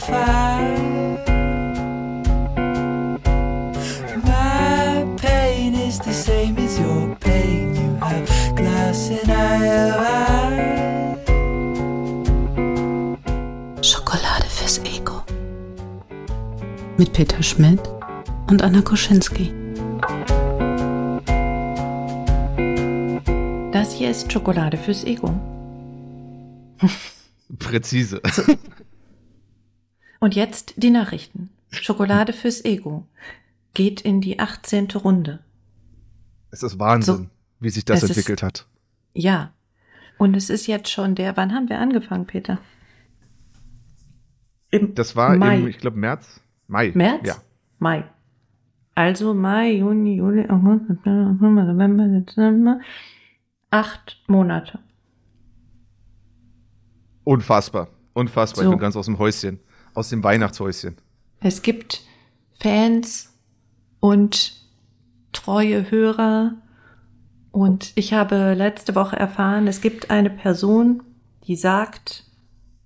fire. 0.00 1.18
My 4.24 5.04
pain 5.16 5.74
is 5.74 5.98
the 6.00 6.12
same 6.12 6.56
as 6.58 6.78
your 6.78 7.14
pain. 7.20 7.74
You 7.76 7.96
have 8.00 8.28
glass 8.56 9.10
and 9.10 9.30
I 9.30 9.56
have 9.66 10.00
ice. 10.00 11.20
Schokolade 13.82 14.48
fürs 14.48 14.80
Ego. 14.84 15.22
Mit 16.96 17.12
Peter 17.12 17.42
Schmidt 17.42 17.80
und 18.48 18.62
Anna 18.62 18.82
Koschinski. 18.82 19.52
Das 23.72 23.92
hier 23.92 24.10
ist 24.10 24.32
Schokolade 24.32 24.76
fürs 24.76 25.04
Ego. 25.04 25.32
Präzise. 27.58 28.20
Und 30.20 30.34
jetzt 30.36 30.74
die 30.76 30.90
Nachrichten. 30.90 31.50
Schokolade 31.70 32.32
fürs 32.32 32.64
Ego. 32.64 33.06
Geht 33.74 34.00
in 34.00 34.20
die 34.20 34.38
18. 34.38 34.88
Runde. 34.92 35.40
Es 36.50 36.62
ist 36.62 36.78
Wahnsinn, 36.78 37.16
So. 37.16 37.26
wie 37.60 37.70
sich 37.70 37.84
das 37.84 37.98
Es 37.98 38.04
ist- 38.04 38.10
entwickelt 38.16 38.42
hat. 38.42 38.66
Ja. 39.14 39.52
Und 40.18 40.36
es 40.36 40.50
ist 40.50 40.66
jetzt 40.66 40.90
schon 40.90 41.14
der, 41.14 41.36
wann 41.36 41.54
haben 41.54 41.68
wir 41.68 41.78
angefangen, 41.78 42.26
Peter? 42.26 42.58
Im 44.70 44.94
Das 44.94 45.16
war 45.16 45.36
Mai. 45.36 45.58
im, 45.58 45.66
ich 45.68 45.78
glaube, 45.78 45.96
März. 45.98 46.40
Mai. 46.68 46.92
März? 46.94 47.26
Ja. 47.26 47.36
Mai. 47.78 48.04
Also 48.94 49.32
Mai, 49.34 49.72
Juni, 49.76 50.16
Juli, 50.16 50.48
August, 50.50 50.86
September, 50.88 51.32
November, 51.64 52.06
Dezember. 52.08 52.80
Acht 53.70 54.20
Monate. 54.26 54.78
Unfassbar. 57.24 57.88
Unfassbar. 58.12 58.64
So. 58.64 58.70
Ich 58.70 58.74
bin 58.74 58.80
ganz 58.80 58.96
aus 58.96 59.06
dem 59.06 59.18
Häuschen. 59.18 59.60
Aus 59.94 60.08
dem 60.10 60.22
Weihnachtshäuschen. 60.22 60.96
Es 61.40 61.62
gibt 61.62 62.02
Fans 62.60 63.32
und 64.00 64.54
treue 65.32 65.90
Hörer. 65.90 66.54
Und 67.52 67.92
ich 67.96 68.12
habe 68.12 68.54
letzte 68.54 68.94
Woche 68.94 69.16
erfahren, 69.16 69.66
es 69.66 69.80
gibt 69.80 70.10
eine 70.10 70.30
Person, 70.30 71.02
die 71.46 71.56
sagt, 71.56 72.24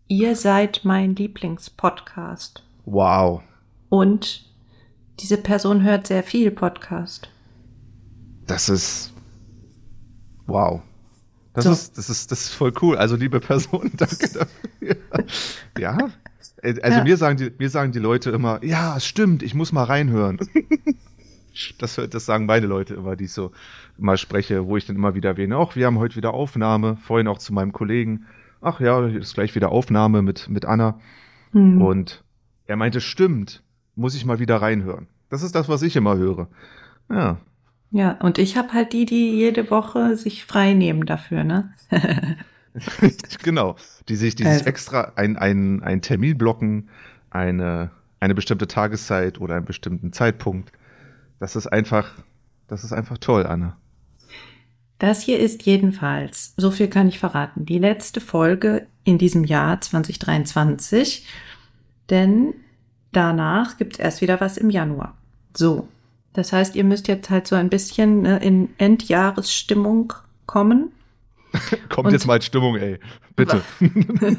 ihr 0.09 0.37
seid 0.37 0.81
mein 0.85 1.15
Lieblingspodcast. 1.15 2.63
Wow. 2.87 3.43
Und 3.89 4.47
diese 5.21 5.37
Person 5.37 5.83
hört 5.83 6.07
sehr 6.07 6.23
viel 6.23 6.51
Podcast. 6.51 7.29
Das 8.47 8.69
ist. 8.69 9.13
Wow. 10.47 10.83
Das 11.55 11.65
So. 11.65 11.73
ist, 11.73 11.99
das 11.99 12.11
ist, 12.11 12.33
das 12.33 12.41
ist 12.43 12.55
voll 12.55 12.73
cool. 12.83 12.97
Also, 12.97 13.17
liebe 13.17 13.41
Person, 13.41 13.91
danke 13.97 14.29
dafür. 14.31 14.97
Ja. 15.79 15.99
Äh, 16.65 16.81
Also, 16.83 16.99
Ja. 16.99 17.05
mir 17.05 17.17
sagen 17.17 17.37
die, 17.37 17.53
mir 17.59 17.71
sagen 17.71 17.93
die 17.93 17.99
Leute 18.01 18.31
immer, 18.31 18.63
ja, 18.65 18.97
es 18.97 19.07
stimmt, 19.07 19.43
ich 19.43 19.55
muss 19.55 19.73
mal 19.73 19.85
reinhören. 19.85 20.39
Das, 21.79 22.01
das 22.11 22.27
sagen 22.27 22.47
meine 22.47 22.67
Leute 22.67 22.95
immer, 22.95 23.15
die 23.15 23.27
ich 23.27 23.33
so 23.33 23.53
mal 23.97 24.17
spreche, 24.17 24.67
wo 24.67 24.77
ich 24.77 24.87
dann 24.87 24.97
immer 24.97 25.15
wieder 25.15 25.29
erwähne, 25.31 25.57
ach, 25.57 25.77
wir 25.77 25.87
haben 25.87 26.01
heute 26.01 26.17
wieder 26.17 26.35
Aufnahme. 26.35 26.97
Vorhin 26.97 27.29
auch 27.29 27.39
zu 27.39 27.53
meinem 27.55 27.71
Kollegen. 27.71 28.27
Ach 28.61 28.81
ja, 28.81 29.07
ist 29.07 29.35
gleich 29.35 29.55
wieder 29.55 29.71
Aufnahme 29.71 30.21
mit, 30.23 30.49
mit 30.49 30.65
Anna. 30.65 30.99
Hm. 31.53 31.81
Und 31.81 32.25
er 32.67 32.75
meinte, 32.75 33.01
stimmt, 33.01 33.63
muss 33.95 34.17
ich 34.17 34.25
mal 34.25 34.41
wieder 34.41 34.57
reinhören. 34.57 35.07
Das 35.31 35.45
ist 35.45 35.55
das, 35.55 35.69
was 35.69 35.83
ich 35.83 35.95
immer 35.95 36.17
höre. 36.17 36.49
Ja, 37.09 37.37
Ja, 37.93 38.11
und 38.21 38.39
ich 38.39 38.57
habe 38.57 38.73
halt 38.73 38.93
die, 38.93 39.07
die 39.07 39.31
jede 39.37 39.71
Woche 39.71 40.17
sich 40.17 40.45
frei 40.45 40.75
nehmen 40.75 41.07
dafür, 41.07 41.45
ne? 41.45 41.73
genau. 43.43 43.77
Die 44.09 44.17
sich, 44.17 44.35
die 44.35 44.45
sich 44.45 44.53
Also. 44.53 44.65
extra 44.67 45.13
ein, 45.17 45.37
ein, 45.37 45.83
ein 45.83 46.03
Termin 46.03 46.37
blocken, 46.37 46.89
eine, 47.31 47.91
eine 48.21 48.35
bestimmte 48.35 48.67
Tageszeit 48.67 49.41
oder 49.41 49.57
einen 49.57 49.65
bestimmten 49.65 50.13
Zeitpunkt. 50.13 50.73
Das 51.39 51.57
ist 51.57 51.67
einfach, 51.67 52.13
das 52.69 52.85
ist 52.85 52.93
einfach 52.93 53.19
toll, 53.19 53.47
Anna. 53.47 53.77
Das 54.99 55.23
hier 55.23 55.39
ist 55.39 55.67
jedenfalls, 55.67 56.55
so 56.57 56.71
viel 56.71 56.89
kann 56.89 57.09
ich 57.09 57.19
verraten, 57.19 57.67
die 57.67 57.79
letzte 57.79 58.21
Folge 58.21 58.87
in 59.03 59.19
diesem 59.19 59.45
Jahr 59.45 59.81
2023, 59.81 61.27
denn 62.11 62.55
danach 63.13 63.77
gibt 63.77 63.95
es 63.95 63.99
erst 63.99 64.21
wieder 64.21 64.41
was 64.41 64.57
im 64.57 64.71
Januar. 64.71 65.17
So, 65.57 65.89
das 66.33 66.53
heißt, 66.53 66.75
ihr 66.75 66.85
müsst 66.85 67.09
jetzt 67.09 67.29
halt 67.29 67.47
so 67.47 67.57
ein 67.57 67.71
bisschen 67.71 68.23
ne, 68.23 68.39
in 68.39 68.71
Endjahresstimmung 68.79 70.13
kommen. 70.47 70.93
Kommt 71.89 72.07
Und- 72.07 72.13
jetzt 72.13 72.27
mal 72.27 72.37
in 72.37 72.43
Stimmung, 72.43 72.77
ey. 72.77 72.99
Bitte. 73.37 73.63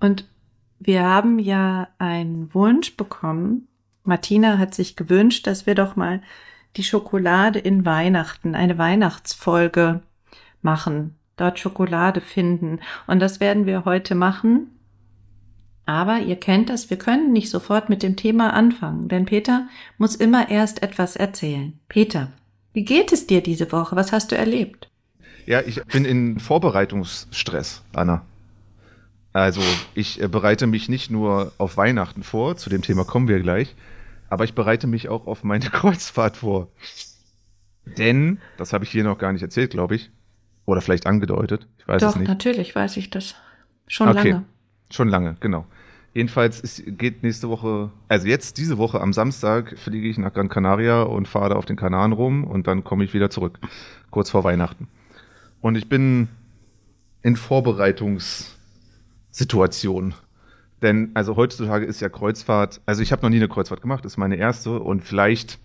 Und 0.00 0.26
wir 0.78 1.02
haben 1.04 1.38
ja 1.38 1.88
einen 1.98 2.52
Wunsch 2.54 2.96
bekommen. 2.96 3.68
Martina 4.02 4.58
hat 4.58 4.74
sich 4.74 4.96
gewünscht, 4.96 5.46
dass 5.46 5.66
wir 5.66 5.74
doch 5.74 5.96
mal 5.96 6.20
die 6.76 6.82
Schokolade 6.84 7.58
in 7.58 7.86
Weihnachten, 7.86 8.54
eine 8.54 8.76
Weihnachtsfolge 8.78 10.02
machen, 10.60 11.16
dort 11.36 11.58
Schokolade 11.58 12.20
finden. 12.20 12.80
Und 13.06 13.20
das 13.20 13.40
werden 13.40 13.64
wir 13.66 13.84
heute 13.84 14.14
machen. 14.14 14.70
Aber 15.86 16.18
ihr 16.18 16.36
kennt 16.36 16.70
das, 16.70 16.90
wir 16.90 16.96
können 16.98 17.32
nicht 17.32 17.50
sofort 17.50 17.88
mit 17.88 18.02
dem 18.02 18.16
Thema 18.16 18.54
anfangen, 18.54 19.08
denn 19.08 19.26
Peter 19.26 19.68
muss 19.98 20.16
immer 20.16 20.48
erst 20.50 20.82
etwas 20.82 21.14
erzählen. 21.14 21.78
Peter, 21.88 22.32
wie 22.72 22.84
geht 22.84 23.12
es 23.12 23.26
dir 23.26 23.42
diese 23.42 23.70
Woche? 23.70 23.94
Was 23.94 24.10
hast 24.10 24.32
du 24.32 24.36
erlebt? 24.36 24.90
Ja, 25.46 25.60
ich 25.60 25.82
bin 25.84 26.04
in 26.04 26.40
Vorbereitungsstress, 26.40 27.82
Anna. 27.92 28.22
Also, 29.32 29.60
ich 29.94 30.22
äh, 30.22 30.28
bereite 30.28 30.66
mich 30.66 30.88
nicht 30.88 31.10
nur 31.10 31.52
auf 31.58 31.76
Weihnachten 31.76 32.22
vor, 32.22 32.56
zu 32.56 32.70
dem 32.70 32.82
Thema 32.82 33.04
kommen 33.04 33.26
wir 33.28 33.40
gleich, 33.40 33.74
aber 34.30 34.44
ich 34.44 34.54
bereite 34.54 34.86
mich 34.86 35.08
auch 35.08 35.26
auf 35.26 35.42
meine 35.44 35.64
Kreuzfahrt 35.70 36.36
vor. 36.38 36.68
Denn, 37.84 38.38
das 38.56 38.72
habe 38.72 38.84
ich 38.84 38.90
hier 38.90 39.04
noch 39.04 39.18
gar 39.18 39.32
nicht 39.32 39.42
erzählt, 39.42 39.70
glaube 39.72 39.96
ich. 39.96 40.10
Oder 40.66 40.80
vielleicht 40.80 41.06
angedeutet, 41.06 41.66
ich 41.78 41.86
weiß 41.86 42.02
es 42.02 42.12
Doch, 42.12 42.18
nicht. 42.18 42.28
natürlich 42.28 42.74
weiß 42.74 42.96
ich 42.96 43.10
das. 43.10 43.34
Schon 43.86 44.08
Okay. 44.08 44.30
lange. 44.30 44.44
Schon 44.90 45.08
lange, 45.08 45.36
genau. 45.40 45.66
Jedenfalls 46.14 46.60
ist, 46.60 46.84
geht 46.86 47.22
nächste 47.24 47.48
Woche, 47.48 47.90
also 48.08 48.28
jetzt 48.28 48.56
diese 48.56 48.78
Woche 48.78 49.00
am 49.00 49.12
Samstag 49.12 49.76
fliege 49.76 50.08
ich 50.08 50.16
nach 50.16 50.32
Gran 50.32 50.48
Canaria 50.48 51.02
und 51.02 51.26
fahre 51.26 51.50
da 51.50 51.56
auf 51.56 51.64
den 51.66 51.76
Kanaren 51.76 52.12
rum 52.12 52.44
und 52.44 52.66
dann 52.68 52.84
komme 52.84 53.02
ich 53.04 53.12
wieder 53.14 53.30
zurück, 53.30 53.58
kurz 54.10 54.30
vor 54.30 54.44
Weihnachten. 54.44 54.86
Und 55.64 55.74
ich 55.76 55.88
bin 55.88 56.28
in 57.22 57.36
Vorbereitungssituation. 57.36 60.12
Denn 60.82 61.10
also 61.14 61.36
heutzutage 61.36 61.86
ist 61.86 62.02
ja 62.02 62.10
Kreuzfahrt, 62.10 62.82
also 62.84 63.00
ich 63.00 63.12
habe 63.12 63.22
noch 63.22 63.30
nie 63.30 63.36
eine 63.36 63.48
Kreuzfahrt 63.48 63.80
gemacht, 63.80 64.04
ist 64.04 64.18
meine 64.18 64.36
erste 64.36 64.78
und 64.78 65.02
vielleicht 65.02 65.58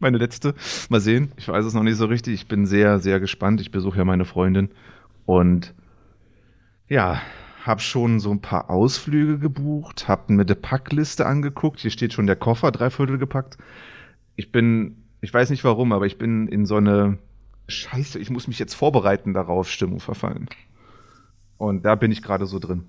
meine 0.00 0.18
letzte. 0.18 0.56
Mal 0.88 0.98
sehen, 0.98 1.30
ich 1.36 1.46
weiß 1.46 1.64
es 1.64 1.72
noch 1.72 1.84
nicht 1.84 1.98
so 1.98 2.06
richtig. 2.06 2.34
Ich 2.34 2.48
bin 2.48 2.66
sehr, 2.66 2.98
sehr 2.98 3.20
gespannt. 3.20 3.60
Ich 3.60 3.70
besuche 3.70 3.98
ja 3.98 4.04
meine 4.04 4.24
Freundin 4.24 4.70
und 5.24 5.72
ja, 6.88 7.22
habe 7.62 7.80
schon 7.80 8.18
so 8.18 8.32
ein 8.32 8.40
paar 8.40 8.70
Ausflüge 8.70 9.38
gebucht, 9.38 10.08
habe 10.08 10.32
mir 10.32 10.44
die 10.44 10.56
Packliste 10.56 11.26
angeguckt. 11.26 11.78
Hier 11.78 11.92
steht 11.92 12.12
schon 12.12 12.26
der 12.26 12.34
Koffer, 12.34 12.72
dreiviertel 12.72 13.18
gepackt. 13.18 13.56
Ich 14.34 14.50
bin, 14.50 14.96
ich 15.20 15.32
weiß 15.32 15.50
nicht 15.50 15.62
warum, 15.62 15.92
aber 15.92 16.06
ich 16.06 16.18
bin 16.18 16.48
in 16.48 16.66
so 16.66 16.74
eine 16.74 17.18
Scheiße, 17.68 18.18
ich 18.18 18.30
muss 18.30 18.48
mich 18.48 18.58
jetzt 18.58 18.74
vorbereiten 18.74 19.34
darauf, 19.34 19.70
Stimmung 19.70 20.00
verfallen. 20.00 20.48
Und 21.58 21.84
da 21.84 21.94
bin 21.94 22.10
ich 22.12 22.22
gerade 22.22 22.46
so 22.46 22.58
drin. 22.58 22.84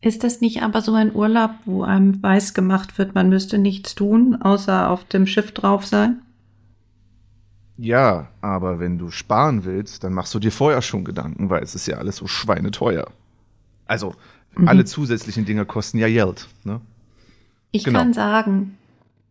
Ist 0.00 0.22
das 0.22 0.40
nicht 0.42 0.62
aber 0.62 0.82
so 0.82 0.92
ein 0.92 1.14
Urlaub, 1.14 1.52
wo 1.64 1.82
einem 1.82 2.22
weiß 2.22 2.52
gemacht 2.52 2.98
wird, 2.98 3.14
man 3.14 3.30
müsste 3.30 3.56
nichts 3.58 3.94
tun, 3.94 4.36
außer 4.40 4.90
auf 4.90 5.04
dem 5.04 5.26
Schiff 5.26 5.52
drauf 5.52 5.86
sein? 5.86 6.20
Ja, 7.76 8.28
aber 8.40 8.78
wenn 8.78 8.98
du 8.98 9.10
sparen 9.10 9.64
willst, 9.64 10.04
dann 10.04 10.12
machst 10.12 10.34
du 10.34 10.38
dir 10.38 10.52
vorher 10.52 10.82
schon 10.82 11.04
Gedanken, 11.04 11.50
weil 11.50 11.62
es 11.62 11.74
ist 11.74 11.86
ja 11.86 11.96
alles 11.96 12.16
so 12.16 12.26
schweineteuer. 12.26 13.06
Also, 13.86 14.14
alle 14.66 14.84
zusätzlichen 14.84 15.44
Dinge 15.44 15.64
kosten 15.64 15.98
ja 15.98 16.06
Geld, 16.06 16.48
ne? 16.62 16.80
Ich 17.72 17.82
Genau. 17.84 17.98
kann 17.98 18.12
sagen, 18.12 18.78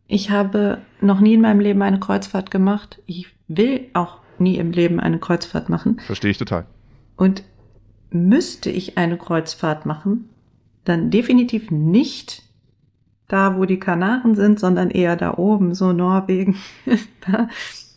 ich 0.07 0.31
habe 0.31 0.79
noch 0.99 1.21
nie 1.21 1.35
in 1.35 1.41
meinem 1.41 1.61
Leben 1.61 1.81
eine 1.81 1.99
Kreuzfahrt 1.99 2.51
gemacht. 2.51 2.99
Ich 3.05 3.27
will 3.47 3.87
auch 3.93 4.19
nie 4.39 4.57
im 4.57 4.71
Leben 4.71 4.99
eine 4.99 5.19
Kreuzfahrt 5.19 5.69
machen. 5.69 5.99
Verstehe 6.05 6.31
ich 6.31 6.37
total. 6.37 6.65
Und 7.15 7.43
müsste 8.09 8.69
ich 8.69 8.97
eine 8.97 9.17
Kreuzfahrt 9.17 9.85
machen, 9.85 10.29
dann 10.85 11.09
definitiv 11.11 11.71
nicht 11.71 12.43
da, 13.27 13.57
wo 13.57 13.65
die 13.65 13.79
Kanaren 13.79 14.35
sind, 14.35 14.59
sondern 14.59 14.89
eher 14.89 15.15
da 15.15 15.37
oben, 15.37 15.73
so 15.73 15.93
Norwegen, 15.93 16.57
da, 17.27 17.47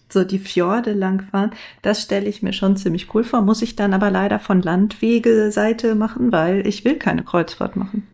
so 0.08 0.24
die 0.24 0.38
Fjorde 0.38 0.92
langfahren. 0.92 1.50
Das 1.82 2.02
stelle 2.02 2.28
ich 2.28 2.42
mir 2.42 2.52
schon 2.52 2.76
ziemlich 2.76 3.12
cool 3.14 3.24
vor, 3.24 3.42
muss 3.42 3.62
ich 3.62 3.76
dann 3.76 3.92
aber 3.92 4.10
leider 4.10 4.38
von 4.38 4.62
Landwegeseite 4.62 5.94
machen, 5.94 6.32
weil 6.32 6.66
ich 6.66 6.84
will 6.84 6.96
keine 6.96 7.24
Kreuzfahrt 7.24 7.76
machen. 7.76 8.06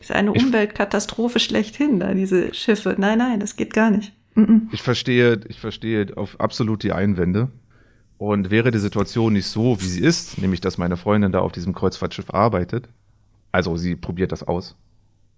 Ist 0.00 0.12
eine 0.12 0.32
Umweltkatastrophe 0.32 1.38
schlechthin, 1.38 2.00
da 2.00 2.14
diese 2.14 2.52
Schiffe. 2.54 2.96
Nein, 2.98 3.18
nein, 3.18 3.40
das 3.40 3.56
geht 3.56 3.72
gar 3.72 3.90
nicht. 3.90 4.12
Mm-mm. 4.36 4.68
Ich 4.72 4.82
verstehe, 4.82 5.40
ich 5.48 5.58
verstehe 5.60 6.16
auf 6.16 6.38
absolut 6.40 6.82
die 6.82 6.92
Einwände. 6.92 7.48
Und 8.18 8.50
wäre 8.50 8.70
die 8.70 8.78
Situation 8.78 9.34
nicht 9.34 9.46
so, 9.46 9.78
wie 9.80 9.84
sie 9.86 10.00
ist, 10.00 10.38
nämlich 10.38 10.62
dass 10.62 10.78
meine 10.78 10.96
Freundin 10.96 11.32
da 11.32 11.40
auf 11.40 11.52
diesem 11.52 11.74
Kreuzfahrtschiff 11.74 12.32
arbeitet, 12.32 12.88
also 13.52 13.76
sie 13.76 13.94
probiert 13.94 14.32
das 14.32 14.42
aus, 14.42 14.74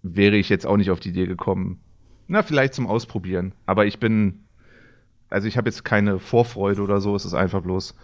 wäre 0.05 0.37
ich 0.37 0.49
jetzt 0.49 0.65
auch 0.65 0.77
nicht 0.77 0.93
auf 0.93 1.00
die 1.00 1.09
Idee 1.09 1.27
gekommen. 1.27 1.81
Na, 2.29 2.43
vielleicht 2.45 2.75
zum 2.75 2.87
Ausprobieren. 2.87 3.53
Aber 3.67 3.87
ich 3.87 3.99
bin, 3.99 4.45
also 5.29 5.49
ich 5.49 5.56
habe 5.56 5.69
jetzt 5.69 5.85
keine 5.85 6.21
Vorfreude 6.21 6.81
oder 6.83 7.00
so. 7.00 7.17
Es 7.17 7.25
ist 7.25 7.35
einfach 7.35 7.62
bloß, 7.62 7.97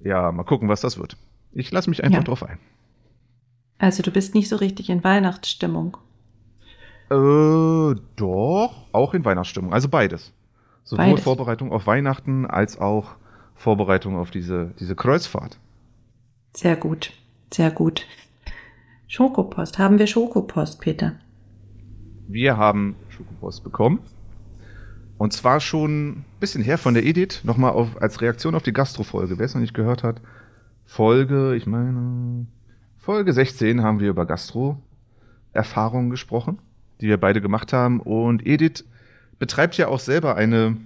ja, 0.00 0.32
mal 0.32 0.44
gucken, 0.44 0.70
was 0.70 0.80
das 0.80 0.96
wird. 0.96 1.18
Ich 1.52 1.70
lasse 1.70 1.90
mich 1.90 2.02
einfach 2.02 2.20
Ja. 2.20 2.24
drauf 2.24 2.42
ein. 2.44 2.58
Also 3.78 4.02
du 4.02 4.10
bist 4.10 4.34
nicht 4.34 4.48
so 4.48 4.56
richtig 4.56 4.88
in 4.88 5.04
Weihnachtsstimmung. 5.04 5.98
Äh, 7.10 7.94
doch, 8.16 8.86
auch 8.92 9.14
in 9.14 9.24
Weihnachtsstimmung. 9.24 9.72
Also 9.72 9.88
beides. 9.88 10.32
Sowohl 10.84 11.04
Beides. 11.04 11.24
Vorbereitung 11.24 11.70
auf 11.70 11.86
Weihnachten 11.86 12.46
als 12.46 12.78
auch 12.78 13.16
Vorbereitung 13.54 14.16
auf 14.16 14.30
diese, 14.30 14.72
diese 14.80 14.94
Kreuzfahrt. 14.94 15.58
Sehr 16.54 16.76
gut, 16.76 17.12
sehr 17.52 17.70
gut. 17.70 18.06
Schokopost. 19.06 19.78
Haben 19.78 19.98
wir 19.98 20.06
Schokopost, 20.06 20.80
Peter? 20.80 21.16
Wir 22.26 22.56
haben 22.56 22.96
Schokopost 23.10 23.64
bekommen. 23.64 24.00
Und 25.18 25.32
zwar 25.32 25.60
schon 25.60 26.10
ein 26.10 26.24
bisschen 26.40 26.62
her 26.62 26.78
von 26.78 26.94
der 26.94 27.04
Edith, 27.04 27.42
nochmal 27.42 27.72
auf, 27.72 28.00
als 28.00 28.20
Reaktion 28.20 28.54
auf 28.54 28.62
die 28.62 28.72
Gastro-Folge. 28.72 29.38
Wer 29.38 29.46
es 29.46 29.54
noch 29.54 29.60
nicht 29.60 29.74
gehört 29.74 30.02
hat, 30.02 30.20
Folge, 30.84 31.54
ich 31.54 31.66
meine, 31.66 32.46
Folge 32.96 33.32
16 33.32 33.82
haben 33.82 34.00
wir 34.00 34.08
über 34.08 34.24
Gastro-Erfahrungen 34.24 36.08
gesprochen, 36.10 36.60
die 37.00 37.08
wir 37.08 37.16
beide 37.16 37.40
gemacht 37.40 37.72
haben. 37.72 38.00
Und 38.00 38.46
Edith 38.46 38.84
betreibt 39.38 39.76
ja 39.76 39.88
auch 39.88 40.00
selber 40.00 40.36
eine, 40.36 40.76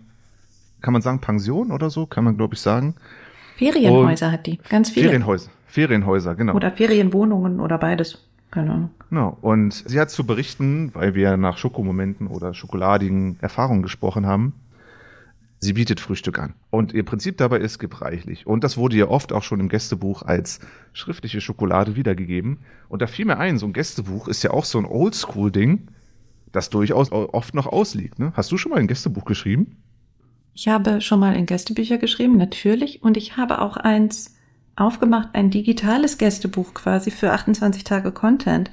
kann 0.80 0.92
man 0.92 1.02
sagen, 1.02 1.20
Pension 1.20 1.70
oder 1.70 1.90
so, 1.90 2.06
kann 2.06 2.24
man 2.24 2.36
glaube 2.36 2.54
ich 2.54 2.60
sagen. 2.60 2.94
Ferienhäuser 3.56 4.32
hat 4.32 4.46
die. 4.46 4.58
Ganz 4.68 4.90
viele. 4.90 5.08
Ferienhäuser. 5.08 5.50
Ferienhäuser, 5.66 6.34
genau. 6.34 6.54
Oder 6.54 6.72
Ferienwohnungen 6.72 7.60
oder 7.60 7.78
beides. 7.78 8.18
Keine 8.50 8.72
Ahnung. 8.72 8.90
Genau. 9.08 9.38
Und 9.40 9.72
sie 9.72 9.98
hat 9.98 10.10
zu 10.10 10.26
berichten, 10.26 10.90
weil 10.94 11.14
wir 11.14 11.36
nach 11.38 11.56
Schokomomenten 11.56 12.26
oder 12.26 12.52
schokoladigen 12.52 13.38
Erfahrungen 13.40 13.82
gesprochen 13.82 14.26
haben. 14.26 14.52
Sie 15.58 15.72
bietet 15.74 16.00
Frühstück 16.00 16.38
an. 16.38 16.54
Und 16.70 16.92
ihr 16.92 17.04
Prinzip 17.04 17.38
dabei 17.38 17.58
ist 17.58 17.78
gebreichlich. 17.78 18.46
Und 18.46 18.64
das 18.64 18.76
wurde 18.76 18.96
ja 18.96 19.06
oft 19.06 19.32
auch 19.32 19.44
schon 19.44 19.60
im 19.60 19.68
Gästebuch 19.68 20.22
als 20.22 20.60
schriftliche 20.92 21.40
Schokolade 21.40 21.94
wiedergegeben. 21.94 22.58
Und 22.88 23.00
da 23.00 23.06
fiel 23.06 23.24
mir 23.24 23.38
ein, 23.38 23.58
so 23.58 23.66
ein 23.66 23.72
Gästebuch 23.72 24.28
ist 24.28 24.42
ja 24.42 24.50
auch 24.50 24.64
so 24.64 24.78
ein 24.78 24.84
Oldschool-Ding, 24.84 25.86
das 26.52 26.70
durchaus 26.70 27.10
au- 27.12 27.28
oft 27.32 27.54
noch 27.54 27.66
ausliegt. 27.66 28.18
Ne? 28.18 28.32
Hast 28.34 28.52
du 28.52 28.56
schon 28.56 28.70
mal 28.70 28.78
ein 28.78 28.86
Gästebuch 28.86 29.24
geschrieben? 29.24 29.76
Ich 30.54 30.68
habe 30.68 31.00
schon 31.00 31.18
mal 31.20 31.34
in 31.34 31.46
Gästebücher 31.46 31.96
geschrieben, 31.98 32.36
natürlich. 32.36 33.02
Und 33.02 33.16
ich 33.16 33.36
habe 33.38 33.62
auch 33.62 33.76
eins 33.78 34.34
aufgemacht, 34.76 35.30
ein 35.32 35.50
digitales 35.50 36.18
Gästebuch 36.18 36.74
quasi 36.74 37.10
für 37.10 37.32
28 37.32 37.84
Tage 37.84 38.12
Content. 38.12 38.70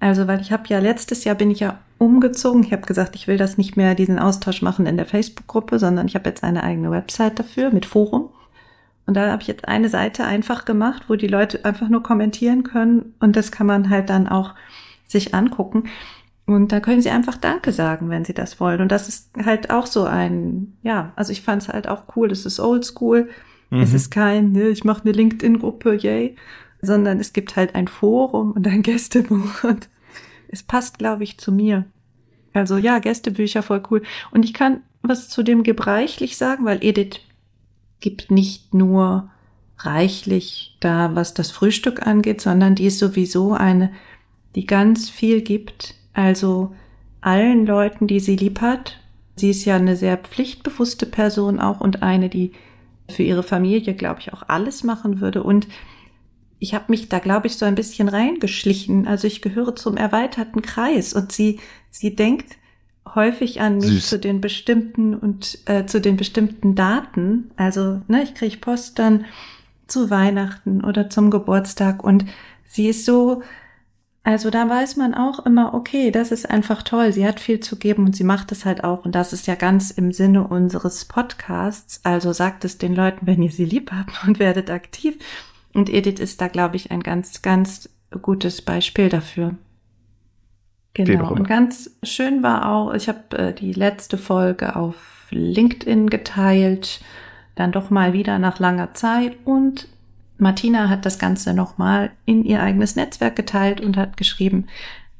Also, 0.00 0.26
weil 0.26 0.40
ich 0.40 0.50
habe 0.52 0.64
ja 0.68 0.78
letztes 0.78 1.24
Jahr 1.24 1.34
bin 1.34 1.50
ich 1.50 1.60
ja 1.60 1.78
umgezogen. 1.98 2.64
Ich 2.64 2.72
habe 2.72 2.86
gesagt, 2.86 3.14
ich 3.14 3.28
will 3.28 3.36
das 3.36 3.58
nicht 3.58 3.76
mehr 3.76 3.94
diesen 3.94 4.18
Austausch 4.18 4.62
machen 4.62 4.86
in 4.86 4.96
der 4.96 5.06
Facebook-Gruppe, 5.06 5.78
sondern 5.78 6.06
ich 6.08 6.14
habe 6.14 6.28
jetzt 6.28 6.42
eine 6.42 6.64
eigene 6.64 6.90
Website 6.90 7.38
dafür 7.38 7.70
mit 7.70 7.86
Forum. 7.86 8.30
Und 9.06 9.14
da 9.14 9.30
habe 9.30 9.42
ich 9.42 9.48
jetzt 9.48 9.68
eine 9.68 9.88
Seite 9.88 10.24
einfach 10.24 10.64
gemacht, 10.64 11.04
wo 11.08 11.14
die 11.16 11.26
Leute 11.28 11.64
einfach 11.64 11.88
nur 11.88 12.02
kommentieren 12.02 12.62
können 12.62 13.14
und 13.20 13.36
das 13.36 13.50
kann 13.52 13.66
man 13.66 13.90
halt 13.90 14.08
dann 14.10 14.28
auch 14.28 14.54
sich 15.06 15.34
angucken. 15.34 15.84
Und 16.46 16.72
da 16.72 16.80
können 16.80 17.00
sie 17.00 17.10
einfach 17.10 17.36
Danke 17.36 17.72
sagen, 17.72 18.10
wenn 18.10 18.24
sie 18.24 18.34
das 18.34 18.58
wollen. 18.60 18.80
Und 18.80 18.90
das 18.90 19.08
ist 19.08 19.30
halt 19.44 19.70
auch 19.70 19.86
so 19.86 20.04
ein, 20.04 20.76
ja, 20.82 21.12
also 21.16 21.32
ich 21.32 21.42
fand 21.42 21.62
es 21.62 21.68
halt 21.68 21.88
auch 21.88 22.16
cool. 22.16 22.30
Es 22.32 22.44
ist 22.46 22.60
oldschool. 22.60 23.28
Es 23.70 23.90
Mhm. 23.90 23.96
ist 23.96 24.10
kein, 24.10 24.52
ne, 24.52 24.68
ich 24.68 24.84
mache 24.84 25.02
eine 25.02 25.12
LinkedIn-Gruppe, 25.12 25.94
yay, 25.94 26.36
sondern 26.82 27.20
es 27.20 27.32
gibt 27.32 27.56
halt 27.56 27.74
ein 27.74 27.88
Forum 27.88 28.52
und 28.52 28.66
ein 28.66 28.82
Gästebuch 28.82 29.64
und 29.64 29.88
es 30.48 30.62
passt, 30.62 30.98
glaube 30.98 31.22
ich, 31.24 31.38
zu 31.38 31.52
mir. 31.52 31.86
Also 32.52 32.76
ja, 32.76 32.98
Gästebücher 32.98 33.62
voll 33.62 33.82
cool. 33.90 34.02
Und 34.30 34.44
ich 34.44 34.52
kann 34.52 34.80
was 35.02 35.28
zu 35.30 35.42
dem 35.42 35.62
gebreichlich 35.62 36.36
sagen, 36.36 36.64
weil 36.64 36.84
Edith 36.84 37.20
gibt 38.00 38.30
nicht 38.30 38.74
nur 38.74 39.30
reichlich 39.78 40.76
da, 40.80 41.14
was 41.14 41.34
das 41.34 41.50
Frühstück 41.50 42.06
angeht, 42.06 42.40
sondern 42.40 42.74
die 42.74 42.86
ist 42.86 42.98
sowieso 42.98 43.52
eine, 43.54 43.90
die 44.54 44.66
ganz 44.66 45.08
viel 45.08 45.40
gibt. 45.40 45.94
Also 46.12 46.74
allen 47.20 47.66
Leuten, 47.66 48.06
die 48.06 48.20
sie 48.20 48.36
lieb 48.36 48.60
hat. 48.60 48.98
Sie 49.36 49.50
ist 49.50 49.64
ja 49.64 49.76
eine 49.76 49.96
sehr 49.96 50.18
pflichtbewusste 50.18 51.06
Person 51.06 51.58
auch 51.58 51.80
und 51.80 52.02
eine, 52.02 52.28
die 52.28 52.52
für 53.08 53.22
ihre 53.22 53.42
Familie, 53.42 53.94
glaube 53.94 54.20
ich, 54.20 54.32
auch 54.32 54.44
alles 54.48 54.84
machen 54.84 55.20
würde. 55.20 55.42
Und 55.42 55.68
ich 56.58 56.74
habe 56.74 56.84
mich 56.88 57.08
da, 57.08 57.18
glaube 57.18 57.46
ich, 57.46 57.56
so 57.56 57.64
ein 57.64 57.74
bisschen 57.74 58.08
reingeschlichen. 58.08 59.06
Also 59.06 59.26
ich 59.26 59.42
gehöre 59.42 59.74
zum 59.74 59.96
erweiterten 59.96 60.62
Kreis 60.62 61.14
und 61.14 61.32
sie, 61.32 61.60
sie 61.90 62.14
denkt 62.14 62.56
häufig 63.14 63.60
an 63.60 63.78
mich 63.78 63.86
Süß. 63.86 64.08
zu 64.08 64.18
den 64.18 64.40
bestimmten 64.40 65.14
und 65.14 65.58
äh, 65.66 65.86
zu 65.86 66.00
den 66.00 66.16
bestimmten 66.16 66.74
Daten. 66.74 67.50
Also, 67.56 68.00
ne, 68.08 68.22
ich 68.22 68.34
kriege 68.34 68.56
Post 68.58 68.98
dann 68.98 69.24
zu 69.86 70.10
Weihnachten 70.10 70.84
oder 70.84 71.10
zum 71.10 71.30
Geburtstag 71.30 72.02
und 72.04 72.24
sie 72.64 72.88
ist 72.88 73.04
so, 73.04 73.42
also 74.24 74.50
da 74.50 74.68
weiß 74.68 74.96
man 74.96 75.14
auch 75.14 75.44
immer, 75.44 75.74
okay, 75.74 76.12
das 76.12 76.30
ist 76.30 76.48
einfach 76.48 76.82
toll. 76.82 77.12
Sie 77.12 77.26
hat 77.26 77.40
viel 77.40 77.58
zu 77.58 77.76
geben 77.76 78.06
und 78.06 78.14
sie 78.14 78.22
macht 78.22 78.52
es 78.52 78.64
halt 78.64 78.84
auch. 78.84 79.04
Und 79.04 79.16
das 79.16 79.32
ist 79.32 79.48
ja 79.48 79.56
ganz 79.56 79.90
im 79.90 80.12
Sinne 80.12 80.46
unseres 80.46 81.04
Podcasts. 81.06 82.00
Also 82.04 82.32
sagt 82.32 82.64
es 82.64 82.78
den 82.78 82.94
Leuten, 82.94 83.26
wenn 83.26 83.42
ihr 83.42 83.50
sie 83.50 83.64
lieb 83.64 83.90
habt 83.90 84.26
und 84.26 84.38
werdet 84.38 84.70
aktiv. 84.70 85.18
Und 85.74 85.88
Edith 85.88 86.20
ist 86.20 86.40
da, 86.40 86.46
glaube 86.46 86.76
ich, 86.76 86.92
ein 86.92 87.02
ganz, 87.02 87.42
ganz 87.42 87.88
gutes 88.20 88.62
Beispiel 88.62 89.08
dafür. 89.08 89.56
Genau. 90.94 91.32
Und 91.32 91.48
ganz 91.48 91.90
schön 92.02 92.42
war 92.42 92.70
auch, 92.70 92.92
ich 92.94 93.08
habe 93.08 93.38
äh, 93.38 93.54
die 93.54 93.72
letzte 93.72 94.18
Folge 94.18 94.76
auf 94.76 95.26
LinkedIn 95.30 96.10
geteilt, 96.10 97.00
dann 97.54 97.72
doch 97.72 97.90
mal 97.90 98.12
wieder 98.12 98.38
nach 98.38 98.58
langer 98.58 98.92
Zeit 98.92 99.36
und 99.44 99.88
Martina 100.42 100.88
hat 100.88 101.06
das 101.06 101.20
Ganze 101.20 101.54
nochmal 101.54 102.10
in 102.24 102.44
ihr 102.44 102.60
eigenes 102.60 102.96
Netzwerk 102.96 103.36
geteilt 103.36 103.80
und 103.80 103.96
hat 103.96 104.16
geschrieben, 104.16 104.66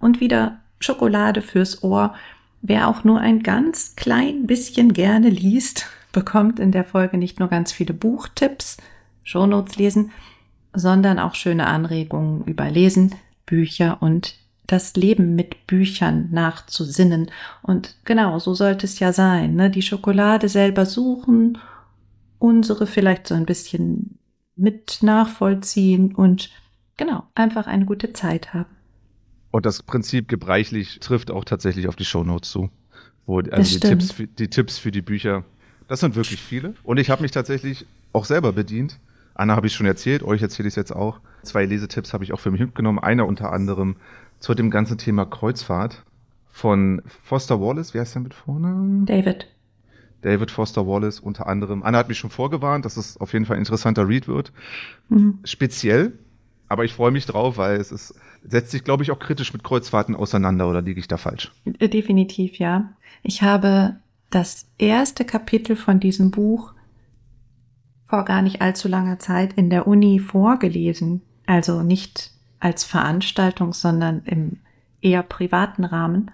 und 0.00 0.20
wieder 0.20 0.58
Schokolade 0.80 1.42
fürs 1.42 1.84
Ohr. 1.84 2.14
Wer 2.60 2.88
auch 2.88 3.04
nur 3.04 3.20
ein 3.20 3.44
ganz 3.44 3.94
klein 3.94 4.48
bisschen 4.48 4.92
gerne 4.92 5.30
liest, 5.30 5.86
bekommt 6.12 6.58
in 6.58 6.72
der 6.72 6.84
Folge 6.84 7.16
nicht 7.16 7.38
nur 7.38 7.48
ganz 7.48 7.70
viele 7.72 7.94
Buchtipps, 7.94 8.78
Shownotes 9.22 9.76
lesen, 9.76 10.10
sondern 10.74 11.20
auch 11.20 11.36
schöne 11.36 11.66
Anregungen 11.66 12.44
über 12.44 12.68
Lesen, 12.68 13.14
Bücher 13.46 13.98
und 14.00 14.34
das 14.66 14.96
Leben 14.96 15.36
mit 15.36 15.68
Büchern 15.68 16.30
nachzusinnen. 16.32 17.30
Und 17.62 17.94
genau, 18.04 18.40
so 18.40 18.54
sollte 18.54 18.86
es 18.86 18.98
ja 18.98 19.12
sein. 19.12 19.54
Ne? 19.54 19.70
Die 19.70 19.82
Schokolade 19.82 20.48
selber 20.48 20.84
suchen, 20.84 21.58
unsere 22.40 22.88
vielleicht 22.88 23.28
so 23.28 23.34
ein 23.34 23.46
bisschen 23.46 24.18
mit 24.62 25.02
nachvollziehen 25.02 26.14
und 26.14 26.50
genau, 26.96 27.24
einfach 27.34 27.66
eine 27.66 27.84
gute 27.84 28.12
Zeit 28.12 28.54
haben. 28.54 28.70
Und 29.50 29.66
das 29.66 29.82
Prinzip 29.82 30.28
gebreichlich 30.28 31.00
trifft 31.00 31.30
auch 31.30 31.44
tatsächlich 31.44 31.88
auf 31.88 31.96
die 31.96 32.04
Shownotes 32.04 32.50
zu. 32.50 32.70
Wo, 33.26 33.40
also 33.40 33.78
die. 33.78 33.80
Tipps, 33.80 34.12
für, 34.12 34.26
die 34.26 34.48
Tipps 34.48 34.78
für 34.78 34.90
die 34.90 35.02
Bücher, 35.02 35.44
das 35.88 36.00
sind 36.00 36.16
wirklich 36.16 36.40
viele. 36.40 36.74
Und 36.84 36.98
ich 36.98 37.10
habe 37.10 37.22
mich 37.22 37.32
tatsächlich 37.32 37.86
auch 38.12 38.24
selber 38.24 38.52
bedient. 38.52 38.98
Anna 39.34 39.56
habe 39.56 39.66
ich 39.66 39.74
schon 39.74 39.86
erzählt, 39.86 40.22
euch 40.22 40.42
erzähle 40.42 40.68
ich 40.68 40.72
es 40.72 40.76
jetzt 40.76 40.94
auch. 40.94 41.20
Zwei 41.42 41.64
Lesetipps 41.64 42.12
habe 42.14 42.24
ich 42.24 42.32
auch 42.32 42.40
für 42.40 42.50
mich 42.50 42.60
mitgenommen. 42.60 42.98
Einer 42.98 43.26
unter 43.26 43.52
anderem 43.52 43.96
zu 44.38 44.54
dem 44.54 44.70
ganzen 44.70 44.98
Thema 44.98 45.26
Kreuzfahrt 45.26 46.02
von 46.50 47.02
Foster 47.24 47.60
Wallace. 47.60 47.94
Wie 47.94 48.00
heißt 48.00 48.14
der 48.14 48.22
mit 48.22 48.34
vorne? 48.34 49.04
David. 49.06 49.48
David 50.22 50.50
Foster 50.50 50.86
Wallace 50.86 51.20
unter 51.20 51.46
anderem. 51.46 51.82
Anna 51.82 51.98
hat 51.98 52.08
mich 52.08 52.18
schon 52.18 52.30
vorgewarnt, 52.30 52.84
dass 52.84 52.96
es 52.96 53.16
auf 53.18 53.32
jeden 53.32 53.44
Fall 53.44 53.56
ein 53.56 53.60
interessanter 53.60 54.08
Read 54.08 54.28
wird. 54.28 54.52
Mhm. 55.08 55.40
Speziell, 55.44 56.18
aber 56.68 56.84
ich 56.84 56.94
freue 56.94 57.10
mich 57.10 57.26
drauf, 57.26 57.58
weil 57.58 57.76
es 57.76 57.92
ist, 57.92 58.14
setzt 58.42 58.70
sich, 58.70 58.84
glaube 58.84 59.02
ich, 59.02 59.10
auch 59.10 59.18
kritisch 59.18 59.52
mit 59.52 59.62
Kreuzfahrten 59.62 60.16
auseinander 60.16 60.68
oder 60.70 60.80
liege 60.80 61.00
ich 61.00 61.08
da 61.08 61.18
falsch? 61.18 61.52
Äh, 61.78 61.88
Definitiv, 61.88 62.58
ja. 62.58 62.92
Ich 63.22 63.42
habe 63.42 63.96
das 64.30 64.66
erste 64.78 65.24
Kapitel 65.24 65.76
von 65.76 66.00
diesem 66.00 66.30
Buch 66.30 66.72
vor 68.08 68.24
gar 68.24 68.42
nicht 68.42 68.60
allzu 68.60 68.88
langer 68.88 69.18
Zeit 69.18 69.54
in 69.54 69.70
der 69.70 69.86
Uni 69.86 70.18
vorgelesen. 70.18 71.22
Also 71.46 71.82
nicht 71.82 72.30
als 72.60 72.84
Veranstaltung, 72.84 73.72
sondern 73.72 74.22
im 74.24 74.58
eher 75.00 75.22
privaten 75.22 75.84
Rahmen. 75.84 76.30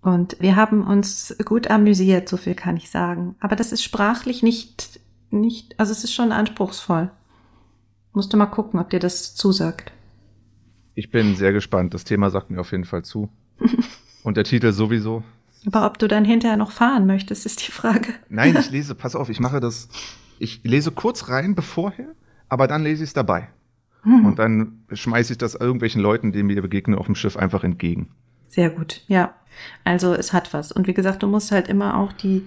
Und 0.00 0.36
wir 0.40 0.56
haben 0.56 0.86
uns 0.86 1.36
gut 1.44 1.70
amüsiert, 1.70 2.28
so 2.28 2.36
viel 2.36 2.54
kann 2.54 2.76
ich 2.76 2.90
sagen. 2.90 3.34
Aber 3.40 3.56
das 3.56 3.72
ist 3.72 3.82
sprachlich 3.82 4.42
nicht, 4.42 5.00
nicht, 5.30 5.78
also 5.78 5.92
es 5.92 6.04
ist 6.04 6.14
schon 6.14 6.32
anspruchsvoll. 6.32 7.10
Musst 8.12 8.32
du 8.32 8.36
mal 8.36 8.46
gucken, 8.46 8.80
ob 8.80 8.90
dir 8.90 9.00
das 9.00 9.34
zusagt. 9.34 9.92
Ich 10.94 11.10
bin 11.10 11.36
sehr 11.36 11.52
gespannt. 11.52 11.94
Das 11.94 12.04
Thema 12.04 12.30
sagt 12.30 12.50
mir 12.50 12.60
auf 12.60 12.72
jeden 12.72 12.84
Fall 12.84 13.04
zu. 13.04 13.28
Und 14.22 14.36
der 14.36 14.44
Titel 14.44 14.72
sowieso. 14.72 15.22
Aber 15.66 15.86
ob 15.86 15.98
du 15.98 16.08
dann 16.08 16.24
hinterher 16.24 16.56
noch 16.56 16.70
fahren 16.70 17.06
möchtest, 17.06 17.46
ist 17.46 17.66
die 17.66 17.72
Frage. 17.72 18.14
Nein, 18.28 18.56
ich 18.60 18.70
lese, 18.70 18.94
pass 18.94 19.16
auf, 19.16 19.28
ich 19.28 19.40
mache 19.40 19.60
das, 19.60 19.88
ich 20.38 20.62
lese 20.64 20.90
kurz 20.92 21.28
rein 21.28 21.54
bevorher, 21.54 22.14
aber 22.48 22.66
dann 22.66 22.82
lese 22.82 23.04
ich 23.04 23.10
es 23.10 23.14
dabei. 23.14 23.48
Hm. 24.02 24.26
Und 24.26 24.38
dann 24.38 24.84
schmeiße 24.92 25.32
ich 25.32 25.38
das 25.38 25.54
irgendwelchen 25.54 26.00
Leuten, 26.00 26.32
die 26.32 26.42
mir 26.42 26.62
begegnen 26.62 26.98
auf 26.98 27.06
dem 27.06 27.14
Schiff, 27.14 27.36
einfach 27.36 27.64
entgegen. 27.64 28.10
Sehr 28.48 28.70
gut, 28.70 29.02
ja. 29.08 29.34
Also 29.84 30.14
es 30.14 30.32
hat 30.32 30.52
was. 30.54 30.72
Und 30.72 30.86
wie 30.86 30.94
gesagt, 30.94 31.22
du 31.22 31.26
musst 31.26 31.52
halt 31.52 31.68
immer 31.68 31.96
auch 31.96 32.12
die, 32.12 32.46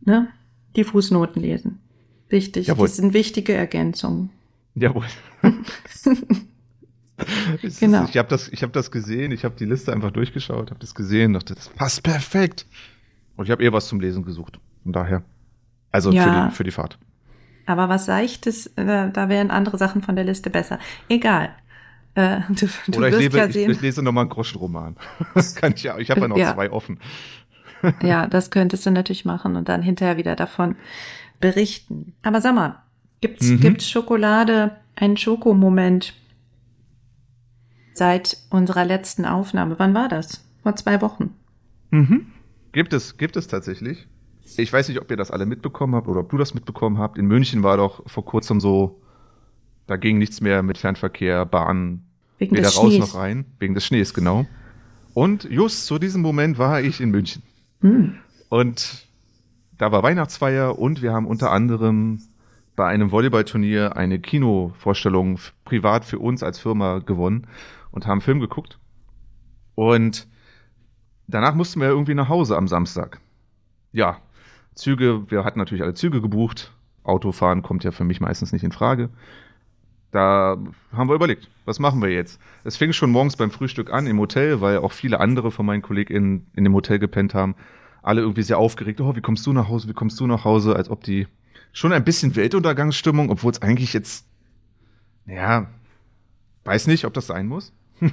ne, 0.00 0.28
die 0.76 0.84
Fußnoten 0.84 1.40
lesen. 1.40 1.80
Wichtig. 2.28 2.66
Jawohl. 2.66 2.86
Das 2.86 2.96
sind 2.96 3.12
wichtige 3.14 3.52
Ergänzungen. 3.54 4.30
Jawohl. 4.74 5.04
Es 7.62 7.78
Genau. 7.78 8.04
Ich 8.08 8.16
habe 8.16 8.28
das, 8.28 8.48
ich 8.48 8.62
hab 8.62 8.72
das 8.72 8.90
gesehen, 8.90 9.30
ich 9.32 9.44
habe 9.44 9.54
die 9.56 9.64
Liste 9.64 9.92
einfach 9.92 10.10
durchgeschaut, 10.10 10.70
habe 10.70 10.80
das 10.80 10.94
gesehen, 10.94 11.34
dachte, 11.34 11.54
das 11.54 11.68
passt 11.68 12.02
perfekt. 12.02 12.66
Und 13.36 13.44
ich 13.44 13.50
habe 13.50 13.62
eher 13.62 13.72
was 13.72 13.86
zum 13.86 14.00
Lesen 14.00 14.24
gesucht. 14.24 14.58
Von 14.82 14.92
daher. 14.92 15.22
Also 15.90 16.10
Ja. 16.10 16.24
für, 16.24 16.30
die, 16.50 16.56
für 16.56 16.64
die 16.64 16.70
Fahrt. 16.70 16.98
Aber 17.66 17.88
was 17.88 18.06
Seichtes, 18.06 18.66
äh, 18.76 19.10
da 19.12 19.28
wären 19.28 19.50
andere 19.50 19.78
Sachen 19.78 20.02
von 20.02 20.16
der 20.16 20.24
Liste 20.24 20.50
besser. 20.50 20.78
Egal. 21.08 21.54
Äh, 22.14 22.40
du 22.48 22.66
du 22.88 22.98
Oder 22.98 23.08
ich, 23.08 23.18
lebe, 23.18 23.38
ja 23.38 23.46
ich, 23.46 23.56
ich 23.56 23.80
lese 23.80 24.02
nochmal 24.02 24.22
einen 24.22 24.30
Groschenroman. 24.30 24.96
Kann 25.56 25.72
ich 25.74 25.82
ja. 25.82 25.98
Ich 25.98 26.10
habe 26.10 26.20
ja 26.20 26.28
noch 26.28 26.36
Ja. 26.36 26.54
zwei 26.54 26.70
offen. 26.70 26.98
Ja, 28.00 28.28
das 28.28 28.52
könntest 28.52 28.86
du 28.86 28.92
natürlich 28.92 29.24
machen 29.24 29.56
und 29.56 29.68
dann 29.68 29.82
hinterher 29.82 30.16
wieder 30.16 30.36
davon 30.36 30.76
berichten. 31.40 32.12
Aber 32.22 32.40
sag 32.40 32.54
mal, 32.54 32.80
gibt's, 33.20 33.48
Mhm. 33.48 33.58
gibt's 33.58 33.90
Schokolade, 33.90 34.76
einen 34.94 35.16
Schokomoment 35.16 36.14
seit 37.94 38.36
unserer 38.50 38.84
letzten 38.84 39.24
Aufnahme? 39.24 39.78
Wann 39.80 39.94
war 39.94 40.08
das? 40.08 40.44
Vor 40.62 40.76
zwei 40.76 41.00
Wochen. 41.00 41.34
Mhm. 41.90 42.26
Gibt 42.72 42.92
es, 42.92 43.16
gibt 43.16 43.36
es 43.36 43.48
tatsächlich. 43.48 44.06
Ich 44.56 44.72
weiß 44.72 44.88
nicht, 44.88 45.00
ob 45.00 45.10
ihr 45.10 45.16
das 45.16 45.30
alle 45.32 45.44
mitbekommen 45.46 45.94
habt 45.96 46.06
oder 46.06 46.20
ob 46.20 46.30
du 46.30 46.38
das 46.38 46.54
mitbekommen 46.54 46.98
habt. 46.98 47.18
In 47.18 47.26
München 47.26 47.64
war 47.64 47.76
doch 47.76 48.08
vor 48.08 48.24
kurzem 48.24 48.60
so, 48.60 49.01
da 49.86 49.96
ging 49.96 50.18
nichts 50.18 50.40
mehr 50.40 50.62
mit 50.62 50.78
Fernverkehr, 50.78 51.44
Bahn, 51.46 52.02
Wegen 52.38 52.56
weder 52.56 52.70
raus 52.70 52.98
noch 52.98 53.14
rein, 53.14 53.44
wegen 53.58 53.74
des 53.74 53.84
Schnees, 53.86 54.14
genau. 54.14 54.46
Und 55.14 55.44
just 55.44 55.86
zu 55.86 55.98
diesem 55.98 56.22
Moment 56.22 56.58
war 56.58 56.80
ich 56.80 57.00
in 57.00 57.10
München. 57.10 57.42
Hm. 57.80 58.14
Und 58.48 59.06
da 59.78 59.92
war 59.92 60.02
Weihnachtsfeier 60.02 60.78
und 60.78 61.02
wir 61.02 61.12
haben 61.12 61.26
unter 61.26 61.50
anderem 61.50 62.20
bei 62.76 62.86
einem 62.86 63.10
Volleyballturnier 63.10 63.96
eine 63.96 64.18
Kinovorstellung 64.18 65.38
privat 65.64 66.04
für 66.04 66.18
uns 66.18 66.42
als 66.42 66.58
Firma 66.58 67.00
gewonnen 67.00 67.46
und 67.90 68.06
haben 68.06 68.20
Film 68.20 68.40
geguckt. 68.40 68.78
Und 69.74 70.26
danach 71.26 71.54
mussten 71.54 71.80
wir 71.80 71.88
irgendwie 71.88 72.14
nach 72.14 72.28
Hause 72.28 72.56
am 72.56 72.68
Samstag. 72.68 73.20
Ja, 73.92 74.18
Züge, 74.74 75.30
wir 75.30 75.44
hatten 75.44 75.58
natürlich 75.58 75.82
alle 75.82 75.94
Züge 75.94 76.20
gebucht. 76.20 76.72
Autofahren 77.04 77.62
kommt 77.62 77.84
ja 77.84 77.90
für 77.90 78.04
mich 78.04 78.20
meistens 78.20 78.52
nicht 78.52 78.64
in 78.64 78.72
Frage. 78.72 79.10
Da 80.12 80.58
haben 80.92 81.08
wir 81.08 81.14
überlegt, 81.14 81.48
was 81.64 81.78
machen 81.78 82.02
wir 82.02 82.10
jetzt? 82.10 82.38
Es 82.64 82.76
fing 82.76 82.92
schon 82.92 83.10
morgens 83.10 83.36
beim 83.36 83.50
Frühstück 83.50 83.90
an 83.90 84.06
im 84.06 84.18
Hotel, 84.20 84.60
weil 84.60 84.78
auch 84.78 84.92
viele 84.92 85.18
andere 85.20 85.50
von 85.50 85.64
meinen 85.64 85.80
KollegInnen 85.80 86.46
in 86.54 86.64
dem 86.64 86.74
Hotel 86.74 86.98
gepennt 86.98 87.34
haben. 87.34 87.56
Alle 88.02 88.20
irgendwie 88.20 88.42
sehr 88.42 88.58
aufgeregt. 88.58 89.00
Oh, 89.00 89.16
wie 89.16 89.22
kommst 89.22 89.46
du 89.46 89.54
nach 89.54 89.68
Hause? 89.68 89.88
Wie 89.88 89.94
kommst 89.94 90.20
du 90.20 90.26
nach 90.26 90.44
Hause? 90.44 90.76
Als 90.76 90.90
ob 90.90 91.02
die 91.02 91.26
schon 91.72 91.94
ein 91.94 92.04
bisschen 92.04 92.36
Weltuntergangsstimmung, 92.36 93.30
obwohl 93.30 93.52
es 93.52 93.62
eigentlich 93.62 93.94
jetzt, 93.94 94.26
ja, 95.24 95.68
weiß 96.64 96.88
nicht, 96.88 97.06
ob 97.06 97.14
das 97.14 97.26
sein 97.26 97.46
muss. 97.46 97.72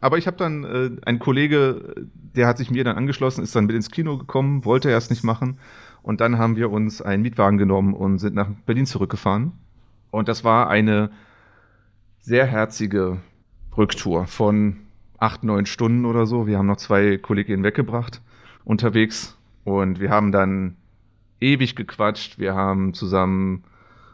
Aber 0.00 0.18
ich 0.18 0.26
habe 0.26 0.36
dann, 0.36 0.64
äh, 0.64 0.90
ein 1.06 1.20
Kollege, 1.20 1.94
der 2.34 2.48
hat 2.48 2.58
sich 2.58 2.72
mir 2.72 2.82
dann 2.82 2.96
angeschlossen, 2.96 3.44
ist 3.44 3.54
dann 3.54 3.66
mit 3.66 3.76
ins 3.76 3.90
Kino 3.90 4.18
gekommen, 4.18 4.64
wollte 4.64 4.90
erst 4.90 5.10
nicht 5.10 5.22
machen. 5.22 5.58
Und 6.02 6.20
dann 6.20 6.38
haben 6.38 6.56
wir 6.56 6.72
uns 6.72 7.00
einen 7.00 7.22
Mietwagen 7.22 7.56
genommen 7.56 7.94
und 7.94 8.18
sind 8.18 8.34
nach 8.34 8.48
Berlin 8.66 8.84
zurückgefahren. 8.84 9.52
Und 10.14 10.28
das 10.28 10.44
war 10.44 10.68
eine 10.68 11.10
sehr 12.20 12.46
herzige 12.46 13.20
Rücktour 13.76 14.28
von 14.28 14.76
acht, 15.18 15.42
neun 15.42 15.66
Stunden 15.66 16.04
oder 16.04 16.24
so. 16.24 16.46
Wir 16.46 16.56
haben 16.56 16.68
noch 16.68 16.76
zwei 16.76 17.16
Kolleginnen 17.16 17.64
weggebracht 17.64 18.22
unterwegs 18.64 19.36
und 19.64 19.98
wir 19.98 20.10
haben 20.10 20.30
dann 20.30 20.76
ewig 21.40 21.74
gequatscht. 21.74 22.38
Wir 22.38 22.54
haben 22.54 22.94
zusammen 22.94 23.64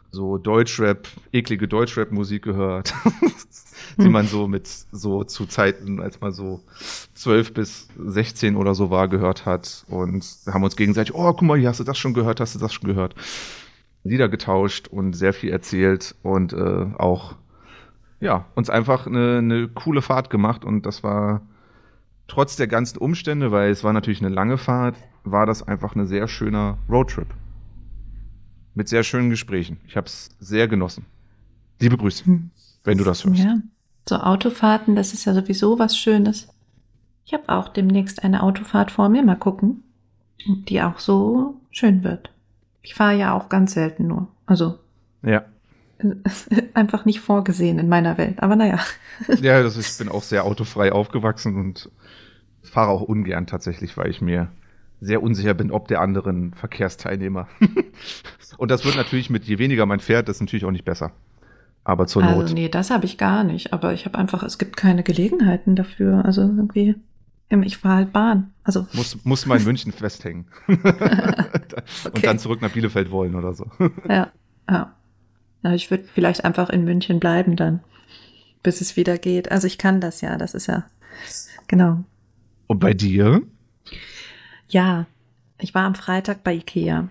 so 0.09 0.39
Deutschrap, 0.39 1.07
eklige 1.31 1.67
Deutschrap-Musik 1.67 2.41
gehört, 2.41 2.95
die 3.97 4.09
man 4.09 4.25
so 4.25 4.47
mit 4.47 4.67
so 4.67 5.23
zu 5.23 5.45
Zeiten, 5.45 6.01
als 6.01 6.19
man 6.19 6.31
so 6.31 6.61
zwölf 7.13 7.53
bis 7.53 7.89
16 8.03 8.55
oder 8.55 8.73
so 8.73 8.89
war, 8.89 9.07
gehört 9.07 9.45
hat. 9.45 9.85
Und 9.87 10.25
haben 10.47 10.63
uns 10.63 10.75
gegenseitig, 10.75 11.13
oh, 11.13 11.31
guck 11.31 11.43
mal, 11.43 11.59
hier 11.59 11.69
hast 11.69 11.79
du 11.79 11.83
das 11.83 11.99
schon 11.99 12.15
gehört, 12.15 12.39
hast 12.39 12.55
du 12.55 12.59
das 12.59 12.73
schon 12.73 12.87
gehört. 12.89 13.13
Lieder 14.03 14.29
getauscht 14.29 14.87
und 14.87 15.13
sehr 15.13 15.33
viel 15.33 15.51
erzählt 15.51 16.15
und 16.23 16.53
äh, 16.53 16.87
auch 16.97 17.35
ja, 18.19 18.45
uns 18.55 18.69
einfach 18.69 19.07
eine, 19.07 19.39
eine 19.39 19.67
coole 19.67 20.01
Fahrt 20.01 20.29
gemacht 20.29 20.63
und 20.63 20.85
das 20.85 21.03
war 21.03 21.41
trotz 22.27 22.55
der 22.55 22.67
ganzen 22.67 22.97
Umstände, 22.99 23.51
weil 23.51 23.71
es 23.71 23.83
war 23.83 23.93
natürlich 23.93 24.21
eine 24.23 24.33
lange 24.33 24.57
Fahrt, 24.57 24.95
war 25.23 25.45
das 25.45 25.67
einfach 25.67 25.95
ein 25.95 26.05
sehr 26.05 26.27
schöner 26.27 26.77
Roadtrip. 26.89 27.27
Mit 28.73 28.87
sehr 28.87 29.03
schönen 29.03 29.29
Gesprächen. 29.29 29.79
Ich 29.85 29.97
habe 29.97 30.07
es 30.07 30.29
sehr 30.39 30.67
genossen. 30.67 31.05
Liebe 31.79 31.97
Grüße, 31.97 32.25
Hm. 32.25 32.51
wenn 32.83 32.97
du 32.97 33.03
das 33.03 33.25
hörst. 33.25 33.39
Ja, 33.39 33.57
so 34.07 34.15
Autofahrten, 34.15 34.95
das 34.95 35.13
ist 35.13 35.25
ja 35.25 35.33
sowieso 35.33 35.77
was 35.77 35.97
Schönes. 35.97 36.47
Ich 37.25 37.33
habe 37.33 37.49
auch 37.49 37.69
demnächst 37.69 38.23
eine 38.23 38.43
Autofahrt 38.43 38.91
vor 38.91 39.09
mir, 39.09 39.23
mal 39.23 39.35
gucken, 39.35 39.83
die 40.67 40.81
auch 40.81 40.99
so 40.99 41.55
schön 41.71 42.03
wird. 42.03 42.30
Ich 42.81 42.95
fahre 42.95 43.15
ja 43.15 43.33
auch 43.33 43.49
ganz 43.49 43.73
selten 43.73 44.07
nur. 44.07 44.27
Also 44.45 44.79
Ja. 45.23 45.45
einfach 46.73 47.05
nicht 47.05 47.19
vorgesehen 47.19 47.77
in 47.77 47.87
meiner 47.87 48.17
Welt. 48.17 48.41
Aber 48.41 48.55
naja. 48.55 48.79
Ja, 49.41 49.61
das 49.61 49.77
ist, 49.77 49.91
ich 49.91 50.05
bin 50.05 50.13
auch 50.13 50.23
sehr 50.23 50.45
autofrei 50.45 50.91
aufgewachsen 50.91 51.55
und 51.55 51.91
fahre 52.63 52.89
auch 52.89 53.01
ungern 53.01 53.45
tatsächlich, 53.45 53.97
weil 53.97 54.09
ich 54.09 54.21
mir 54.21 54.49
sehr 54.99 55.21
unsicher 55.21 55.53
bin, 55.53 55.71
ob 55.71 55.87
der 55.87 56.01
anderen 56.01 56.53
Verkehrsteilnehmer. 56.53 57.47
und 58.57 58.71
das 58.71 58.85
wird 58.85 58.95
natürlich 58.95 59.29
mit, 59.29 59.45
je 59.45 59.57
weniger 59.57 59.85
man 59.85 59.99
fährt, 59.99 60.27
das 60.27 60.37
ist 60.37 60.41
natürlich 60.41 60.65
auch 60.65 60.71
nicht 60.71 60.85
besser. 60.85 61.11
Aber 61.83 62.05
zur 62.05 62.23
Not. 62.23 62.43
Also 62.43 62.53
nee, 62.53 62.69
das 62.69 62.91
habe 62.91 63.05
ich 63.05 63.17
gar 63.17 63.43
nicht. 63.43 63.73
Aber 63.73 63.93
ich 63.93 64.05
habe 64.05 64.17
einfach, 64.17 64.43
es 64.43 64.59
gibt 64.59 64.77
keine 64.77 65.01
Gelegenheiten 65.01 65.75
dafür. 65.75 66.23
Also 66.25 66.41
irgendwie, 66.41 66.95
ich 67.63 67.77
fahre 67.77 67.95
halt 67.95 68.13
Bahn. 68.13 68.53
Also 68.63 68.87
Muss, 68.93 69.17
muss 69.25 69.45
mal 69.45 69.57
in 69.59 69.65
München 69.65 69.91
festhängen. 69.91 70.45
Und 70.67 70.85
Okay. 72.05 72.21
dann 72.23 72.39
zurück 72.39 72.61
nach 72.61 72.71
Bielefeld 72.71 73.11
wollen 73.11 73.35
oder 73.35 73.53
so. 73.53 73.65
ja, 74.07 74.31
ja. 74.69 74.93
Na, 75.63 75.75
ich 75.75 75.91
würde 75.91 76.05
vielleicht 76.05 76.43
einfach 76.45 76.69
in 76.69 76.83
München 76.85 77.19
bleiben 77.19 77.55
dann, 77.55 77.81
bis 78.63 78.81
es 78.81 78.95
wieder 78.95 79.17
geht. 79.17 79.51
Also 79.51 79.67
ich 79.67 79.77
kann 79.77 80.01
das 80.01 80.21
ja, 80.21 80.37
das 80.37 80.53
ist 80.55 80.67
ja, 80.67 80.85
genau. 81.67 82.03
Und 82.67 82.79
bei 82.79 82.93
dir? 82.93 83.41
Ja, 84.69 85.05
ich 85.59 85.73
war 85.75 85.83
am 85.83 85.95
Freitag 85.95 86.43
bei 86.43 86.53
Ikea. 86.55 87.09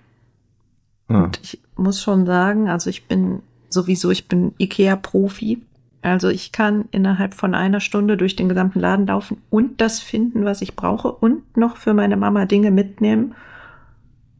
Ah, 1.09 1.25
Und 1.25 1.39
ich 1.43 1.61
muss 1.77 2.03
schon 2.03 2.25
sagen, 2.27 2.69
also 2.69 2.89
ich 2.91 3.05
bin 3.07 3.43
sowieso, 3.69 4.11
ich 4.11 4.27
bin 4.27 4.53
Ikea-Profi. 4.59 5.63
Also 6.03 6.29
ich 6.29 6.53
kann 6.53 6.87
innerhalb 6.93 7.35
von 7.35 7.55
einer 7.55 7.81
Stunde 7.81 8.17
durch 8.17 8.35
den 8.35 8.49
gesamten 8.49 8.81
Laden 8.81 9.07
laufen 9.07 9.43
und 9.51 9.81
das 9.81 10.01
finden, 10.01 10.45
was 10.45 10.63
ich 10.63 10.75
brauche 10.75 11.13
und 11.13 11.57
noch 11.57 11.77
für 11.77 11.93
meine 11.93 12.17
Mama 12.17 12.47
Dinge 12.47 12.71
mitnehmen. 12.71 13.35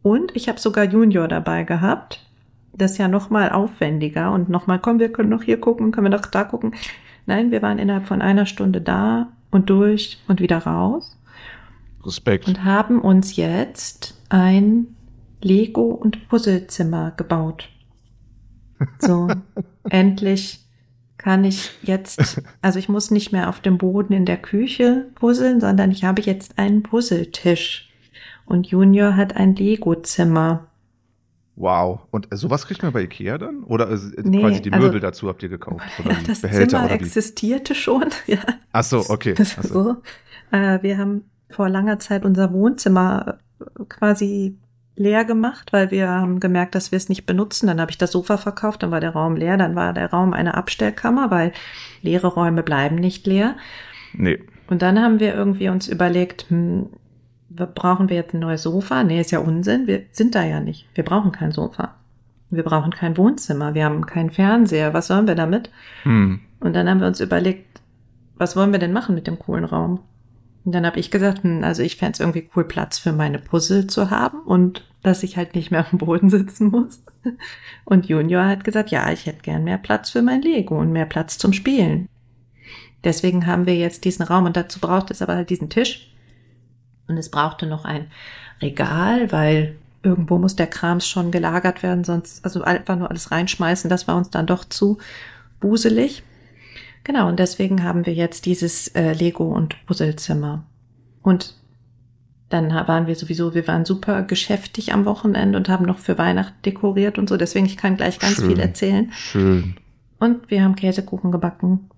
Und 0.03 0.35
ich 0.35 0.49
habe 0.49 0.59
sogar 0.59 0.85
Junior 0.85 1.29
dabei 1.29 1.65
gehabt. 1.65 2.27
Das 2.73 2.93
ist 2.93 2.99
ja 2.99 3.09
noch 3.09 3.29
mal 3.29 3.51
aufwendiger 3.51 4.33
und 4.33 4.49
noch 4.49 4.67
mal, 4.67 4.79
komm, 4.79 4.99
wir 4.99 5.13
können 5.13 5.29
noch 5.29 5.43
hier 5.43 5.61
gucken, 5.61 5.93
können 5.93 6.07
wir 6.11 6.17
noch 6.17 6.25
da 6.25 6.45
gucken. 6.45 6.75
Nein, 7.27 7.51
wir 7.51 7.61
waren 7.61 7.79
innerhalb 7.79 8.07
von 8.07 8.23
einer 8.23 8.47
Stunde 8.47 8.81
da 8.81 9.29
und 9.51 9.69
durch 9.69 10.23
und 10.29 10.41
wieder 10.41 10.59
raus 10.59 11.19
Respekt. 12.05 12.49
und 12.49 12.65
haben 12.65 13.01
uns 13.01 13.37
jetzt 13.37 14.19
ein 14.31 14.87
Lego- 15.43 15.91
und 15.91 16.29
Puzzlezimmer 16.29 17.13
gebaut. 17.17 17.69
So, 18.99 19.29
endlich 19.91 20.61
kann 21.21 21.45
ich 21.45 21.71
jetzt, 21.83 22.43
also 22.63 22.79
ich 22.79 22.89
muss 22.89 23.11
nicht 23.11 23.31
mehr 23.31 23.49
auf 23.51 23.61
dem 23.61 23.77
Boden 23.77 24.15
in 24.15 24.25
der 24.25 24.39
Küche 24.39 25.07
puzzeln, 25.15 25.61
sondern 25.61 25.91
ich 25.91 26.03
habe 26.05 26.23
jetzt 26.23 26.59
einen 26.59 26.83
Puzzletisch. 26.83 27.91
Und 28.47 28.67
Junior 28.67 29.15
hat 29.17 29.37
ein 29.37 29.55
Lego-Zimmer. 29.55 30.67
Wow. 31.57 32.01
Und 32.11 32.33
äh, 32.33 32.37
sowas 32.37 32.67
kriegt 32.67 32.83
man 32.83 32.93
bei 32.93 33.03
Ikea 33.03 33.37
dann? 33.39 33.63
Oder 33.65 33.91
äh, 33.91 33.99
Nee, 34.23 34.41
quasi 34.41 34.63
die 34.63 34.73
also- 34.73 34.87
Möbel 34.87 35.01
dazu 35.01 35.29
habt 35.29 35.43
ihr 35.43 35.51
gekauft? 35.51 35.85
Oder 36.05 36.15
die 36.15 36.27
Das 36.27 36.41
Behälter 36.41 36.69
Zimmer 36.79 36.85
oder 36.87 36.95
wie? 37.01 37.05
existierte 37.05 37.75
schon, 37.75 38.07
ja. 38.27 38.39
Ach 38.73 38.83
so, 38.83 39.05
okay. 39.09 39.35
Ach 39.39 39.63
so. 39.63 39.83
so. 39.85 39.97
Äh, 40.57 40.83
wir 40.83 40.97
haben 40.99 41.25
vor 41.51 41.69
langer 41.69 41.99
Zeit 41.99 42.25
unser 42.25 42.53
Wohnzimmer 42.53 43.39
äh, 43.61 43.85
quasi 43.89 44.57
leer 44.97 45.25
gemacht, 45.25 45.73
weil 45.73 45.91
wir 45.91 46.09
haben 46.09 46.41
gemerkt, 46.41 46.75
dass 46.75 46.93
wir 46.93 46.97
es 46.97 47.09
nicht 47.09 47.27
benutzen. 47.27 47.67
Dann 47.67 47.81
habe 47.81 47.91
ich 47.91 47.99
das 47.99 48.13
Sofa 48.13 48.37
verkauft, 48.37 48.83
dann 48.83 48.91
war 48.91 49.01
der 49.01 49.11
Raum 49.11 49.37
leer, 49.37 49.57
dann 49.57 49.75
war 49.75 49.93
der 49.93 50.11
Raum 50.11 50.33
eine 50.33 50.55
Abstellkammer, 50.55 51.31
weil 51.31 51.53
leere 52.03 52.27
Räume 52.27 52.63
bleiben 52.63 52.97
nicht 52.97 53.27
leer. 53.27 53.57
Nee. 54.13 54.39
Und 54.69 54.83
dann 54.83 55.01
haben 55.01 55.21
wir 55.21 55.35
irgendwie 55.35 55.69
uns 55.69 55.89
überlegt, 55.89 56.47
hm, 56.49 56.91
brauchen 57.51 58.09
wir 58.09 58.17
jetzt 58.17 58.35
ein 58.35 58.41
neues 58.41 58.63
Sofa? 58.63 59.03
Nee, 59.03 59.21
ist 59.21 59.33
ja 59.33 59.41
Unsinn. 59.41 59.87
Wir 59.87 60.03
sind 60.13 60.35
da 60.35 60.45
ja 60.45 60.61
nicht. 60.61 60.87
Wir 60.95 61.05
brauchen 61.05 61.33
kein 61.33 61.53
Sofa. 61.53 61.97
Wir 62.51 62.63
brauchen 62.63 62.93
kein 62.93 63.17
Wohnzimmer. 63.17 63.75
Wir 63.75 63.85
haben 63.85 64.07
keinen 64.07 64.31
Fernseher. 64.31 64.95
Was 64.95 65.07
sollen 65.07 65.27
wir 65.27 65.35
damit? 65.35 65.71
Hm. 66.03 66.41
Und 66.61 66.75
dann 66.75 66.89
haben 66.89 67.01
wir 67.01 67.07
uns 67.07 67.21
überlegt, 67.21 67.81
was 68.37 68.57
wollen 68.57 68.73
wir 68.73 68.79
denn 68.79 68.93
machen 68.93 69.15
mit 69.15 69.27
dem 69.27 69.39
coolen 69.39 69.65
Raum? 69.65 70.01
Und 70.65 70.73
dann 70.73 70.85
habe 70.85 71.01
ich 71.01 71.11
gesagt, 71.11 71.43
hm, 71.43 71.65
also 71.65 71.83
ich 71.83 71.97
fände 71.97 72.13
es 72.13 72.21
irgendwie 72.21 72.49
cool, 72.55 72.65
Platz 72.65 72.99
für 72.99 73.13
meine 73.13 73.39
Puzzle 73.39 73.87
zu 73.87 74.11
haben 74.11 74.41
und 74.41 74.85
dass 75.03 75.23
ich 75.23 75.37
halt 75.37 75.55
nicht 75.55 75.71
mehr 75.71 75.87
am 75.91 75.99
Boden 75.99 76.31
sitzen 76.31 76.69
muss. 76.69 77.03
Und 77.85 78.07
Junior 78.07 78.45
hat 78.47 78.65
gesagt, 78.65 78.91
ja, 78.91 79.11
ich 79.11 79.27
hätte 79.27 79.43
gern 79.43 79.65
mehr 79.65 79.79
Platz 79.79 80.11
für 80.11 80.23
mein 80.23 80.43
Lego 80.43 80.79
und 80.79 80.93
mehr 80.93 81.07
Platz 81.07 81.39
zum 81.39 81.53
Spielen. 81.53 82.09
Deswegen 83.05 83.47
haben 83.47 83.67
wir 83.67 83.77
jetzt 83.77 84.05
diesen 84.05 84.25
Raum 84.25 84.45
und 84.45 84.57
dazu 84.57 84.79
braucht 84.79 85.11
es 85.11 85.23
aber 85.23 85.35
halt 85.35 85.51
diesen 85.51 85.71
Tisch. 85.71 86.13
Und 87.09 87.17
es 87.17 87.31
brauchte 87.31 87.67
noch 87.67 87.85
ein 87.85 88.11
Regal, 88.61 89.33
weil 89.33 89.77
irgendwo 90.03 90.39
muss 90.39 90.57
der 90.57 90.67
Krams 90.67 91.07
schon 91.07 91.31
gelagert 91.31 91.83
werden, 91.83 92.05
sonst, 92.05 92.45
also 92.45 92.63
einfach 92.63 92.97
nur 92.97 93.11
alles 93.11 93.31
reinschmeißen, 93.31 93.91
das 93.91 94.07
war 94.07 94.17
uns 94.17 94.31
dann 94.31 94.47
doch 94.47 94.65
zu 94.65 94.99
buselig. 95.61 96.23
Genau, 97.05 97.29
und 97.29 97.39
deswegen 97.39 97.83
haben 97.83 98.05
wir 98.07 98.13
jetzt 98.15 98.47
dieses 98.47 98.89
äh, 98.89 99.13
Lego- 99.13 99.53
und 99.53 99.75
Puzzlezimmer. 99.87 100.65
Und 101.23 101.55
dann 102.51 102.71
waren 102.71 103.07
wir 103.07 103.15
sowieso, 103.15 103.55
wir 103.55 103.67
waren 103.69 103.85
super 103.85 104.23
geschäftig 104.23 104.93
am 104.93 105.05
Wochenende 105.05 105.57
und 105.57 105.69
haben 105.69 105.87
noch 105.87 105.99
für 105.99 106.19
Weihnachten 106.19 106.61
dekoriert 106.65 107.17
und 107.19 107.29
so. 107.29 107.37
Deswegen, 107.37 107.67
ich 107.67 107.77
kann 107.77 107.97
gleich 107.97 108.19
ganz 108.19 108.37
Schön. 108.37 108.49
viel 108.51 108.61
erzählen. 108.61 109.13
Schön. 109.13 109.77
Und 110.19 110.51
wir 110.51 110.63
haben 110.63 110.75
Käsekuchen 110.75 111.31
gebacken, 111.33 111.89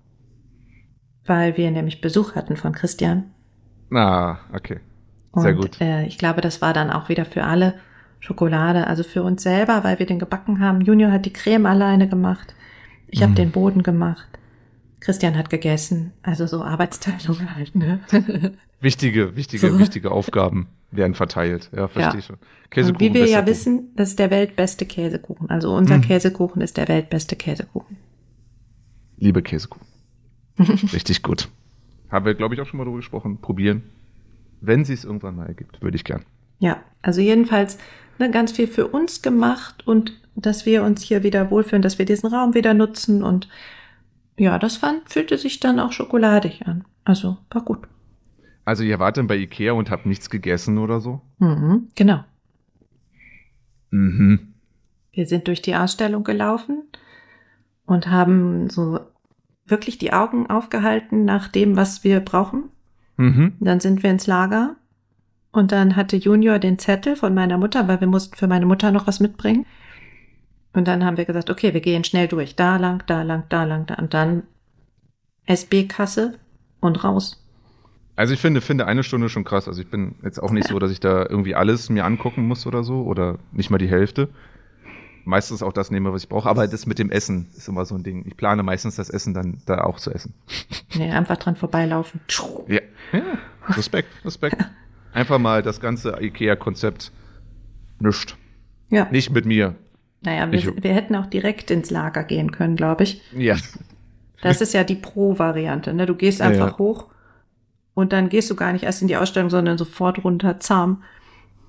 weil 1.25 1.57
wir 1.57 1.71
nämlich 1.71 2.01
Besuch 2.01 2.35
hatten 2.35 2.55
von 2.55 2.71
Christian. 2.71 3.25
Ah, 3.91 4.37
okay. 4.53 4.79
Sehr 5.35 5.55
und, 5.55 5.61
gut. 5.61 5.81
Äh, 5.81 6.05
ich 6.05 6.17
glaube, 6.17 6.41
das 6.41 6.61
war 6.61 6.73
dann 6.73 6.91
auch 6.91 7.09
wieder 7.09 7.25
für 7.25 7.43
alle 7.43 7.73
Schokolade, 8.19 8.87
also 8.87 9.03
für 9.03 9.23
uns 9.23 9.43
selber, 9.43 9.83
weil 9.83 9.99
wir 9.99 10.05
den 10.05 10.19
gebacken 10.19 10.59
haben. 10.59 10.81
Junior 10.81 11.11
hat 11.11 11.25
die 11.25 11.33
Creme 11.33 11.65
alleine 11.65 12.07
gemacht. 12.07 12.55
Ich 13.07 13.21
habe 13.21 13.31
Mhm. 13.31 13.35
den 13.37 13.51
Boden 13.51 13.83
gemacht. 13.83 14.27
Christian 15.03 15.37
hat 15.37 15.49
gegessen. 15.49 16.13
Also 16.23 16.47
so 16.47 16.63
Arbeitsteilung 16.63 17.55
halt, 17.55 17.75
ne? 17.75 17.99
Wichtige, 18.79 19.35
wichtige, 19.35 19.67
So. 19.71 19.79
wichtige 19.79 20.11
Aufgaben 20.11 20.67
werden 20.91 21.13
verteilt. 21.15 21.69
Ja, 21.75 21.87
verstehe 21.87 22.13
Ja. 22.13 22.19
ich 22.19 22.25
schon. 22.25 22.35
Und 22.37 22.69
Käsekuchen, 22.69 22.99
wie 23.09 23.13
wir 23.13 23.27
ja 23.27 23.39
Kuchen. 23.41 23.47
wissen, 23.51 23.91
das 23.95 24.09
ist 24.09 24.19
der 24.19 24.31
weltbeste 24.31 24.85
Käsekuchen. 24.85 25.49
Also 25.49 25.75
unser 25.75 25.97
Mhm. 25.97 26.01
Käsekuchen 26.01 26.61
ist 26.61 26.77
der 26.77 26.87
weltbeste 26.87 27.35
Käsekuchen. 27.35 27.97
Liebe 29.17 29.41
Käsekuchen. 29.41 29.85
Richtig 30.93 31.21
gut. 31.23 31.49
Haben 32.09 32.25
wir, 32.25 32.35
glaube 32.35 32.55
ich, 32.55 32.61
auch 32.61 32.65
schon 32.65 32.77
mal 32.77 32.83
darüber 32.83 32.97
gesprochen. 32.99 33.39
Probieren. 33.41 33.83
Wenn 34.61 34.85
sie 34.85 34.93
es 34.93 35.03
irgendwann 35.03 35.35
mal 35.35 35.47
ergibt, 35.47 35.81
würde 35.81 35.95
ich 35.95 36.03
gern. 36.03 36.23
Ja, 36.59 36.81
also 37.01 37.19
jedenfalls 37.21 37.77
ne, 38.19 38.31
ganz 38.31 38.51
viel 38.53 38.67
für 38.67 38.87
uns 38.87 39.21
gemacht 39.21 39.85
und 39.85 40.13
dass 40.35 40.65
wir 40.65 40.83
uns 40.83 41.01
hier 41.01 41.23
wieder 41.23 41.51
wohlfühlen, 41.51 41.81
dass 41.81 41.99
wir 41.99 42.05
diesen 42.05 42.27
Raum 42.33 42.53
wieder 42.53 42.73
nutzen 42.73 43.23
und 43.23 43.47
ja, 44.37 44.59
das 44.59 44.77
fand, 44.77 45.09
fühlte 45.09 45.37
sich 45.37 45.59
dann 45.59 45.79
auch 45.79 45.91
schokoladig 45.91 46.65
an. 46.65 46.85
Also 47.03 47.37
war 47.49 47.63
gut. 47.63 47.87
Also 48.65 48.83
ihr 48.83 48.99
wart 48.99 49.17
dann 49.17 49.27
bei 49.27 49.37
Ikea 49.37 49.73
und 49.73 49.89
habt 49.91 50.05
nichts 50.05 50.29
gegessen 50.29 50.77
oder 50.77 51.01
so? 51.01 51.21
Mhm, 51.39 51.89
genau. 51.95 52.23
Mhm. 53.91 54.53
Wir 55.11 55.27
sind 55.27 55.47
durch 55.47 55.61
die 55.61 55.75
Ausstellung 55.75 56.23
gelaufen 56.23 56.83
und 57.85 58.07
haben 58.07 58.69
so 58.69 58.99
wirklich 59.65 59.97
die 59.97 60.13
Augen 60.13 60.47
aufgehalten 60.47 61.25
nach 61.25 61.47
dem, 61.47 61.75
was 61.75 62.03
wir 62.03 62.19
brauchen. 62.19 62.69
Mhm. 63.17 63.53
Dann 63.59 63.79
sind 63.79 64.01
wir 64.01 64.09
ins 64.09 64.27
Lager 64.27 64.75
und 65.51 65.71
dann 65.71 65.95
hatte 65.95 66.15
Junior 66.15 66.57
den 66.57 66.79
Zettel 66.79 67.15
von 67.15 67.33
meiner 67.33 67.57
Mutter, 67.57 67.87
weil 67.87 67.99
wir 67.99 68.07
mussten 68.07 68.35
für 68.35 68.47
meine 68.47 68.65
Mutter 68.65 68.91
noch 68.91 69.05
was 69.05 69.19
mitbringen. 69.19 69.65
Und 70.73 70.87
dann 70.87 71.05
haben 71.05 71.17
wir 71.17 71.25
gesagt, 71.25 71.49
okay, 71.49 71.73
wir 71.73 71.81
gehen 71.81 72.03
schnell 72.03 72.27
durch. 72.27 72.55
Da 72.55 72.77
lang, 72.77 73.03
da 73.05 73.21
lang, 73.21 73.43
da 73.49 73.63
lang, 73.63 73.85
da 73.85 73.95
und 73.95 74.13
dann 74.13 74.43
SB-Kasse 75.45 76.39
und 76.79 77.03
raus. 77.03 77.39
Also 78.15 78.33
ich 78.33 78.39
finde, 78.39 78.61
finde 78.61 78.85
eine 78.85 79.03
Stunde 79.03 79.29
schon 79.29 79.43
krass. 79.43 79.67
Also 79.67 79.81
ich 79.81 79.89
bin 79.89 80.15
jetzt 80.23 80.41
auch 80.41 80.51
nicht 80.51 80.67
so, 80.67 80.77
dass 80.79 80.91
ich 80.91 80.99
da 80.99 81.25
irgendwie 81.27 81.55
alles 81.55 81.89
mir 81.89 82.05
angucken 82.05 82.47
muss 82.47 82.67
oder 82.67 82.83
so 82.83 83.03
oder 83.03 83.39
nicht 83.51 83.69
mal 83.69 83.77
die 83.77 83.89
Hälfte. 83.89 84.29
Meistens 85.25 85.63
auch 85.63 85.73
das 85.73 85.89
nehme, 85.89 86.11
was 86.11 86.23
ich 86.23 86.29
brauche. 86.29 86.49
Aber 86.49 86.67
das 86.67 86.85
mit 86.85 86.99
dem 86.99 87.09
Essen 87.09 87.47
ist 87.55 87.67
immer 87.67 87.85
so 87.85 87.95
ein 87.95 88.03
Ding. 88.03 88.25
Ich 88.27 88.35
plane 88.35 88.61
meistens 88.61 88.97
das 88.97 89.09
Essen 89.09 89.33
dann 89.33 89.61
da 89.65 89.83
auch 89.83 89.99
zu 89.99 90.11
essen. 90.11 90.33
Nee, 90.95 91.09
einfach 91.09 91.37
dran 91.37 91.55
vorbeilaufen. 91.55 92.21
Ja. 92.67 92.79
ja. 93.11 93.23
Respekt, 93.69 94.09
Respekt. 94.23 94.63
Einfach 95.11 95.39
mal 95.39 95.63
das 95.63 95.79
ganze 95.79 96.21
IKEA-Konzept 96.21 97.11
nischt. 97.99 98.37
Ja. 98.91 99.07
Nicht 99.09 99.31
mit 99.31 99.47
mir. 99.47 99.75
Naja, 100.23 100.51
wir, 100.51 100.59
Ich- 100.59 100.83
wir 100.83 100.93
hätten 100.93 101.15
auch 101.15 101.25
direkt 101.27 101.69
ins 101.71 101.89
Lager 101.89 102.23
gehen 102.23 102.51
können, 102.51 102.75
glaube 102.75 103.03
ich. 103.03 103.21
Ja. 103.37 103.55
Das 104.41 104.61
ist 104.61 104.73
ja 104.73 104.83
die 104.83 104.95
Pro-Variante. 104.95 105.93
Ne? 105.93 106.05
Du 106.05 106.15
gehst 106.15 106.41
einfach 106.41 106.71
ja. 106.73 106.77
hoch 106.77 107.07
und 107.93 108.11
dann 108.11 108.29
gehst 108.29 108.49
du 108.49 108.55
gar 108.55 108.73
nicht 108.73 108.83
erst 108.83 109.01
in 109.01 109.07
die 109.07 109.15
Ausstellung, 109.17 109.49
sondern 109.49 109.77
sofort 109.77 110.23
runter, 110.23 110.59
zahm. 110.59 111.03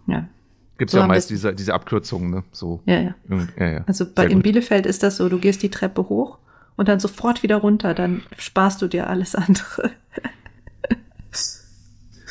Ja, 0.06 0.28
Gibt 0.76 0.88
es 0.90 0.92
So 0.92 0.98
ja 0.98 1.06
meist 1.06 1.30
diese, 1.30 1.54
diese 1.54 1.72
Abkürzungen, 1.72 2.30
ne? 2.30 2.44
So. 2.50 2.82
ja, 2.86 3.00
ja. 3.00 3.14
Ja, 3.58 3.66
ja. 3.70 3.84
Also 3.86 4.04
bei, 4.12 4.26
in. 4.26 4.42
Bielefeld 4.42 4.86
ist 4.86 5.02
das 5.04 5.18
so, 5.18 5.28
du 5.28 5.38
gehst 5.38 5.62
die 5.62 5.70
Treppe 5.70 6.08
hoch 6.08 6.38
und 6.76 6.88
dann 6.88 6.98
sofort 6.98 7.44
wieder 7.44 7.56
runter, 7.58 7.94
dann 7.94 8.22
sparst 8.38 8.82
du 8.82 8.88
dir 8.88 9.08
alles 9.08 9.34
andere. 9.34 9.90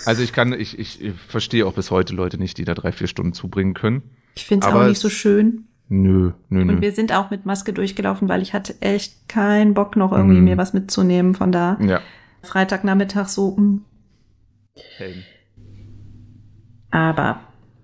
Also 0.06 0.22
ich 0.22 0.34
kann, 0.34 0.52
ich, 0.52 0.78
ich, 0.80 1.02
ich 1.02 1.14
verstehe 1.30 1.66
auch 1.66 1.74
bis 1.74 1.90
heute 1.90 2.14
Leute 2.14 2.38
nicht, 2.38 2.58
die 2.58 2.66
da 2.66 2.74
drei, 2.74 2.92
vier 2.92 3.08
Stunden 3.08 3.32
zubringen 3.32 3.74
können. 3.74 4.02
Ich 4.36 4.46
finde 4.46 4.68
es 4.68 4.74
auch 4.74 4.86
nicht 4.86 5.00
so 5.00 5.10
schön. 5.10 5.66
Nö, 5.90 6.32
nö, 6.50 6.62
Und 6.62 6.68
nö. 6.68 6.82
wir 6.82 6.92
sind 6.92 7.14
auch 7.14 7.30
mit 7.30 7.46
Maske 7.46 7.74
durchgelaufen, 7.74 8.30
weil 8.30 8.42
ich 8.42 8.54
hatte 8.54 8.76
echt 8.82 9.28
keinen 9.30 9.74
Bock 9.74 9.96
noch 9.96 10.12
irgendwie 10.12 10.40
Mhm. 10.40 10.46
mir 10.46 10.58
was 10.58 10.74
mitzunehmen 10.74 11.36
von 11.36 11.52
da. 11.52 11.78
Ja. 11.82 12.00
Freitagnachmittag 12.42 13.28
so, 13.28 13.56
mm. 13.56 13.82
Aber 16.92 17.40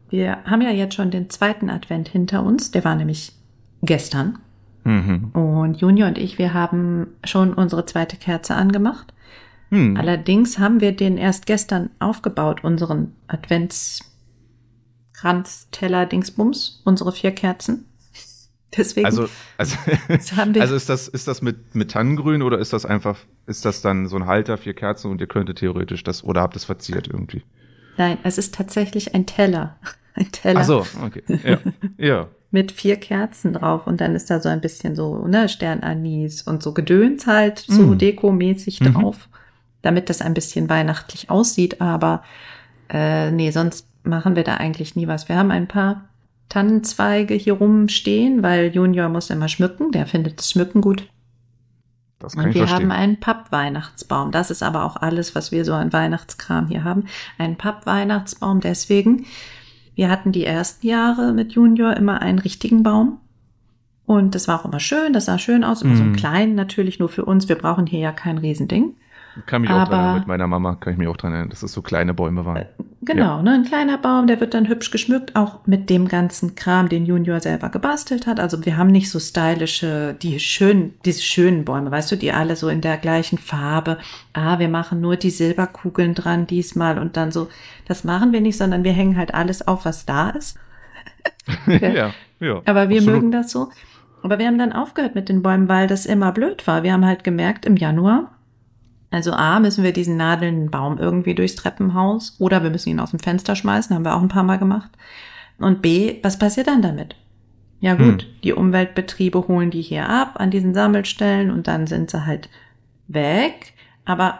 wir 0.09 0.43
haben 0.45 0.62
ja 0.62 0.71
jetzt 0.71 0.95
schon 0.95 1.12
den 1.12 1.29
zweiten 1.29 1.69
Advent 1.69 2.09
hinter 2.09 2.43
uns. 2.43 2.71
Der 2.71 2.83
war 2.83 2.95
nämlich 2.95 3.33
gestern. 3.81 4.39
Mhm. 4.83 5.29
Und 5.33 5.77
Junior 5.81 6.07
und 6.07 6.17
ich, 6.17 6.38
wir 6.38 6.53
haben 6.53 7.07
schon 7.23 7.53
unsere 7.53 7.85
zweite 7.85 8.17
Kerze 8.17 8.55
angemacht. 8.55 9.13
Hm. 9.71 9.97
Allerdings 9.97 10.57
haben 10.57 10.81
wir 10.81 10.93
den 10.95 11.17
erst 11.17 11.45
gestern 11.45 11.91
aufgebaut, 11.99 12.63
unseren 12.63 13.13
Adventskranzteller 13.27 16.07
Dingsbums, 16.07 16.81
unsere 16.85 17.12
vier 17.12 17.31
Kerzen. 17.31 17.85
Deswegen 18.77 19.05
Also, 19.05 19.27
also, 19.58 19.75
also 20.60 20.75
ist 20.75 20.89
das, 20.89 21.08
ist 21.08 21.27
das 21.27 21.41
mit, 21.41 21.73
mit 21.75 21.91
Tannengrün 21.91 22.41
oder 22.43 22.60
ist 22.60 22.71
das 22.73 22.86
einfach, 22.86 23.17
ist 23.47 23.65
das 23.65 23.82
dann 23.82 24.08
so 24.08 24.15
ein 24.15 24.25
Halter, 24.27 24.58
vier 24.58 24.73
Kerzen 24.73 25.10
und 25.10 25.19
ihr 25.21 25.27
könntet 25.27 25.58
theoretisch 25.60 26.03
das, 26.03 26.23
oder 26.23 26.41
habt 26.41 26.55
es 26.55 26.65
verziert 26.65 27.08
irgendwie? 27.08 27.43
Nein, 27.97 28.17
es 28.23 28.38
ist 28.38 28.53
tatsächlich 28.55 29.15
ein 29.15 29.25
Teller. 29.25 29.77
Ein 30.15 30.32
Teller 30.32 30.60
Ach 30.62 30.65
so, 30.65 30.86
okay. 31.05 31.23
Ja. 31.43 31.60
ja. 31.97 32.27
mit 32.51 32.71
vier 32.73 32.97
Kerzen 32.97 33.53
drauf 33.53 33.88
und 33.88 34.01
dann 34.01 34.15
ist 34.15 34.29
da 34.29 34.39
so 34.41 34.49
ein 34.49 34.60
bisschen 34.60 34.95
so, 34.95 35.25
ne, 35.27 35.47
Sternanis 35.47 36.41
und 36.41 36.62
so 36.63 36.73
Gedöns 36.73 37.25
halt, 37.27 37.60
so 37.60 37.84
Mm. 37.84 37.97
dekomäßig 37.99 38.82
Mhm. 38.82 38.93
drauf, 38.93 39.29
damit 39.82 40.10
das 40.10 40.21
ein 40.21 40.34
bisschen 40.34 40.67
weihnachtlich 40.67 41.29
aussieht, 41.29 41.79
aber 41.79 42.23
äh, 42.89 43.32
nee, 43.32 43.51
sonst 43.51 43.88
machen 44.03 44.36
wir 44.36 44.43
da 44.43 44.55
eigentlich 44.55 44.95
nie 44.95 45.08
was. 45.08 45.29
Wir 45.29 45.38
haben 45.38 45.51
ein 45.51 45.67
paar 45.67 46.10
Tannenzweige 46.49 47.33
hier 47.35 47.53
rumstehen, 47.53 48.41
weil 48.43 48.73
Junior 48.73 49.07
muss 49.09 49.29
immer 49.29 49.47
schmücken, 49.47 49.91
der 49.91 50.05
findet 50.07 50.39
das 50.39 50.51
Schmücken 50.51 50.81
gut. 50.81 51.07
Das 52.19 52.33
kann 52.35 52.45
Und 52.45 52.49
ich 52.49 52.55
wir 52.55 52.67
verstehen. 52.67 52.91
haben 52.91 52.99
einen 52.99 53.19
Pappweihnachtsbaum. 53.19 54.31
Das 54.31 54.51
ist 54.51 54.62
aber 54.62 54.83
auch 54.83 54.97
alles, 54.97 55.35
was 55.35 55.51
wir 55.51 55.63
so 55.63 55.73
an 55.73 55.93
Weihnachtskram 55.93 56.67
hier 56.67 56.83
haben. 56.83 57.05
Ein 57.38 57.55
Pappweihnachtsbaum 57.55 58.59
deswegen. 58.59 59.25
Wir 59.95 60.09
hatten 60.09 60.31
die 60.33 60.45
ersten 60.45 60.85
Jahre 60.85 61.31
mit 61.33 61.53
Junior 61.53 61.95
immer 61.95 62.21
einen 62.21 62.39
richtigen 62.39 62.83
Baum. 62.83 63.19
Und 64.05 64.33
das 64.35 64.47
war 64.47 64.59
auch 64.59 64.65
immer 64.65 64.79
schön, 64.79 65.13
das 65.13 65.25
sah 65.25 65.38
schön 65.38 65.63
aus. 65.63 65.81
Immer 65.83 65.95
so 65.95 66.01
einen 66.01 66.12
Mhm. 66.13 66.15
kleinen 66.17 66.55
natürlich 66.55 66.99
nur 66.99 67.09
für 67.09 67.23
uns. 67.25 67.47
Wir 67.47 67.57
brauchen 67.57 67.85
hier 67.85 67.99
ja 67.99 68.12
kein 68.12 68.38
Riesending. 68.39 68.95
kann 69.45 69.62
mich 69.62 69.69
auch 69.69 69.75
dran 69.75 69.81
aber- 69.88 69.95
erinnern, 69.95 70.15
mit 70.19 70.27
meiner 70.27 70.47
Mama 70.47 70.75
kann 70.75 70.91
ich 70.93 70.99
mich 70.99 71.07
auch 71.07 71.15
dran 71.15 71.31
erinnern, 71.31 71.49
dass 71.51 71.63
es 71.63 71.71
so 71.71 71.81
kleine 71.81 72.13
Bäume 72.13 72.43
waren. 72.45 72.65
Genau, 73.01 73.41
ne, 73.41 73.53
ein 73.53 73.63
kleiner 73.63 73.97
Baum, 73.97 74.27
der 74.27 74.41
wird 74.41 74.53
dann 74.53 74.67
hübsch 74.67 74.91
geschmückt, 74.91 75.35
auch 75.35 75.65
mit 75.65 75.89
dem 75.89 76.09
ganzen 76.09 76.55
Kram, 76.55 76.89
den 76.89 77.05
Junior 77.05 77.39
selber 77.39 77.69
gebastelt 77.69 78.27
hat. 78.27 78.41
Also 78.41 78.65
wir 78.65 78.75
haben 78.75 78.91
nicht 78.91 79.09
so 79.09 79.19
stylische, 79.19 80.15
die 80.21 80.38
schönen, 80.39 80.95
diese 81.05 81.21
schönen 81.21 81.63
Bäume, 81.63 81.91
weißt 81.91 82.12
du, 82.12 82.17
die 82.17 82.33
alle 82.33 82.57
so 82.57 82.67
in 82.67 82.81
der 82.81 82.97
gleichen 82.97 83.38
Farbe. 83.38 83.99
Ah, 84.33 84.59
wir 84.59 84.67
machen 84.67 84.99
nur 84.99 85.15
die 85.15 85.29
Silberkugeln 85.29 86.13
dran 86.13 86.45
diesmal 86.45 86.99
und 86.99 87.15
dann 87.15 87.31
so. 87.31 87.47
Das 87.88 88.03
machen 88.03 88.33
wir 88.33 88.41
nicht, 88.41 88.57
sondern 88.57 88.83
wir 88.83 88.91
hängen 88.91 89.15
halt 89.15 89.33
alles 89.33 89.65
auf, 89.65 89.85
was 89.85 90.05
da 90.05 90.31
ist. 90.31 90.57
ja, 91.67 92.12
ja. 92.39 92.62
Aber 92.65 92.89
wir 92.89 92.97
absolut. 92.97 93.21
mögen 93.21 93.31
das 93.31 93.51
so. 93.51 93.69
Aber 94.23 94.39
wir 94.39 94.47
haben 94.47 94.59
dann 94.59 94.73
aufgehört 94.73 95.15
mit 95.15 95.29
den 95.29 95.41
Bäumen, 95.41 95.69
weil 95.69 95.88
das 95.88 96.05
immer 96.05 96.33
blöd 96.33 96.67
war. 96.67 96.83
Wir 96.83 96.91
haben 96.91 97.05
halt 97.05 97.23
gemerkt 97.23 97.65
im 97.65 97.77
Januar, 97.77 98.31
also 99.11 99.31
A, 99.33 99.59
müssen 99.59 99.83
wir 99.83 99.93
diesen 99.93 100.17
nadelnden 100.17 100.69
Baum 100.69 100.97
irgendwie 100.97 101.33
durchs 101.35 101.55
Treppenhaus 101.55 102.35
oder 102.39 102.63
wir 102.63 102.69
müssen 102.69 102.89
ihn 102.89 102.99
aus 102.99 103.11
dem 103.11 103.19
Fenster 103.19 103.55
schmeißen, 103.55 103.95
haben 103.95 104.05
wir 104.05 104.15
auch 104.15 104.21
ein 104.21 104.27
paar 104.27 104.43
Mal 104.43 104.57
gemacht. 104.57 104.91
Und 105.57 105.81
B, 105.81 106.17
was 106.23 106.37
passiert 106.37 106.67
dann 106.67 106.81
damit? 106.81 107.15
Ja 107.81 107.95
gut, 107.95 108.23
Hm. 108.23 108.29
die 108.43 108.53
Umweltbetriebe 108.53 109.47
holen 109.47 109.71
die 109.71 109.81
hier 109.81 110.09
ab 110.09 110.33
an 110.35 110.51
diesen 110.51 110.73
Sammelstellen 110.73 111.49
und 111.49 111.67
dann 111.67 111.87
sind 111.87 112.11
sie 112.11 112.25
halt 112.25 112.49
weg. 113.07 113.73
Aber 114.05 114.39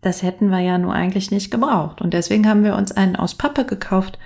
das 0.00 0.22
hätten 0.22 0.50
wir 0.50 0.60
ja 0.60 0.78
nur 0.78 0.92
eigentlich 0.92 1.30
nicht 1.30 1.50
gebraucht. 1.50 2.00
Und 2.00 2.14
deswegen 2.14 2.48
haben 2.48 2.64
wir 2.64 2.76
uns 2.76 2.92
einen 2.92 3.16
aus 3.16 3.34
Pappe 3.36 3.64
gekauft, 3.64 4.18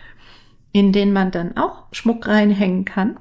in 0.73 0.93
den 0.93 1.13
man 1.13 1.31
dann 1.31 1.57
auch 1.57 1.85
Schmuck 1.93 2.27
reinhängen 2.27 2.85
kann. 2.85 3.17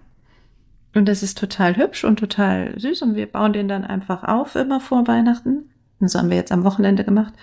Und 0.95 1.07
das 1.07 1.23
ist 1.23 1.37
total 1.37 1.77
hübsch 1.77 2.03
und 2.03 2.17
total 2.17 2.79
süß. 2.79 3.01
Und 3.03 3.15
wir 3.15 3.27
bauen 3.27 3.53
den 3.53 3.67
dann 3.67 3.83
einfach 3.83 4.23
auf 4.23 4.55
immer 4.55 4.79
vor 4.79 5.07
Weihnachten. 5.07 5.69
Das 5.99 6.15
haben 6.15 6.29
wir 6.29 6.37
jetzt 6.37 6.51
am 6.51 6.63
Wochenende 6.63 7.03
gemacht. 7.03 7.33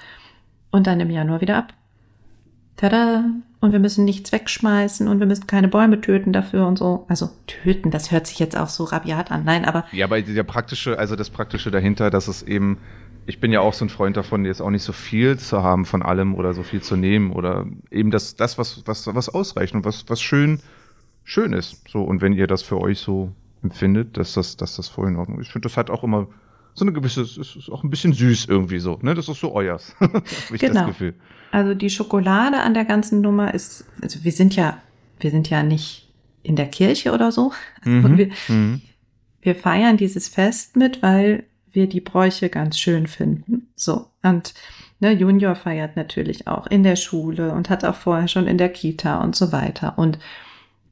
Und 0.71 0.87
dann 0.87 1.01
im 1.01 1.11
Januar 1.11 1.41
wieder 1.41 1.57
ab. 1.57 1.73
Tada! 2.77 3.25
Und 3.61 3.73
wir 3.73 3.79
müssen 3.79 4.05
nichts 4.05 4.31
wegschmeißen 4.31 5.09
und 5.09 5.21
wir 5.21 5.27
müssen 5.27 5.47
keine 5.47 5.69
Bäume 5.69 5.99
töten 6.01 6.35
dafür 6.35 6.67
und 6.67 6.79
so. 6.79 7.07
Also 7.09 7.31
töten, 7.47 7.91
das 7.91 8.11
hört 8.11 8.27
sich 8.27 8.39
jetzt 8.39 8.59
auch 8.59 8.69
so 8.69 8.85
rabiat 8.85 9.31
an. 9.31 9.45
Nein, 9.45 9.65
aber. 9.65 9.87
Ja, 9.93 10.05
aber 10.05 10.21
der 10.21 10.43
praktische, 10.43 10.99
also 10.99 11.17
das 11.17 11.31
Praktische 11.31 11.71
dahinter, 11.71 12.11
dass 12.11 12.29
es 12.29 12.43
eben, 12.43 12.79
ich 13.25 13.41
bin 13.41 13.53
ja 13.53 13.61
auch 13.61 13.73
so 13.73 13.87
ein 13.87 13.89
Freund 13.89 14.19
davon, 14.19 14.45
jetzt 14.45 14.61
auch 14.61 14.69
nicht 14.69 14.83
so 14.83 14.93
viel 14.93 15.39
zu 15.39 15.63
haben 15.63 15.87
von 15.87 16.03
allem 16.03 16.35
oder 16.35 16.53
so 16.53 16.63
viel 16.63 16.83
zu 16.83 16.97
nehmen 16.97 17.33
oder 17.33 17.65
eben 17.91 18.11
das, 18.11 18.37
das 18.37 18.59
was, 18.59 18.83
was, 18.85 19.07
was 19.15 19.31
ausreicht 19.31 19.75
und 19.75 19.87
was, 19.87 20.05
was 20.09 20.21
schön, 20.21 20.61
schön 21.23 21.55
ist. 21.55 21.89
So, 21.89 22.03
und 22.03 22.21
wenn 22.21 22.35
ihr 22.35 22.47
das 22.47 22.63
für 22.63 22.79
euch 22.79 22.99
so 22.99 23.33
empfindet, 23.63 24.19
dass 24.19 24.35
das, 24.35 24.59
dass 24.59 24.77
das 24.77 24.89
voll 24.89 25.09
in 25.09 25.17
Ordnung 25.17 25.41
ist. 25.41 25.47
Ich 25.47 25.53
finde, 25.53 25.69
das 25.69 25.79
hat 25.79 25.89
auch 25.89 26.05
immer 26.05 26.29
so 26.75 26.85
eine 26.85 26.93
gewisse, 26.93 27.23
es 27.23 27.37
ist 27.37 27.71
auch 27.71 27.85
ein 27.85 27.91
bisschen 27.91 28.13
süß 28.13 28.47
irgendwie 28.47 28.81
so, 28.81 28.99
ne? 29.03 29.15
Das 29.15 29.29
ist 29.29 29.41
so 29.41 29.53
euers. 29.55 29.95
ich 30.53 30.61
genau. 30.61 30.81
das 30.81 30.87
Gefühl. 30.89 31.15
Also 31.53 31.75
die 31.75 31.91
Schokolade 31.91 32.59
an 32.59 32.75
der 32.75 32.85
ganzen 32.85 33.21
Nummer 33.21 33.55
ist, 33.55 33.85
also 34.03 34.25
wir 34.25 34.33
sind 34.33 34.57
ja, 34.57 34.79
wir 35.21 35.31
sind 35.31 35.49
ja 35.49 35.63
nicht 35.63 36.13
in 36.43 36.57
der 36.57 36.67
Kirche 36.67 37.13
oder 37.13 37.33
so. 37.33 37.53
Mhm. 37.85 38.17
Wir, 38.19 38.31
Mhm. 38.49 38.81
wir 39.43 39.55
feiern 39.55 39.97
dieses 39.97 40.29
Fest 40.29 40.77
mit, 40.77 41.03
weil 41.03 41.45
wir 41.71 41.87
die 41.87 42.01
Bräuche 42.01 42.49
ganz 42.49 42.79
schön 42.79 43.07
finden. 43.07 43.69
So. 43.77 44.07
Und 44.23 44.55
ne, 45.01 45.13
Junior 45.13 45.55
feiert 45.55 45.97
natürlich 45.97 46.49
auch 46.49 46.67
in 46.67 46.83
der 46.83 46.97
Schule 46.97 47.53
und 47.53 47.69
hat 47.69 47.85
auch 47.85 47.95
vorher 47.95 48.27
schon 48.27 48.47
in 48.47 48.59
der 48.59 48.71
Kita 48.71 49.21
und 49.21 49.37
so 49.37 49.53
weiter. 49.53 49.99
Und 49.99 50.19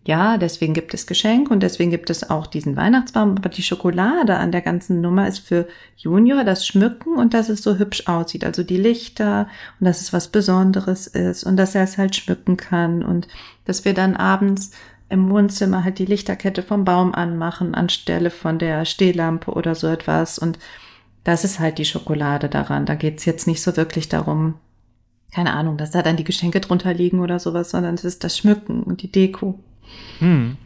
ja, 0.05 0.37
deswegen 0.37 0.75
gibt 0.75 0.95
es 0.95 1.07
Geschenke 1.07 1.53
und 1.53 1.63
deswegen 1.63 1.93
gibt 1.93 2.11
es 2.11 2.29
auch 2.29 2.49
diesen 2.49 2.77
Weihnachtsbaum. 2.77 3.37
Aber 3.37 3.49
die 3.49 3.63
Schokolade 3.63 4.37
an 4.37 4.51
der 4.51 4.61
ganzen 4.61 5.01
Nummer 5.01 5.29
ist 5.29 5.39
für 5.39 5.69
Junior 5.97 6.43
das 6.43 6.67
Schmücken 6.67 7.15
und 7.17 7.35
dass 7.35 7.49
es 7.49 7.63
so 7.63 7.79
hübsch 7.79 8.09
aussieht. 8.09 8.45
Also 8.45 8.65
die 8.65 8.79
Lichter 8.79 9.47
und 9.79 9.87
dass 9.87 10.01
es 10.01 10.13
was 10.13 10.27
Besonderes 10.27 11.07
ist 11.07 11.45
und 11.45 11.57
dass 11.57 11.77
er 11.77 11.85
es 11.85 11.99
halt 11.99 12.17
schmücken 12.17 12.57
kann 12.57 13.05
und 13.05 13.29
dass 13.65 13.85
wir 13.85 13.95
dann 13.95 14.17
abends 14.17 14.73
im 15.09 15.31
Wohnzimmer 15.31 15.85
halt 15.85 16.01
die 16.01 16.07
Lichterkette 16.07 16.65
vom 16.65 16.85
Baum 16.85 17.15
anmachen 17.15 17.75
anstelle 17.75 18.31
von 18.31 18.59
der 18.59 18.85
Stehlampe 18.85 19.53
oder 19.53 19.77
so 19.77 19.87
etwas. 19.87 20.37
Und 20.37 20.59
das 21.23 21.45
ist 21.45 21.61
halt 21.61 21.79
die 21.79 21.85
Schokolade 21.85 22.49
daran. 22.49 22.87
Da 22.87 22.97
geht's 22.97 23.25
jetzt 23.25 23.47
nicht 23.47 23.63
so 23.63 23.77
wirklich 23.77 24.09
darum, 24.09 24.55
keine 25.33 25.53
Ahnung, 25.53 25.77
dass 25.77 25.93
da 25.93 26.03
dann 26.03 26.17
die 26.17 26.25
Geschenke 26.25 26.61
drunter 26.61 26.93
liegen 26.93 27.21
oder 27.21 27.39
sowas, 27.39 27.71
sondern 27.71 27.95
es 27.95 28.05
ist 28.05 28.25
das 28.25 28.37
Schmücken 28.37 28.83
und 28.83 29.03
die 29.03 29.13
Deko. 29.13 29.61
Hm. 30.19 30.57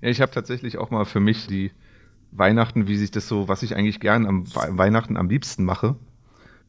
Ich 0.00 0.20
habe 0.20 0.32
tatsächlich 0.32 0.78
auch 0.78 0.90
mal 0.90 1.04
für 1.04 1.20
mich 1.20 1.46
die 1.46 1.70
Weihnachten, 2.32 2.88
wie 2.88 2.96
sich 2.96 3.10
das 3.10 3.28
so, 3.28 3.48
was 3.48 3.62
ich 3.62 3.76
eigentlich 3.76 4.00
gern 4.00 4.26
am 4.26 4.46
We- 4.46 4.78
Weihnachten 4.78 5.16
am 5.16 5.28
liebsten 5.28 5.64
mache. 5.64 5.96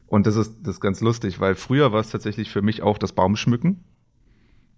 Und 0.06 0.26
das 0.26 0.36
ist, 0.36 0.58
das 0.62 0.76
ist 0.76 0.80
ganz 0.80 1.00
lustig, 1.00 1.40
weil 1.40 1.54
früher 1.54 1.90
war 1.92 2.00
es 2.00 2.10
tatsächlich 2.10 2.50
für 2.50 2.62
mich 2.62 2.82
auch 2.82 2.98
das 2.98 3.12
Baumschmücken. 3.12 3.82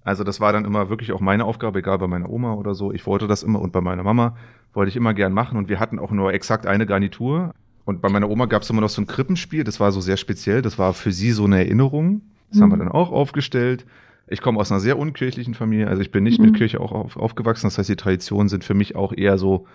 Also 0.05 0.23
das 0.23 0.41
war 0.41 0.53
dann 0.53 0.65
immer 0.65 0.89
wirklich 0.89 1.11
auch 1.13 1.21
meine 1.21 1.45
Aufgabe, 1.45 1.81
egal 1.81 1.99
bei 1.99 2.07
meiner 2.07 2.31
Oma 2.31 2.55
oder 2.55 2.75
so. 2.75 2.93
Ich 2.93 3.07
wollte 3.07 3.27
das 3.27 3.43
immer 3.43 3.61
und 3.61 3.73
bei 3.73 3.81
meiner 3.81 4.05
Mama 4.05 4.37
wollte 4.73 4.89
ich 4.89 4.97
immer 4.97 5.15
gern 5.15 5.33
machen 5.33 5.59
und 5.59 5.69
wir 5.69 5.81
hatten 5.81 5.99
auch 5.99 6.13
nur 6.13 6.33
exakt 6.33 6.67
eine 6.67 6.87
Garnitur. 6.87 7.53
Und 7.85 8.01
bei 8.01 8.09
meiner 8.09 8.31
Oma 8.31 8.47
gab 8.47 8.63
es 8.63 8.71
immer 8.71 8.81
noch 8.81 8.89
so 8.89 9.03
ein 9.03 9.07
Krippenspiel, 9.07 9.65
das 9.65 9.81
war 9.81 9.91
so 9.93 10.01
sehr 10.01 10.17
speziell, 10.17 10.63
das 10.63 10.79
war 10.79 10.93
für 10.95 11.13
sie 11.13 11.33
so 11.33 11.45
eine 11.45 11.59
Erinnerung. 11.59 12.23
Das 12.51 12.61
haben 12.61 12.71
wir 12.71 12.77
Mhm. 12.77 12.81
dann 12.81 12.93
auch 12.93 13.11
aufgestellt. 13.11 13.85
Ich 14.29 14.41
komme 14.41 14.59
aus 14.59 14.71
einer 14.73 14.81
sehr 14.81 14.99
unkirchlichen 14.99 15.55
Familie, 15.55 15.89
also 15.89 16.03
ich 16.03 16.11
bin 16.11 16.25
nicht 16.25 16.39
Mhm. 16.41 16.47
mit 16.47 16.57
Kirche 16.57 16.81
auch 16.81 16.93
auf, 16.93 17.17
aufgewachsen. 17.17 17.67
Das 17.67 17.79
heißt, 17.79 17.89
die 17.89 17.97
Traditionen 17.97 18.49
sind 18.49 18.65
für 18.65 18.75
mich 18.75 18.97
auch 18.97 19.13
eher 19.13 19.39
so, 19.39 19.67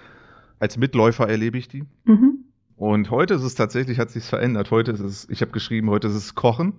als 0.60 0.78
Mitläufer 0.78 1.28
erlebe 1.30 1.58
ich 1.58 1.68
die. 1.68 1.86
Mhm. 2.06 2.40
Und 2.76 3.12
heute 3.12 3.36
ist 3.36 3.44
es 3.44 3.56
tatsächlich, 3.56 4.00
hat 4.00 4.10
sich 4.10 4.24
verändert. 4.24 4.72
Heute 4.72 4.92
ist 4.92 5.00
es, 5.00 5.30
ich 5.30 5.42
habe 5.42 5.52
geschrieben, 5.52 5.90
heute 5.90 6.08
ist 6.08 6.16
es 6.16 6.36
Kochen. 6.36 6.74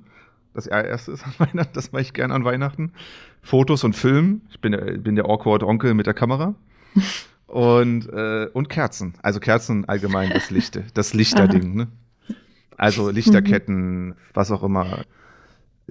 Das 0.53 0.67
erste 0.67 1.13
ist 1.13 1.25
an 1.25 1.33
Weihnachten, 1.39 1.73
das 1.73 1.93
mache 1.93 2.03
ich 2.03 2.13
gern 2.13 2.31
an 2.33 2.45
Weihnachten. 2.45 2.93
Fotos 3.41 3.85
und 3.85 3.95
Filmen. 3.97 4.43
Ich 4.51 4.61
bin 4.61 4.73
der, 4.73 4.81
bin 4.99 5.15
der 5.17 5.25
awkward 5.27 5.63
Onkel 5.63 5.95
mit 5.95 6.07
der 6.07 6.15
Kamera. 6.15 6.55
Und, 7.47 8.09
äh, 8.09 8.49
und 8.55 8.71
Kerzen. 8.71 9.13
Also 9.21 9.39
Kerzen 9.39 9.85
allgemein, 9.85 10.31
das 10.31 10.51
Lichte, 10.51 10.85
das 10.95 11.13
Lichterding, 11.13 11.75
ne? 11.75 11.89
Also 12.79 13.11
Lichterketten, 13.11 14.15
was 14.33 14.51
auch 14.51 14.63
immer. 14.63 15.05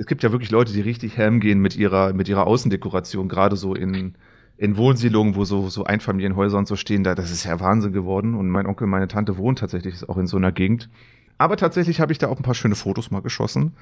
Es 0.01 0.07
gibt 0.07 0.23
ja 0.23 0.31
wirklich 0.31 0.49
Leute, 0.49 0.73
die 0.73 0.81
richtig 0.81 1.15
ham 1.19 1.39
gehen 1.39 1.59
mit 1.59 1.75
ihrer, 1.75 2.11
mit 2.13 2.27
ihrer 2.27 2.47
Außendekoration, 2.47 3.29
gerade 3.29 3.55
so 3.55 3.75
in, 3.75 4.15
in 4.57 4.75
Wohnsiedlungen, 4.75 5.35
wo 5.35 5.45
so, 5.45 5.69
so 5.69 5.83
Einfamilienhäuser 5.83 6.57
und 6.57 6.67
so 6.67 6.75
stehen, 6.75 7.03
da, 7.03 7.13
das 7.13 7.29
ist 7.31 7.43
ja 7.43 7.59
Wahnsinn 7.59 7.93
geworden. 7.93 8.33
Und 8.33 8.49
mein 8.49 8.65
Onkel, 8.65 8.87
meine 8.87 9.07
Tante 9.07 9.37
wohnt 9.37 9.59
tatsächlich 9.59 10.09
auch 10.09 10.17
in 10.17 10.25
so 10.25 10.37
einer 10.37 10.51
Gegend. 10.51 10.89
Aber 11.37 11.55
tatsächlich 11.55 11.99
habe 12.01 12.11
ich 12.11 12.17
da 12.17 12.29
auch 12.29 12.37
ein 12.37 12.43
paar 12.43 12.55
schöne 12.55 12.73
Fotos 12.73 13.11
mal 13.11 13.21
geschossen 13.21 13.73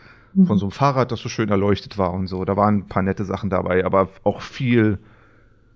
von 0.45 0.58
so 0.58 0.65
einem 0.65 0.71
Fahrrad, 0.71 1.12
das 1.13 1.21
so 1.21 1.29
schön 1.29 1.47
erleuchtet 1.49 1.97
war 1.97 2.12
und 2.13 2.27
so. 2.27 2.43
Da 2.43 2.58
waren 2.58 2.79
ein 2.79 2.88
paar 2.88 3.01
nette 3.03 3.23
Sachen 3.23 3.49
dabei, 3.49 3.86
aber 3.86 4.10
auch 4.25 4.41
viel, 4.41 4.99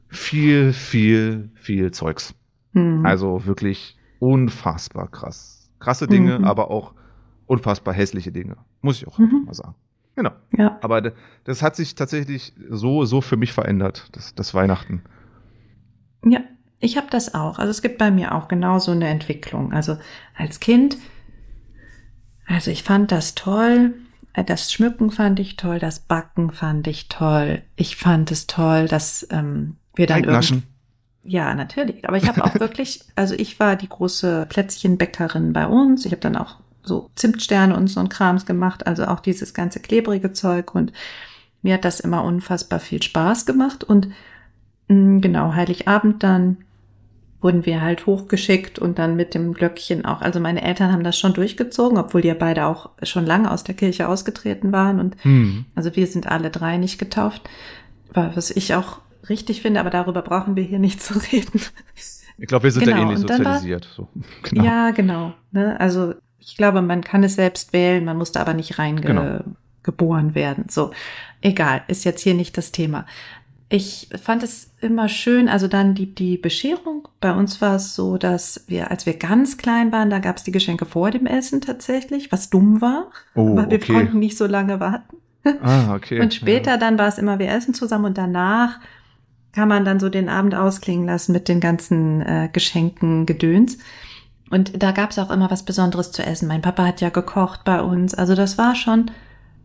viel, 0.09 0.73
viel, 0.73 1.49
viel 1.55 1.91
Zeugs. 1.91 2.35
Mhm. 2.73 3.05
Also 3.05 3.45
wirklich 3.45 3.97
unfassbar 4.19 5.07
krass. 5.09 5.69
Krasse 5.79 6.07
Dinge, 6.07 6.39
Mhm. 6.39 6.45
aber 6.45 6.69
auch 6.71 6.93
unfassbar 7.45 7.93
hässliche 7.93 8.31
Dinge. 8.31 8.57
Muss 8.81 8.97
ich 8.97 9.07
auch 9.07 9.19
einfach 9.19 9.39
Mhm. 9.39 9.45
mal 9.45 9.53
sagen. 9.53 9.75
Genau. 10.15 10.31
ja. 10.57 10.77
Aber 10.81 11.11
das 11.43 11.61
hat 11.61 11.75
sich 11.75 11.95
tatsächlich 11.95 12.53
so, 12.69 13.05
so 13.05 13.21
für 13.21 13.37
mich 13.37 13.51
verändert, 13.53 14.09
das, 14.11 14.35
das 14.35 14.53
Weihnachten. 14.53 15.03
Ja, 16.25 16.41
ich 16.79 16.97
habe 16.97 17.07
das 17.09 17.33
auch. 17.33 17.57
Also 17.59 17.71
es 17.71 17.81
gibt 17.81 17.97
bei 17.97 18.11
mir 18.11 18.35
auch 18.35 18.47
genau 18.47 18.77
so 18.79 18.91
eine 18.91 19.07
Entwicklung. 19.07 19.73
Also 19.73 19.97
als 20.35 20.59
Kind, 20.59 20.97
also 22.45 22.71
ich 22.71 22.83
fand 22.83 23.11
das 23.11 23.35
toll. 23.35 23.93
Äh, 24.33 24.43
Das 24.43 24.71
Schmücken 24.71 25.11
fand 25.11 25.39
ich 25.39 25.55
toll, 25.57 25.79
das 25.79 25.99
Backen 26.01 26.51
fand 26.51 26.87
ich 26.87 27.07
toll. 27.09 27.63
Ich 27.75 27.95
fand 27.95 28.31
es 28.31 28.47
toll, 28.47 28.87
dass 28.87 29.27
ähm, 29.31 29.77
wir 29.95 30.07
dann 30.07 30.23
Teignaschen. 30.23 30.57
irgend- 31.23 31.33
Ja, 31.33 31.53
natürlich. 31.55 32.07
Aber 32.07 32.17
ich 32.17 32.27
habe 32.27 32.43
auch 32.43 32.53
wirklich, 32.59 33.01
also 33.15 33.33
ich 33.35 33.59
war 33.59 33.75
die 33.75 33.89
große 33.89 34.45
Plätzchenbäckerin 34.49 35.53
bei 35.53 35.67
uns. 35.67 36.05
Ich 36.05 36.11
habe 36.11 36.21
dann 36.21 36.35
auch 36.35 36.57
so 36.83 37.09
Zimtsterne 37.15 37.75
und 37.75 37.87
so 37.87 37.99
ein 37.99 38.09
Krams 38.09 38.45
gemacht, 38.45 38.85
also 38.87 39.05
auch 39.05 39.19
dieses 39.21 39.53
ganze 39.53 39.79
klebrige 39.79 40.33
Zeug. 40.33 40.75
Und 40.75 40.91
mir 41.61 41.75
hat 41.75 41.85
das 41.85 41.99
immer 41.99 42.23
unfassbar 42.23 42.79
viel 42.79 43.01
Spaß 43.01 43.45
gemacht. 43.45 43.83
Und 43.83 44.09
mh, 44.89 45.21
genau, 45.21 45.53
Heiligabend 45.53 46.23
dann 46.23 46.57
wurden 47.41 47.65
wir 47.65 47.81
halt 47.81 48.05
hochgeschickt 48.05 48.79
und 48.79 48.99
dann 48.99 49.17
mit 49.17 49.33
dem 49.33 49.53
Glöckchen 49.53 50.05
auch. 50.05 50.21
Also 50.21 50.39
meine 50.39 50.61
Eltern 50.61 50.93
haben 50.93 51.03
das 51.03 51.19
schon 51.19 51.33
durchgezogen, 51.33 51.97
obwohl 51.97 52.21
die 52.21 52.29
ja 52.29 52.35
beide 52.35 52.65
auch 52.67 52.91
schon 53.03 53.25
lange 53.25 53.51
aus 53.51 53.65
der 53.65 53.75
Kirche 53.75 54.07
ausgetreten 54.07 54.71
waren. 54.71 54.99
Und 55.01 55.15
Hm. 55.23 55.65
also 55.75 55.93
wir 55.95 56.07
sind 56.07 56.27
alle 56.27 56.49
drei 56.49 56.77
nicht 56.77 56.99
getauft, 56.99 57.41
was 58.13 58.49
ich 58.51 58.75
auch 58.75 58.99
richtig 59.27 59.61
finde, 59.61 59.79
aber 59.81 59.89
darüber 59.89 60.21
brauchen 60.21 60.55
wir 60.55 60.63
hier 60.63 60.79
nicht 60.79 61.01
zu 61.03 61.15
reden. 61.33 61.59
Ich 62.37 62.47
glaube, 62.47 62.63
wir 62.63 62.71
sind 62.71 62.85
Genau, 62.85 62.95
ja 62.97 63.03
ähnlich 63.03 63.19
und 63.19 63.29
dann 63.29 63.43
war- 63.45 63.55
sozialisiert. 63.59 63.89
So. 63.95 64.07
Genau. 64.43 64.63
Ja, 64.63 64.91
genau. 64.91 65.33
Ne? 65.51 65.77
Also 65.79 66.13
ich 66.45 66.57
glaube, 66.57 66.81
man 66.81 67.01
kann 67.03 67.23
es 67.23 67.35
selbst 67.35 67.73
wählen, 67.73 68.03
man 68.05 68.17
muss 68.17 68.31
da 68.31 68.41
aber 68.41 68.53
nicht 68.53 68.77
reingeboren 68.79 69.43
Genau. 69.83 70.35
werden. 70.35 70.65
So, 70.69 70.91
egal, 71.41 71.83
ist 71.87 72.03
jetzt 72.03 72.21
hier 72.21 72.33
nicht 72.33 72.57
das 72.57 72.71
Thema. 72.71 73.05
Ich 73.69 74.07
fand 74.21 74.43
es 74.43 74.71
immer 74.81 75.09
schön, 75.09 75.49
also 75.49 75.67
dann 75.67 75.95
die, 75.95 76.13
die 76.13 76.37
Bescherung. 76.37 77.07
Bei 77.19 77.31
uns 77.33 77.59
war 77.59 77.75
es 77.77 77.95
so, 77.95 78.17
dass 78.17 78.65
wir, 78.67 78.91
als 78.91 79.05
wir 79.07 79.15
ganz 79.15 79.57
klein 79.57 79.91
waren, 79.91 80.09
da 80.11 80.19
gab 80.19 80.37
es 80.37 80.43
die 80.43 80.51
Geschenke 80.51 80.85
vor 80.85 81.09
dem 81.09 81.25
Essen 81.25 81.59
tatsächlich, 81.61 82.31
was 82.31 82.49
dumm 82.51 82.81
war, 82.81 83.09
Oh, 83.35 83.55
weil 83.55 83.71
wir 83.71 83.77
okay. 83.77 83.93
konnten 83.93 84.19
nicht 84.19 84.37
so 84.37 84.45
lange 84.45 84.79
warten. 84.79 85.17
Ah, 85.61 85.95
okay. 85.95 86.21
Und 86.21 86.33
später 86.33 86.71
Ja. 86.71 86.77
dann 86.77 86.97
war 86.99 87.07
es 87.07 87.17
immer, 87.17 87.39
wir 87.39 87.49
essen 87.49 87.73
zusammen 87.73 88.05
und 88.05 88.17
danach 88.17 88.79
kann 89.53 89.67
man 89.69 89.85
dann 89.85 89.99
so 89.99 90.09
den 90.09 90.29
Abend 90.29 90.55
ausklingen 90.55 91.05
lassen 91.05 91.31
mit 91.31 91.47
den 91.47 91.59
ganzen 91.59 92.21
äh, 92.21 92.49
Geschenken, 92.53 93.25
Gedöns. 93.25 93.77
Und 94.49 94.83
da 94.83 94.91
gab 94.91 95.11
es 95.11 95.19
auch 95.19 95.31
immer 95.31 95.49
was 95.49 95.63
Besonderes 95.63 96.11
zu 96.11 96.23
essen. 96.23 96.47
Mein 96.47 96.61
Papa 96.61 96.85
hat 96.85 97.01
ja 97.01 97.09
gekocht 97.09 97.63
bei 97.63 97.81
uns. 97.81 98.13
Also 98.13 98.35
das 98.35 98.57
war 98.57 98.75
schon, 98.75 99.11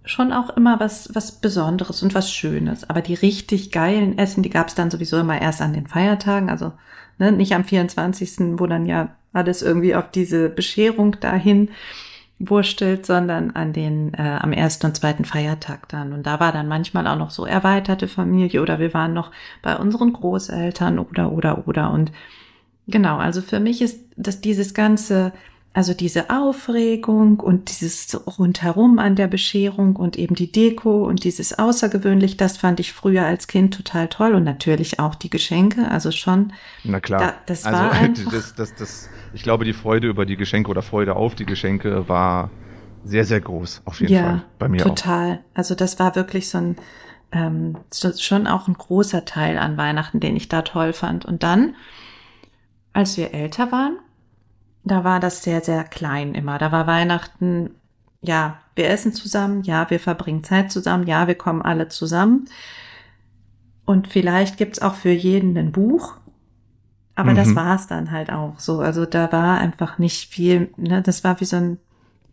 schon 0.05 0.33
auch 0.33 0.51
immer 0.57 0.81
was, 0.81 1.15
was 1.15 1.33
Besonderes 1.33 2.03
und 2.03 2.15
was 2.15 2.33
Schönes. 2.33 2.89
Aber 2.89 3.03
die 3.03 3.15
richtig 3.15 3.71
geilen 3.71 4.17
Essen, 4.19 4.43
die 4.43 4.51
gab 4.51 4.69
es 4.69 4.75
dann 4.75 4.91
sowieso 4.91 5.19
immer 5.19 5.41
erst 5.41 5.61
an 5.61 5.75
den 5.75 5.87
Feiertagen. 5.87 6.49
Also 6.49 6.73
ne, 7.19 7.33
nicht 7.33 7.55
am 7.55 7.65
24., 7.65 8.59
wo 8.59 8.67
dann 8.67 8.87
ja 8.87 9.15
alles 9.33 9.63
irgendwie 9.63 9.95
auf 9.95 10.11
diese 10.11 10.49
Bescherung 10.49 11.21
dahin 11.21 11.71
wurstelt, 12.39 13.05
sondern 13.05 13.51
an 13.51 13.73
den 13.73 14.15
äh, 14.15 14.39
am 14.41 14.53
ersten 14.53 14.87
und 14.87 14.97
zweiten 14.97 15.25
Feiertag 15.25 15.89
dann. 15.89 16.13
Und 16.13 16.27
da 16.27 16.39
war 16.39 16.53
dann 16.53 16.69
manchmal 16.69 17.07
auch 17.07 17.19
noch 17.19 17.31
so 17.31 17.45
erweiterte 17.45 18.07
Familie 18.07 18.63
oder 18.63 18.79
wir 18.79 18.95
waren 18.95 19.13
noch 19.13 19.33
bei 19.61 19.77
unseren 19.77 20.13
Großeltern 20.13 20.99
oder 20.99 21.33
oder 21.33 21.67
oder. 21.67 21.91
Und 21.91 22.13
genau, 22.89 23.19
also 23.19 23.41
für 23.43 23.61
mich 23.61 23.81
ist 23.83 24.01
das 24.17 24.41
dieses 24.41 24.75
ganze 24.75 25.33
also 25.79 25.95
diese 25.95 26.29
Aufregung 26.29 27.39
und 27.39 27.71
dieses 27.71 28.21
rundherum 28.39 28.99
an 28.99 29.15
der 29.15 29.29
Bescherung 29.29 29.95
und 29.95 30.19
eben 30.19 30.35
die 30.35 30.51
Deko 30.51 31.05
und 31.07 31.23
dieses 31.23 31.57
außergewöhnlich, 31.57 32.37
das 32.37 32.57
fand 32.57 32.81
ich 32.81 32.93
früher 32.93 33.25
als 33.25 33.47
Kind 33.47 33.75
total 33.75 34.09
toll 34.09 34.35
und 34.35 34.43
natürlich 34.43 34.99
auch 34.99 35.15
die 35.15 35.31
Geschenke, 35.31 35.89
also 35.89 36.11
schon. 36.11 36.53
Na 36.83 36.99
klar. 36.99 37.21
Da, 37.21 37.35
das 37.47 37.65
also, 37.65 37.79
war 37.79 37.93
einfach, 38.01 38.33
das, 38.33 38.55
das, 38.57 38.75
das, 38.75 39.09
ich 39.33 39.45
glaube, 39.45 39.65
die 39.65 39.73
Freude 39.73 40.09
über 40.09 40.27
die 40.27 40.37
Geschenke 40.37 40.69
oder 40.69 40.83
Freude 40.83 41.15
auf 41.15 41.37
die 41.37 41.47
Geschenke 41.47 42.09
war 42.09 42.51
sehr, 43.05 43.25
sehr 43.25 43.41
groß, 43.41 43.83
auf 43.85 44.01
jeden 44.01 44.15
ja, 44.15 44.23
Fall. 44.23 44.45
Bei 44.59 44.69
mir 44.69 44.79
total. 44.79 45.45
Also 45.55 45.77
das 45.77 46.01
war 46.01 46.17
wirklich 46.17 46.49
so 46.49 46.59
ein, 46.59 46.77
ähm, 47.31 47.77
so, 47.91 48.11
schon 48.19 48.49
auch 48.49 48.67
ein 48.67 48.75
großer 48.75 49.25
Teil 49.27 49.59
an 49.59 49.77
Weihnachten, 49.77 50.19
den 50.19 50.35
ich 50.35 50.49
da 50.49 50.63
toll 50.63 50.93
fand. 50.93 51.25
Und 51.25 51.45
dann, 51.45 51.77
als 52.99 53.17
wir 53.17 53.33
älter 53.33 53.71
waren, 53.71 53.97
da 54.83 55.05
war 55.05 55.21
das 55.21 55.45
sehr, 55.45 55.61
sehr 55.61 55.85
klein 55.85 56.35
immer. 56.35 56.59
Da 56.59 56.73
war 56.73 56.89
Weihnachten, 56.89 57.71
ja, 58.23 58.59
wir 58.75 58.89
essen 58.91 59.13
zusammen, 59.13 59.63
ja, 59.63 59.89
wir 59.89 60.01
verbringen 60.01 60.43
Zeit 60.43 60.73
zusammen, 60.73 61.07
ja, 61.07 61.29
wir 61.29 61.37
kommen 61.37 61.63
alle 61.63 61.87
zusammen. 61.87 62.47
Und 63.85 64.09
vielleicht 64.09 64.57
gibt's 64.57 64.83
auch 64.83 64.95
für 64.95 65.13
jeden 65.13 65.57
ein 65.57 65.71
Buch. 65.71 66.17
Aber 67.15 67.35
das 67.35 67.49
Mhm. 67.49 67.57
war's 67.57 67.87
dann 67.87 68.11
halt 68.11 68.31
auch 68.33 68.59
so. 68.59 68.81
Also 68.81 69.07
da 69.07 69.31
war 69.31 69.59
einfach 69.59 69.99
nicht 69.99 70.29
viel, 70.29 70.73
ne? 70.77 71.01
Das 71.01 71.23
war 71.23 71.41
wie 71.41 71.45
so 71.45 71.57
ein 71.57 71.79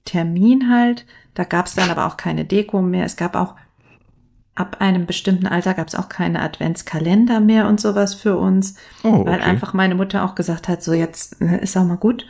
Termin 0.04 0.72
halt. 0.72 1.06
Da 1.36 1.44
gab's 1.44 1.76
dann 1.76 1.92
aber 1.92 2.08
auch 2.08 2.18
keine 2.18 2.44
Deko 2.46 2.82
mehr. 2.82 3.06
Es 3.06 3.18
gab 3.18 3.36
auch 3.36 3.56
ab 4.56 4.78
einem 4.80 5.06
bestimmten 5.06 5.48
Alter 5.48 5.74
gab's 5.74 5.96
auch 5.96 6.10
keine 6.10 6.42
Adventskalender 6.42 7.40
mehr 7.40 7.68
und 7.68 7.80
sowas 7.80 8.14
für 8.14 8.38
uns, 8.38 8.76
Oh, 9.04 9.26
weil 9.26 9.40
okay. 9.40 9.50
einfach 9.50 9.74
meine 9.74 9.96
Mutter 9.96 10.24
auch 10.24 10.36
gesagt 10.36 10.68
hat, 10.68 10.82
so 10.82 10.94
jetzt 10.94 11.42
ne, 11.42 11.58
ist 11.58 11.76
auch 11.78 11.84
mal 11.84 11.98
gut. 11.98 12.26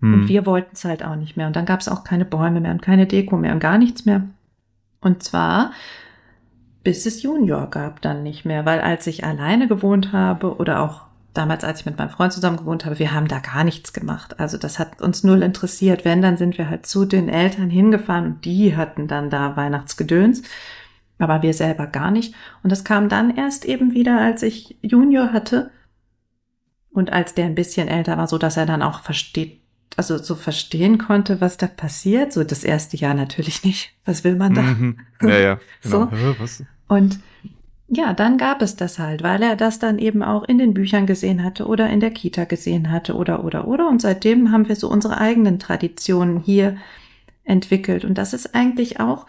Hm. 0.00 0.14
Und 0.14 0.28
wir 0.28 0.46
wollten 0.46 0.70
es 0.72 0.84
halt 0.84 1.04
auch 1.04 1.16
nicht 1.16 1.36
mehr. 1.36 1.46
Und 1.46 1.56
dann 1.56 1.66
gab 1.66 1.80
es 1.80 1.88
auch 1.88 2.04
keine 2.04 2.24
Bäume 2.24 2.60
mehr 2.60 2.72
und 2.72 2.82
keine 2.82 3.06
Deko 3.06 3.36
mehr 3.36 3.52
und 3.52 3.60
gar 3.60 3.78
nichts 3.78 4.04
mehr. 4.04 4.22
Und 5.00 5.22
zwar 5.22 5.70
bis 6.82 7.06
es 7.06 7.22
Junior 7.22 7.68
gab 7.68 8.00
dann 8.00 8.22
nicht 8.22 8.44
mehr, 8.44 8.64
weil 8.64 8.80
als 8.80 9.06
ich 9.06 9.24
alleine 9.24 9.68
gewohnt 9.68 10.12
habe 10.12 10.56
oder 10.56 10.80
auch 10.80 11.02
damals, 11.34 11.62
als 11.62 11.80
ich 11.80 11.86
mit 11.86 11.98
meinem 11.98 12.10
Freund 12.10 12.32
zusammen 12.32 12.56
gewohnt 12.56 12.84
habe, 12.84 12.98
wir 12.98 13.12
haben 13.12 13.28
da 13.28 13.38
gar 13.38 13.64
nichts 13.64 13.92
gemacht. 13.92 14.40
Also 14.40 14.56
das 14.56 14.78
hat 14.78 15.00
uns 15.00 15.22
null 15.22 15.42
interessiert. 15.42 16.04
Wenn, 16.04 16.22
dann 16.22 16.36
sind 16.36 16.58
wir 16.58 16.68
halt 16.68 16.86
zu 16.86 17.04
den 17.04 17.28
Eltern 17.28 17.70
hingefahren 17.70 18.24
und 18.26 18.44
die 18.44 18.76
hatten 18.76 19.06
dann 19.06 19.30
da 19.30 19.56
Weihnachtsgedöns. 19.56 20.42
Aber 21.20 21.42
wir 21.42 21.54
selber 21.54 21.86
gar 21.86 22.10
nicht. 22.10 22.34
Und 22.62 22.72
das 22.72 22.82
kam 22.82 23.08
dann 23.08 23.36
erst 23.36 23.64
eben 23.64 23.92
wieder, 23.92 24.18
als 24.18 24.42
ich 24.42 24.76
Junior 24.82 25.32
hatte. 25.32 25.70
Und 26.90 27.12
als 27.12 27.34
der 27.34 27.44
ein 27.44 27.54
bisschen 27.54 27.86
älter 27.86 28.16
war, 28.16 28.26
so 28.26 28.38
dass 28.38 28.56
er 28.56 28.66
dann 28.66 28.82
auch 28.82 29.00
versteht, 29.00 29.60
also 29.96 30.18
so 30.18 30.34
verstehen 30.34 30.98
konnte, 30.98 31.40
was 31.40 31.56
da 31.56 31.66
passiert. 31.68 32.32
So 32.32 32.42
das 32.42 32.64
erste 32.64 32.96
Jahr 32.96 33.14
natürlich 33.14 33.62
nicht. 33.64 33.92
Was 34.04 34.24
will 34.24 34.34
man 34.34 34.54
da? 34.54 34.62
Mhm. 34.62 34.98
Ja, 35.22 35.38
ja. 35.38 35.60
Genau. 35.82 36.08
So. 36.46 36.64
Und 36.88 37.20
ja, 37.92 38.14
dann 38.14 38.38
gab 38.38 38.62
es 38.62 38.76
das 38.76 38.98
halt, 38.98 39.22
weil 39.22 39.42
er 39.42 39.56
das 39.56 39.78
dann 39.78 39.98
eben 39.98 40.22
auch 40.22 40.44
in 40.44 40.58
den 40.58 40.74
Büchern 40.74 41.06
gesehen 41.06 41.42
hatte 41.44 41.66
oder 41.66 41.90
in 41.90 42.00
der 42.00 42.12
Kita 42.12 42.44
gesehen 42.44 42.90
hatte 42.90 43.14
oder 43.14 43.44
oder 43.44 43.66
oder. 43.66 43.88
Und 43.88 44.00
seitdem 44.00 44.52
haben 44.52 44.68
wir 44.68 44.76
so 44.76 44.88
unsere 44.88 45.18
eigenen 45.18 45.58
Traditionen 45.58 46.38
hier 46.38 46.76
entwickelt. 47.44 48.04
Und 48.04 48.16
das 48.16 48.32
ist 48.32 48.54
eigentlich 48.54 49.00
auch 49.00 49.26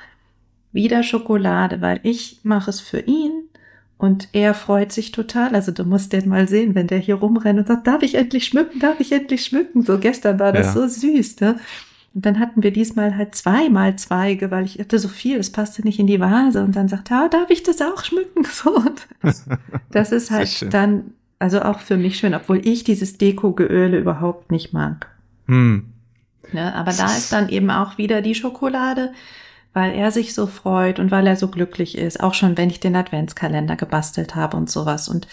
wieder 0.74 1.04
Schokolade, 1.04 1.82
weil 1.82 2.00
ich 2.04 2.40
mache 2.44 2.70
es 2.70 2.80
für 2.80 3.00
ihn 3.00 3.32
und 3.98 4.30
er 4.34 4.54
freut 4.54 4.92
sich 4.92 5.12
total. 5.12 5.54
Also 5.54 5.72
du 5.72 5.84
musst 5.84 6.14
den 6.14 6.28
mal 6.28 6.48
sehen, 6.48 6.74
wenn 6.76 6.88
der 6.88 6.98
hier 6.98 7.16
rumrennt 7.16 7.60
und 7.60 7.68
sagt, 7.68 7.88
darf 7.88 8.02
ich 8.02 8.16
endlich 8.16 8.46
schmücken, 8.46 8.80
darf 8.80 9.00
ich 9.00 9.12
endlich 9.12 9.46
schmücken? 9.46 9.84
So 9.84 10.00
gestern 10.00 10.40
war 10.40 10.52
das 10.52 10.68
Ja. 10.68 10.74
so 10.74 10.88
süß, 10.88 11.40
ne? 11.42 11.60
Und 12.14 12.26
dann 12.26 12.40
hatten 12.40 12.62
wir 12.62 12.72
diesmal 12.72 13.16
halt 13.16 13.36
zweimal 13.36 13.96
Zweige, 13.96 14.52
weil 14.52 14.66
ich 14.66 14.80
hatte 14.80 15.00
so 15.00 15.08
viel, 15.08 15.38
es 15.38 15.50
passte 15.50 15.82
nicht 15.84 15.98
in 15.98 16.08
die 16.08 16.20
Vase. 16.20 16.62
Und 16.64 16.76
dann 16.76 16.90
sagte 16.90 17.14
er, 17.14 17.22
ah, 17.22 17.28
darf 17.30 17.50
ich 17.50 17.64
das 17.64 17.82
auch 17.82 18.04
schmücken? 18.04 18.44
So, 18.52 18.76
und 18.76 19.08
das 19.92 20.12
ist 20.12 20.30
halt 20.30 20.74
dann, 20.74 21.14
also 21.40 21.62
auch 21.62 21.80
für 21.80 21.96
mich 21.96 22.18
schön, 22.18 22.34
obwohl 22.34 22.68
ich 22.68 22.84
dieses 22.84 23.18
Deko-Geöle 23.18 23.98
überhaupt 23.98 24.52
nicht 24.52 24.74
mag. 24.74 25.08
Hm. 25.48 25.86
Ne? 26.52 26.76
Aber 26.76 26.92
da 26.92 27.06
ist 27.06 27.32
dann 27.32 27.48
eben 27.50 27.70
auch 27.70 27.98
wieder 27.98 28.22
die 28.22 28.36
Schokolade, 28.36 29.14
weil 29.74 29.94
er 29.94 30.12
sich 30.12 30.34
so 30.34 30.48
freut 30.48 31.00
und 31.00 31.12
weil 31.12 31.28
er 31.28 31.36
so 31.36 31.48
glücklich 31.48 31.98
ist. 31.98 32.22
Auch 32.22 32.34
schon, 32.34 32.58
wenn 32.58 32.70
ich 32.70 32.80
den 32.80 32.96
Adventskalender 32.96 33.76
gebastelt 33.76 34.36
habe 34.36 34.58
und 34.58 34.70
sowas. 34.70 35.08
Und 35.08 35.28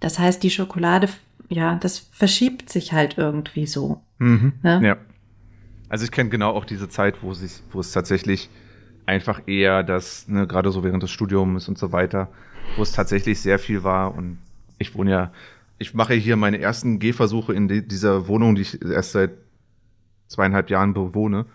das 0.00 0.18
heißt, 0.18 0.42
die 0.42 0.50
Schokolade, 0.50 1.08
ja, 1.48 1.76
das 1.76 1.98
verschiebt 1.98 2.70
sich 2.70 2.92
halt 2.92 3.16
irgendwie 3.16 3.66
so. 3.66 4.00
Mhm. 4.18 4.52
Ne? 4.62 4.80
Ja. 4.84 4.96
Also 5.88 6.04
ich 6.04 6.10
kenne 6.10 6.28
genau 6.28 6.50
auch 6.50 6.66
diese 6.66 6.88
Zeit, 6.88 7.22
wo 7.22 7.32
sich, 7.32 7.62
wo 7.70 7.80
es 7.80 7.92
tatsächlich 7.92 8.50
einfach 9.06 9.40
eher 9.46 9.82
das, 9.82 10.28
ne, 10.28 10.46
gerade 10.46 10.70
so 10.70 10.84
während 10.84 11.02
des 11.02 11.10
Studiums 11.10 11.66
und 11.66 11.78
so 11.78 11.92
weiter, 11.92 12.28
wo 12.76 12.82
es 12.82 12.92
tatsächlich 12.92 13.40
sehr 13.40 13.58
viel 13.58 13.84
war. 13.84 14.14
Und 14.14 14.38
ich 14.78 14.94
wohne 14.94 15.10
ja, 15.10 15.32
ich 15.78 15.94
mache 15.94 16.12
hier 16.12 16.36
meine 16.36 16.60
ersten 16.60 16.98
Gehversuche 16.98 17.54
in 17.54 17.68
die, 17.68 17.86
dieser 17.86 18.28
Wohnung, 18.28 18.54
die 18.54 18.62
ich 18.62 18.82
erst 18.82 19.12
seit 19.12 19.30
zweieinhalb 20.26 20.68
Jahren 20.68 20.92
bewohne, 20.92 21.46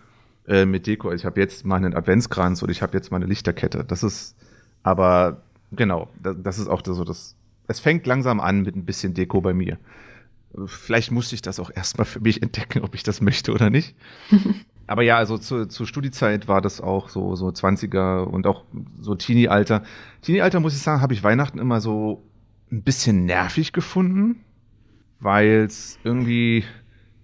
äh, 0.48 0.66
mit 0.66 0.88
Deko. 0.88 1.12
Ich 1.12 1.26
habe 1.26 1.40
jetzt 1.40 1.66
meinen 1.66 1.94
Adventskranz 1.94 2.62
und 2.62 2.70
ich 2.70 2.82
habe 2.82 2.94
jetzt 2.94 3.12
meine 3.12 3.26
Lichterkette. 3.26 3.84
Das 3.84 4.04
ist, 4.04 4.36
aber 4.84 5.42
genau, 5.72 6.10
das, 6.22 6.36
das 6.42 6.60
ist 6.60 6.68
auch 6.68 6.82
so 6.84 7.04
das. 7.04 7.36
Es 7.68 7.80
fängt 7.80 8.06
langsam 8.06 8.40
an 8.40 8.62
mit 8.64 8.76
ein 8.76 8.86
bisschen 8.86 9.14
Deko 9.14 9.42
bei 9.42 9.54
mir. 9.54 9.78
Vielleicht 10.66 11.12
musste 11.12 11.34
ich 11.34 11.42
das 11.42 11.60
auch 11.60 11.72
erstmal 11.74 12.06
für 12.06 12.20
mich 12.20 12.44
entdecken, 12.44 12.82
ob 12.84 12.94
ich 12.94 13.04
das 13.04 13.22
möchte 13.22 13.54
oder 13.54 13.70
nicht. 13.70 13.96
Aber 14.86 15.02
ja, 15.02 15.18
also 15.18 15.38
zu, 15.38 15.66
zur 15.68 15.88
Studiezeit 15.88 16.48
war 16.48 16.62
das 16.62 16.82
auch 16.82 17.10
so, 17.10 17.36
so 17.36 17.48
20er 17.48 18.24
und 18.24 18.46
auch 18.46 18.66
so 19.00 19.16
Teenie-Alter. 19.16 19.84
Teenie-Alter, 20.22 20.60
muss 20.60 20.76
ich 20.76 20.82
sagen, 20.82 21.02
habe 21.02 21.14
ich 21.14 21.24
Weihnachten 21.24 21.58
immer 21.58 21.80
so 21.80 22.24
ein 22.72 22.84
bisschen 22.84 23.26
nervig 23.26 23.72
gefunden, 23.72 24.44
weil 25.20 25.64
es 25.64 26.00
irgendwie, 26.04 26.66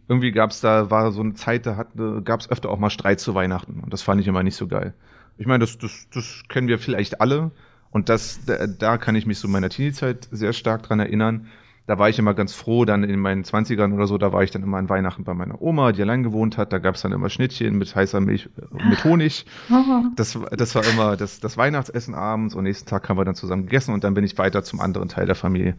irgendwie 0.09 0.31
gab 0.31 0.49
es 0.49 0.59
da, 0.59 0.89
war 0.89 1.11
so 1.11 1.21
eine 1.21 1.35
Zeit, 1.35 1.67
da 1.67 1.85
gab 2.25 2.39
es 2.39 2.49
öfter 2.49 2.69
auch 2.69 2.79
mal 2.79 2.89
Streit 2.89 3.19
zu 3.19 3.35
Weihnachten 3.35 3.79
und 3.83 3.93
das 3.93 4.01
fand 4.01 4.19
ich 4.19 4.27
immer 4.27 4.41
nicht 4.41 4.55
so 4.55 4.67
geil. 4.67 4.95
Ich 5.37 5.45
meine, 5.45 5.59
das, 5.59 5.77
das, 5.77 6.07
das 6.11 6.43
kennen 6.49 6.67
wir 6.67 6.79
vielleicht 6.79 7.21
alle 7.21 7.51
und 7.91 8.09
das, 8.09 8.43
da, 8.45 8.65
da 8.65 8.97
kann 8.97 9.15
ich 9.15 9.27
mich 9.27 9.37
so 9.37 9.47
in 9.47 9.51
meiner 9.51 9.69
Teenie-Zeit 9.69 10.27
sehr 10.31 10.51
stark 10.53 10.81
dran 10.81 10.99
erinnern. 10.99 11.45
Da 11.85 11.97
war 11.97 12.09
ich 12.09 12.19
immer 12.19 12.33
ganz 12.33 12.53
froh, 12.53 12.85
dann 12.85 13.03
in 13.03 13.19
meinen 13.19 13.43
20ern 13.43 13.93
oder 13.93 14.07
so, 14.07 14.17
da 14.17 14.33
war 14.33 14.43
ich 14.43 14.51
dann 14.51 14.63
immer 14.63 14.77
an 14.77 14.89
Weihnachten 14.89 15.23
bei 15.23 15.33
meiner 15.35 15.61
Oma, 15.61 15.91
die 15.91 16.01
allein 16.01 16.23
gewohnt 16.23 16.57
hat. 16.57 16.73
Da 16.73 16.79
gab 16.79 16.95
es 16.95 17.01
dann 17.01 17.11
immer 17.11 17.29
Schnittchen 17.29 17.77
mit 17.77 17.95
heißer 17.95 18.19
Milch, 18.19 18.49
mit 18.89 19.03
Honig. 19.03 19.45
Das, 20.15 20.37
das 20.51 20.75
war 20.75 20.85
immer 20.85 21.17
das, 21.17 21.39
das 21.39 21.55
Weihnachtsessen 21.55 22.13
abends 22.15 22.55
und 22.55 22.63
nächsten 22.63 22.89
Tag 22.89 23.07
haben 23.09 23.17
wir 23.17 23.25
dann 23.25 23.35
zusammen 23.35 23.63
gegessen 23.63 23.93
und 23.93 24.03
dann 24.03 24.13
bin 24.15 24.23
ich 24.23 24.37
weiter 24.37 24.63
zum 24.63 24.81
anderen 24.81 25.07
Teil 25.07 25.25
der 25.25 25.35
Familie. 25.35 25.75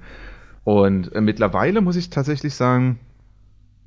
Und 0.64 1.12
äh, 1.14 1.20
mittlerweile 1.20 1.80
muss 1.80 1.96
ich 1.96 2.10
tatsächlich 2.10 2.54
sagen, 2.54 2.98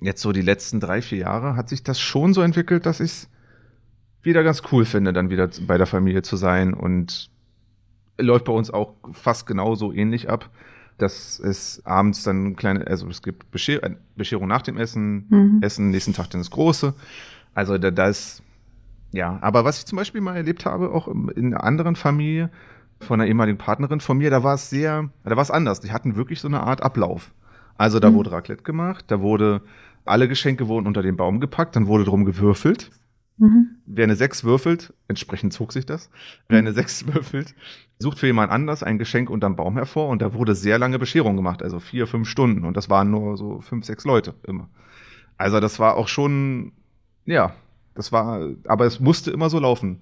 jetzt 0.03 0.21
so 0.21 0.31
die 0.31 0.41
letzten 0.41 0.79
drei, 0.79 1.01
vier 1.01 1.19
Jahre 1.19 1.55
hat 1.55 1.69
sich 1.69 1.83
das 1.83 1.99
schon 1.99 2.33
so 2.33 2.41
entwickelt, 2.41 2.85
dass 2.85 2.99
ich 2.99 3.11
es 3.11 3.29
wieder 4.21 4.43
ganz 4.43 4.61
cool 4.71 4.85
finde, 4.85 5.13
dann 5.13 5.29
wieder 5.29 5.49
bei 5.67 5.77
der 5.77 5.87
Familie 5.87 6.21
zu 6.21 6.35
sein 6.37 6.73
und 6.73 7.29
läuft 8.17 8.45
bei 8.45 8.53
uns 8.53 8.69
auch 8.71 8.95
fast 9.11 9.47
genauso 9.47 9.91
ähnlich 9.91 10.29
ab, 10.29 10.49
dass 10.97 11.39
es 11.39 11.81
abends 11.85 12.23
dann 12.23 12.55
kleine, 12.55 12.85
also 12.87 13.07
es 13.09 13.21
gibt 13.21 13.49
Bescher, 13.51 13.83
äh, 13.83 13.95
Bescherung 14.15 14.47
nach 14.47 14.61
dem 14.61 14.77
Essen, 14.77 15.25
Mhm. 15.29 15.57
Essen, 15.61 15.89
nächsten 15.89 16.13
Tag 16.13 16.29
dann 16.29 16.41
das 16.41 16.51
Große. 16.51 16.93
Also 17.53 17.77
da, 17.77 17.91
da 17.91 18.07
ist, 18.07 18.43
ja, 19.11 19.39
aber 19.41 19.65
was 19.65 19.79
ich 19.79 19.85
zum 19.85 19.97
Beispiel 19.97 20.21
mal 20.21 20.35
erlebt 20.35 20.65
habe, 20.65 20.91
auch 20.91 21.07
in 21.07 21.47
einer 21.53 21.63
anderen 21.63 21.95
Familie 21.95 22.49
von 22.99 23.19
einer 23.19 23.27
ehemaligen 23.27 23.57
Partnerin 23.57 23.99
von 23.99 24.17
mir, 24.17 24.29
da 24.29 24.43
war 24.43 24.53
es 24.55 24.69
sehr, 24.69 25.09
da 25.23 25.31
war 25.35 25.43
es 25.43 25.51
anders. 25.51 25.81
Die 25.81 25.91
hatten 25.91 26.15
wirklich 26.15 26.39
so 26.39 26.47
eine 26.47 26.61
Art 26.61 26.81
Ablauf. 26.83 27.31
Also 27.77 27.99
da 27.99 28.11
Mhm. 28.11 28.15
wurde 28.15 28.31
Raclette 28.31 28.63
gemacht, 28.63 29.05
da 29.07 29.19
wurde, 29.19 29.61
alle 30.05 30.27
Geschenke 30.27 30.67
wurden 30.67 30.87
unter 30.87 31.01
den 31.01 31.17
Baum 31.17 31.39
gepackt, 31.39 31.75
dann 31.75 31.87
wurde 31.87 32.03
drum 32.03 32.25
gewürfelt. 32.25 32.91
Mhm. 33.37 33.77
Wer 33.85 34.03
eine 34.03 34.15
6 34.15 34.43
würfelt, 34.43 34.93
entsprechend 35.07 35.53
zog 35.53 35.73
sich 35.73 35.85
das, 35.85 36.09
wer 36.47 36.59
eine 36.59 36.73
6 36.73 37.07
würfelt, 37.13 37.55
sucht 37.97 38.19
für 38.19 38.27
jemand 38.27 38.51
anders 38.51 38.83
ein 38.83 38.97
Geschenk 38.97 39.29
unterm 39.29 39.55
Baum 39.55 39.75
hervor 39.75 40.09
und 40.09 40.21
da 40.21 40.33
wurde 40.33 40.55
sehr 40.55 40.77
lange 40.77 40.99
Bescherung 40.99 41.35
gemacht, 41.35 41.63
also 41.63 41.79
vier, 41.79 42.05
fünf 42.05 42.27
Stunden 42.27 42.63
und 42.63 42.77
das 42.77 42.89
waren 42.89 43.09
nur 43.09 43.37
so 43.37 43.61
fünf, 43.61 43.85
sechs 43.85 44.05
Leute 44.05 44.35
immer. 44.43 44.69
Also 45.37 45.59
das 45.59 45.79
war 45.79 45.95
auch 45.95 46.07
schon, 46.07 46.73
ja, 47.25 47.55
das 47.95 48.11
war, 48.11 48.49
aber 48.67 48.85
es 48.85 48.99
musste 48.99 49.31
immer 49.31 49.49
so 49.49 49.59
laufen. 49.59 50.01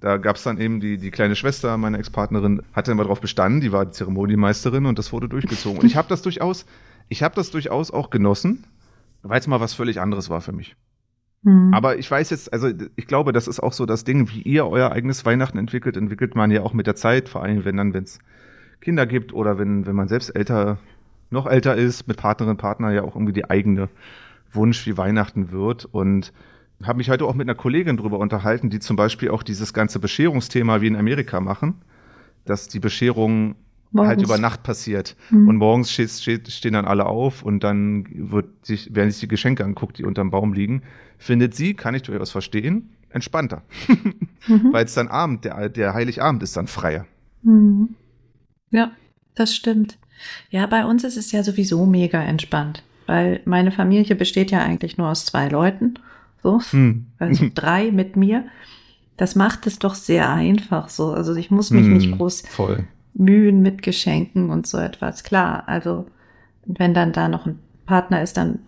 Da 0.00 0.16
gab 0.16 0.34
es 0.34 0.42
dann 0.42 0.60
eben 0.60 0.80
die, 0.80 0.98
die 0.98 1.12
kleine 1.12 1.36
Schwester 1.36 1.76
meiner 1.76 1.98
Ex-Partnerin, 2.00 2.62
hatte 2.72 2.90
immer 2.90 3.04
darauf 3.04 3.20
bestanden, 3.20 3.60
die 3.60 3.70
war 3.70 3.86
die 3.86 3.92
Zeremoniemeisterin 3.92 4.86
und 4.86 4.98
das 4.98 5.12
wurde 5.12 5.28
durchgezogen. 5.28 5.78
Und 5.78 5.86
ich 5.86 5.96
habe 5.96 6.08
das 6.08 6.22
durchaus, 6.22 6.66
ich 7.08 7.22
habe 7.22 7.36
das 7.36 7.52
durchaus 7.52 7.92
auch 7.92 8.10
genossen, 8.10 8.64
weil 9.22 9.38
es 9.38 9.46
mal 9.46 9.60
was 9.60 9.74
völlig 9.74 10.00
anderes 10.00 10.30
war 10.30 10.40
für 10.40 10.52
mich. 10.52 10.76
Mhm. 11.42 11.74
Aber 11.74 11.98
ich 11.98 12.10
weiß 12.10 12.30
jetzt, 12.30 12.52
also 12.52 12.68
ich 12.96 13.06
glaube, 13.06 13.32
das 13.32 13.48
ist 13.48 13.60
auch 13.60 13.72
so 13.72 13.86
das 13.86 14.04
Ding, 14.04 14.28
wie 14.30 14.42
ihr 14.42 14.66
euer 14.66 14.92
eigenes 14.92 15.24
Weihnachten 15.24 15.58
entwickelt, 15.58 15.96
entwickelt 15.96 16.34
man 16.34 16.50
ja 16.50 16.62
auch 16.62 16.72
mit 16.72 16.86
der 16.86 16.96
Zeit, 16.96 17.28
vor 17.28 17.42
allem 17.42 17.64
wenn 17.64 17.76
dann, 17.76 17.94
wenn 17.94 18.04
es 18.04 18.18
Kinder 18.80 19.06
gibt 19.06 19.32
oder 19.32 19.58
wenn, 19.58 19.86
wenn 19.86 19.96
man 19.96 20.08
selbst 20.08 20.30
älter, 20.30 20.78
noch 21.30 21.46
älter 21.46 21.76
ist, 21.76 22.06
mit 22.08 22.16
Partnerin, 22.16 22.56
Partner 22.56 22.92
ja 22.92 23.02
auch 23.02 23.14
irgendwie 23.14 23.32
die 23.32 23.48
eigene 23.48 23.88
Wunsch, 24.52 24.86
wie 24.86 24.96
Weihnachten 24.96 25.50
wird. 25.50 25.84
Und 25.84 26.32
habe 26.82 26.98
mich 26.98 27.10
heute 27.10 27.24
auch 27.24 27.34
mit 27.34 27.48
einer 27.48 27.54
Kollegin 27.54 27.96
drüber 27.96 28.18
unterhalten, 28.18 28.70
die 28.70 28.80
zum 28.80 28.96
Beispiel 28.96 29.30
auch 29.30 29.42
dieses 29.42 29.72
ganze 29.72 29.98
Bescherungsthema 29.98 30.80
wie 30.80 30.88
in 30.88 30.96
Amerika 30.96 31.40
machen, 31.40 31.82
dass 32.44 32.68
die 32.68 32.80
Bescherung 32.80 33.54
morgens. 33.92 34.08
halt 34.08 34.22
über 34.22 34.38
Nacht 34.38 34.62
passiert. 34.62 35.16
Mhm. 35.30 35.48
Und 35.48 35.56
morgens 35.56 35.90
steht, 35.92 36.10
steht, 36.10 36.50
stehen 36.50 36.72
dann 36.72 36.84
alle 36.84 37.06
auf 37.06 37.42
und 37.42 37.62
dann 37.64 38.06
wird 38.12 38.66
sich, 38.66 38.94
werden 38.94 39.10
sich 39.10 39.20
die 39.20 39.28
Geschenke 39.28 39.64
anguckt, 39.64 39.98
die 39.98 40.04
unterm 40.04 40.30
Baum 40.30 40.52
liegen. 40.52 40.82
Findet 41.18 41.54
sie, 41.54 41.74
kann 41.74 41.94
ich 41.94 42.02
durchaus 42.02 42.30
verstehen, 42.30 42.90
entspannter. 43.10 43.62
mhm. 44.46 44.68
Weil 44.72 44.84
es 44.84 44.94
dann 44.94 45.08
Abend, 45.08 45.44
der, 45.44 45.68
der 45.68 45.94
Heiligabend 45.94 46.42
ist 46.42 46.56
dann 46.56 46.66
freier. 46.66 47.06
Mhm. 47.42 47.94
Ja, 48.70 48.92
das 49.34 49.54
stimmt. 49.54 49.98
Ja, 50.50 50.66
bei 50.66 50.84
uns 50.84 51.04
ist 51.04 51.16
es 51.16 51.32
ja 51.32 51.42
sowieso 51.42 51.86
mega 51.86 52.22
entspannt, 52.22 52.82
weil 53.06 53.40
meine 53.44 53.72
Familie 53.72 54.14
besteht 54.14 54.50
ja 54.50 54.60
eigentlich 54.60 54.96
nur 54.96 55.08
aus 55.08 55.26
zwei 55.26 55.48
Leuten. 55.48 55.94
So, 56.42 56.60
hm. 56.70 57.06
also 57.18 57.46
drei 57.54 57.90
mit 57.90 58.16
mir. 58.16 58.44
Das 59.16 59.34
macht 59.36 59.66
es 59.66 59.78
doch 59.78 59.94
sehr 59.94 60.30
einfach 60.30 60.88
so. 60.88 61.12
Also 61.12 61.34
ich 61.34 61.50
muss 61.50 61.70
mich 61.70 61.84
hm, 61.84 61.92
nicht 61.94 62.16
groß 62.16 62.42
voll. 62.48 62.84
Mühen 63.14 63.62
mit 63.62 63.82
Geschenken 63.82 64.50
und 64.50 64.66
so 64.66 64.78
etwas. 64.78 65.24
Klar, 65.24 65.64
also 65.66 66.06
wenn 66.64 66.94
dann 66.94 67.12
da 67.12 67.28
noch 67.28 67.46
ein 67.46 67.58
Partner 67.86 68.22
ist, 68.22 68.36
dann 68.36 68.60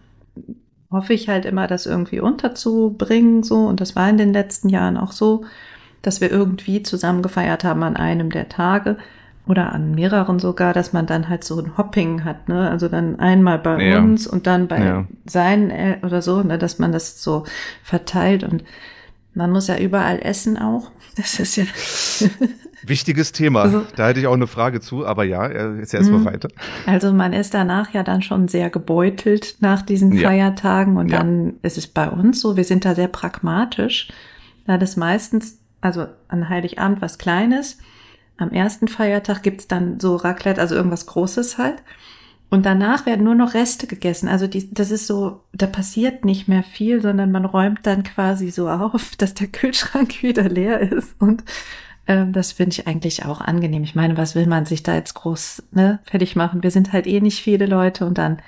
hoffe 0.90 1.12
ich 1.12 1.28
halt 1.28 1.44
immer, 1.44 1.66
das 1.66 1.87
irgendwie 1.87 2.20
unterzubringen, 2.20 3.42
so. 3.42 3.66
Und 3.66 3.80
das 3.80 3.96
war 3.96 4.09
in 4.09 4.18
den 4.18 4.33
letzten 4.33 4.68
Jahren 4.68 4.96
auch 4.96 5.12
so, 5.12 5.44
dass 6.02 6.20
wir 6.20 6.30
irgendwie 6.30 6.83
zusammen 6.83 7.22
gefeiert 7.22 7.64
haben 7.64 7.83
an 7.83 7.96
einem 7.96 8.30
der 8.30 8.48
Tage 8.48 8.96
oder 9.46 9.72
an 9.72 9.94
mehreren 9.94 10.38
sogar, 10.38 10.72
dass 10.72 10.92
man 10.92 11.07
dann 11.07 11.28
halt 11.28 11.44
so 11.44 11.59
ein 11.59 11.76
Hopping 11.76 12.24
hat, 12.24 12.48
ne? 12.48 12.70
Also 12.70 12.88
dann 12.88 13.18
einmal 13.18 13.59
bei 13.59 13.83
ja. 13.83 13.98
uns 13.98 14.26
und 14.26 14.46
dann 14.46 14.68
bei 14.68 14.85
ja. 14.85 15.07
seinen 15.26 15.70
El 15.70 15.98
oder 16.02 16.22
so, 16.22 16.42
ne? 16.42 16.59
Dass 16.59 16.78
man 16.78 16.92
das 16.92 17.22
so 17.22 17.44
verteilt 17.83 18.44
und 18.44 18.64
man 19.35 19.50
muss 19.50 19.66
ja 19.66 19.78
überall 19.78 20.20
essen 20.20 20.59
auch. 20.59 20.90
Das 21.16 21.38
ist 21.38 21.54
ja 21.54 21.64
Wichtiges 22.87 23.33
Thema. 23.33 23.62
Also, 23.62 23.87
da 23.97 24.09
hätte 24.09 24.20
ich 24.20 24.27
auch 24.27 24.35
eine 24.35 24.47
Frage 24.47 24.81
zu, 24.81 25.07
aber 25.07 25.25
ja, 25.25 25.75
jetzt 25.77 25.94
erstmal 25.94 26.20
mhm. 26.20 26.25
weiter. 26.25 26.49
Also 26.87 27.12
man 27.12 27.33
ist 27.33 27.55
danach 27.55 27.92
ja 27.92 28.03
dann 28.03 28.23
schon 28.23 28.49
sehr 28.49 28.70
gebeutelt 28.70 29.57
nach 29.61 29.83
diesen 29.83 30.12
ja. 30.12 30.29
Feiertagen 30.29 30.97
und 30.97 31.11
ja. 31.11 31.18
dann 31.18 31.55
ist 31.62 31.79
es 31.79 31.87
bei 31.87 32.09
uns 32.09 32.40
so, 32.40 32.57
wir 32.57 32.64
sind 32.64 32.85
da 32.85 32.94
sehr 32.94 33.09
pragmatisch, 33.09 34.09
da 34.66 34.79
das 34.79 34.97
meistens, 34.97 35.59
also 35.81 36.07
an 36.29 36.49
Heiligabend 36.49 37.01
was 37.01 37.18
Kleines, 37.18 37.79
am 38.37 38.51
ersten 38.51 38.88
Feiertag 38.88 39.42
gibt's 39.42 39.68
dann 39.68 40.01
so 40.01 40.16
Raclette, 40.16 40.61
also 40.61 40.75
irgendwas 40.75 41.07
Großes 41.07 41.59
halt. 41.59 41.83
Und 42.51 42.66
danach 42.66 43.07
werden 43.07 43.25
nur 43.25 43.35
noch 43.35 43.55
Reste 43.55 43.87
gegessen. 43.87 44.29
Also 44.29 44.47
die, 44.47 44.73
das 44.73 44.90
ist 44.90 45.07
so, 45.07 45.40
da 45.53 45.66
passiert 45.66 46.25
nicht 46.25 46.47
mehr 46.47 46.62
viel, 46.62 47.03
sondern 47.03 47.33
man 47.33 47.44
räumt 47.44 47.81
dann 47.83 48.05
quasi 48.05 48.51
so 48.51 48.68
auf, 48.68 49.12
dass 49.18 49.35
der 49.35 49.49
Kühlschrank 49.49 50.23
wieder 50.23 50.49
leer 50.49 50.81
ist. 50.81 51.20
Und 51.20 51.44
ähm, 52.07 52.33
das 52.33 52.53
finde 52.53 52.73
ich 52.73 52.87
eigentlich 52.87 53.25
auch 53.25 53.40
angenehm. 53.40 53.83
Ich 53.83 53.95
meine, 53.95 54.17
was 54.17 54.35
will 54.35 54.47
man 54.47 54.67
sich 54.67 54.83
da 54.83 54.95
jetzt 54.95 55.14
groß 55.14 55.62
ne, 55.73 56.01
fertig 56.05 56.37
machen? 56.37 56.62
Wir 56.62 56.71
sind 56.71 56.93
halt 56.93 57.07
eh 57.07 57.21
nicht 57.21 57.43
viele 57.43 57.67
Leute 57.67 58.07
und 58.07 58.19
dann, 58.19 58.38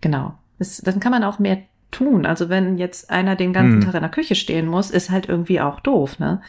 genau, 0.00 0.34
das, 0.58 0.78
dann 0.78 1.00
kann 1.00 1.12
man 1.12 1.24
auch 1.24 1.38
mehr 1.38 1.58
tun. 1.90 2.26
Also 2.26 2.48
wenn 2.48 2.76
jetzt 2.76 3.10
einer 3.10 3.36
den 3.36 3.52
ganzen 3.52 3.80
hm. 3.80 3.84
Tag 3.86 3.94
in 3.94 4.02
der 4.02 4.10
Küche 4.10 4.34
stehen 4.34 4.66
muss, 4.66 4.90
ist 4.90 5.10
halt 5.10 5.28
irgendwie 5.28 5.60
auch 5.60 5.80
doof, 5.80 6.18
ne? 6.18 6.42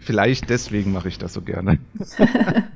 Vielleicht 0.00 0.50
deswegen 0.50 0.92
mache 0.92 1.08
ich 1.08 1.18
das 1.18 1.32
so 1.32 1.42
gerne. 1.42 1.78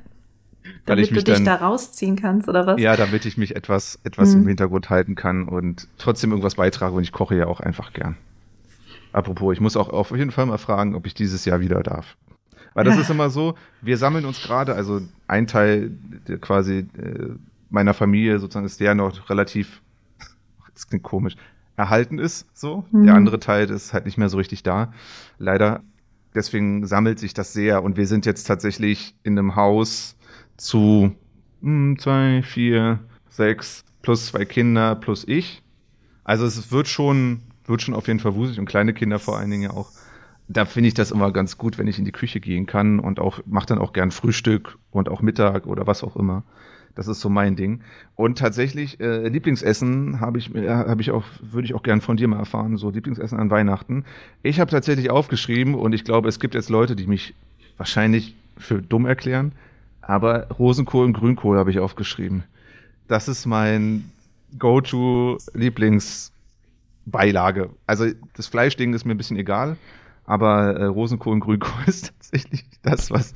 damit 0.85 1.05
ich 1.05 1.11
mich 1.11 1.23
du 1.23 1.31
dich 1.31 1.43
dann, 1.43 1.45
da 1.45 1.55
rausziehen 1.55 2.15
kannst, 2.15 2.47
oder 2.47 2.65
was? 2.65 2.79
Ja, 2.79 2.95
damit 2.95 3.25
ich 3.25 3.37
mich 3.37 3.55
etwas, 3.55 3.99
etwas 4.03 4.33
hm. 4.33 4.41
im 4.41 4.47
Hintergrund 4.47 4.89
halten 4.89 5.15
kann 5.15 5.47
und 5.47 5.87
trotzdem 5.97 6.31
irgendwas 6.31 6.55
beitrage 6.55 6.95
und 6.95 7.03
ich 7.03 7.11
koche 7.11 7.35
ja 7.35 7.47
auch 7.47 7.59
einfach 7.59 7.91
gern. 7.91 8.15
Apropos, 9.17 9.53
ich 9.53 9.61
muss 9.61 9.75
auch 9.75 9.89
auf 9.89 10.11
jeden 10.11 10.31
Fall 10.31 10.45
mal 10.45 10.57
fragen, 10.57 10.95
ob 10.95 11.05
ich 11.05 11.13
dieses 11.13 11.45
Jahr 11.45 11.59
wieder 11.59 11.81
darf. 11.81 12.17
Weil 12.73 12.85
das 12.85 12.97
ist 13.01 13.09
immer 13.09 13.29
so, 13.29 13.55
wir 13.81 13.97
sammeln 13.97 14.25
uns 14.25 14.41
gerade, 14.41 14.75
also 14.75 15.01
ein 15.27 15.47
Teil 15.47 15.91
der 16.27 16.37
quasi 16.37 16.87
äh, 16.97 17.29
meiner 17.69 17.93
Familie 17.93 18.39
sozusagen 18.39 18.65
ist 18.65 18.79
der 18.79 18.95
noch 18.95 19.29
relativ, 19.29 19.81
das 20.73 20.87
klingt 20.87 21.03
komisch, 21.03 21.35
erhalten 21.75 22.19
ist, 22.19 22.47
so. 22.53 22.85
Mhm. 22.91 23.05
Der 23.05 23.15
andere 23.15 23.39
Teil 23.39 23.69
ist 23.69 23.93
halt 23.93 24.05
nicht 24.05 24.17
mehr 24.17 24.29
so 24.29 24.37
richtig 24.37 24.63
da. 24.63 24.93
Leider 25.37 25.81
Deswegen 26.37 26.85
sammelt 26.85 27.17
sich 27.17 27.33
das 27.33 27.51
sehr 27.51 27.83
und 27.83 27.97
wir 27.97 28.05
sind 28.05 28.27
jetzt 28.27 28.43
tatsächlich 28.43 29.15
in 29.23 29.39
einem 29.39 29.55
Haus 29.55 30.15
zu 30.55 31.15
mh, 31.61 31.71
hm, 31.71 31.97
zwei, 31.97 32.43
vier, 32.43 32.99
sechs 33.27 33.83
plus 34.03 34.27
zwei 34.27 34.45
Kinder 34.45 34.93
plus 34.93 35.27
ich. 35.27 35.63
Also 36.23 36.45
es 36.45 36.71
wird 36.71 36.87
schon, 36.87 37.41
wird 37.67 37.81
schon 37.81 37.93
auf 37.93 38.07
jeden 38.07 38.19
Fall 38.19 38.35
wusig 38.35 38.59
und 38.59 38.65
kleine 38.65 38.93
Kinder 38.93 39.19
vor 39.19 39.37
allen 39.37 39.49
Dingen 39.49 39.63
ja 39.63 39.71
auch. 39.71 39.89
Da 40.47 40.65
finde 40.65 40.87
ich 40.87 40.93
das 40.93 41.11
immer 41.11 41.31
ganz 41.31 41.57
gut, 41.57 41.77
wenn 41.77 41.87
ich 41.87 41.99
in 41.99 42.05
die 42.05 42.11
Küche 42.11 42.39
gehen 42.39 42.65
kann 42.65 42.99
und 42.99 43.19
auch 43.19 43.39
mache 43.45 43.67
dann 43.67 43.79
auch 43.79 43.91
gern 43.91 44.11
Frühstück 44.11 44.77
und 44.91 45.09
auch 45.09 45.21
Mittag 45.21 45.67
oder 45.67 45.87
was 45.87 46.03
auch 46.03 46.15
immer. 46.15 46.43
Das 46.95 47.07
ist 47.07 47.19
so 47.19 47.29
mein 47.29 47.55
Ding. 47.55 47.81
Und 48.15 48.39
tatsächlich, 48.39 48.99
äh, 48.99 49.27
Lieblingsessen 49.27 50.19
habe 50.19 50.39
ich, 50.39 50.55
äh, 50.55 50.67
habe 50.67 51.01
ich 51.01 51.11
auch, 51.11 51.25
würde 51.41 51.65
ich 51.65 51.75
auch 51.75 51.83
gern 51.83 52.01
von 52.01 52.17
dir 52.17 52.27
mal 52.27 52.39
erfahren, 52.39 52.77
so 52.77 52.89
Lieblingsessen 52.89 53.39
an 53.39 53.51
Weihnachten. 53.51 54.03
Ich 54.41 54.59
habe 54.59 54.71
tatsächlich 54.71 55.11
aufgeschrieben 55.11 55.75
und 55.75 55.93
ich 55.93 56.05
glaube, 56.05 56.27
es 56.27 56.39
gibt 56.39 56.55
jetzt 56.55 56.69
Leute, 56.69 56.95
die 56.95 57.05
mich 57.05 57.35
wahrscheinlich 57.77 58.35
für 58.57 58.81
dumm 58.81 59.05
erklären, 59.05 59.51
aber 60.01 60.47
Rosenkohl 60.47 61.05
und 61.05 61.13
Grünkohl 61.13 61.59
habe 61.59 61.69
ich 61.69 61.77
aufgeschrieben. 61.77 62.43
Das 63.07 63.27
ist 63.27 63.45
mein 63.45 64.09
Go-To-Lieblingsbeilage. 67.07 67.69
Also 67.85 68.05
das 68.35 68.47
Fleischding 68.47 68.93
ist 68.93 69.05
mir 69.05 69.13
ein 69.13 69.17
bisschen 69.17 69.37
egal, 69.37 69.77
aber 70.25 70.75
äh, 70.75 70.85
Rosenkohl 70.85 71.33
und 71.33 71.39
Grünkohl 71.39 71.71
ist 71.87 72.07
tatsächlich 72.07 72.65
das, 72.81 73.11
was, 73.11 73.33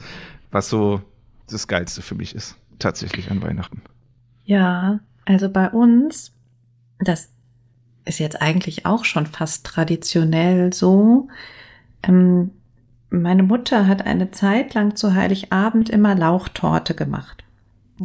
was 0.52 0.70
so 0.70 1.02
das 1.50 1.68
Geilste 1.68 2.02
für 2.02 2.16
mich 2.16 2.36
ist 2.36 2.58
tatsächlich 2.80 3.30
an 3.30 3.42
Weihnachten. 3.44 3.82
Ja, 4.44 5.00
also 5.26 5.50
bei 5.50 5.70
uns, 5.70 6.34
das 7.00 7.30
ist 8.06 8.20
jetzt 8.20 8.42
eigentlich 8.42 8.88
auch 8.88 9.06
schon 9.06 9.28
fast 9.28 9.66
traditionell 9.66 10.74
so. 10.74 11.28
Ähm, 12.02 12.52
meine 13.12 13.44
Mutter 13.44 13.88
hat 13.88 14.06
eine 14.06 14.32
Zeit 14.32 14.74
lang 14.74 14.96
zu 14.96 15.14
Heiligabend 15.14 15.90
immer 15.90 16.16
Lauchtorte 16.16 16.96
gemacht. 16.96 17.44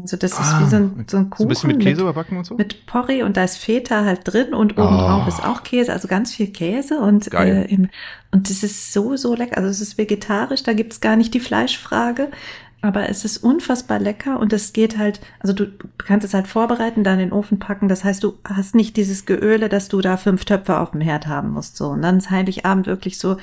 Also 0.02 0.16
das 0.16 0.38
ah, 0.38 0.42
ist 0.42 0.61
wie 0.61 0.70
so 0.70 0.76
ein, 0.76 1.04
so 1.09 1.16
ein 1.16 1.30
Kuchen. 1.30 1.38
So 1.38 1.44
ein 1.44 1.48
bisschen 1.48 1.68
mit 1.68 1.80
Käse 1.80 1.90
mit, 1.90 2.00
überbacken 2.00 2.37
und 2.38 2.44
so? 2.44 2.54
Mit 2.54 2.87
Porree 2.87 3.22
und 3.22 3.37
da 3.37 3.44
ist 3.44 3.56
Feta 3.56 4.04
halt 4.04 4.20
drin 4.24 4.52
und 4.52 4.72
obendrauf 4.72 5.24
oh. 5.24 5.28
ist 5.28 5.44
auch 5.44 5.62
Käse, 5.62 5.92
also 5.92 6.09
ganz 6.09 6.35
viel 6.35 6.48
Käse 6.48 7.00
und, 7.00 7.32
äh, 7.32 7.64
im, 7.64 7.88
und 8.30 8.50
das 8.50 8.62
ist 8.62 8.92
so, 8.92 9.16
so 9.16 9.35
lecker. 9.35 9.56
Also 9.56 9.68
es 9.70 9.80
ist 9.80 9.98
vegetarisch, 9.98 10.62
da 10.62 10.74
gibt's 10.74 11.00
gar 11.00 11.16
nicht 11.16 11.35
die 11.35 11.40
Fleischfrage. 11.40 12.28
Aber 12.82 13.09
es 13.09 13.24
ist 13.24 13.38
unfassbar 13.38 13.98
lecker 13.98 14.38
und 14.38 14.52
es 14.52 14.72
geht 14.72 14.96
halt, 14.98 15.20
also 15.40 15.52
du 15.52 15.66
kannst 15.98 16.24
es 16.24 16.35
halt 16.35 16.46
vorbereiten, 16.46 17.02
dann 17.02 17.18
in 17.18 17.30
den 17.30 17.32
Ofen 17.32 17.59
packen. 17.59 17.88
Das 17.88 18.04
heißt, 18.04 18.22
du 18.22 18.35
hast 18.44 18.74
nicht 18.74 18.96
dieses 18.96 19.24
Geöle, 19.24 19.68
dass 19.68 19.88
du 19.88 20.00
da 20.00 20.16
fünf 20.16 20.44
Töpfe 20.44 20.78
auf 20.78 20.92
dem 20.92 21.00
Herd 21.00 21.26
haben 21.26 21.50
musst. 21.50 21.76
So. 21.76 21.88
Und 21.88 22.02
dann 22.02 22.18
ist 22.18 22.30
Heiligabend 22.30 22.87
wirklich 22.87 23.18
so, 23.18 23.38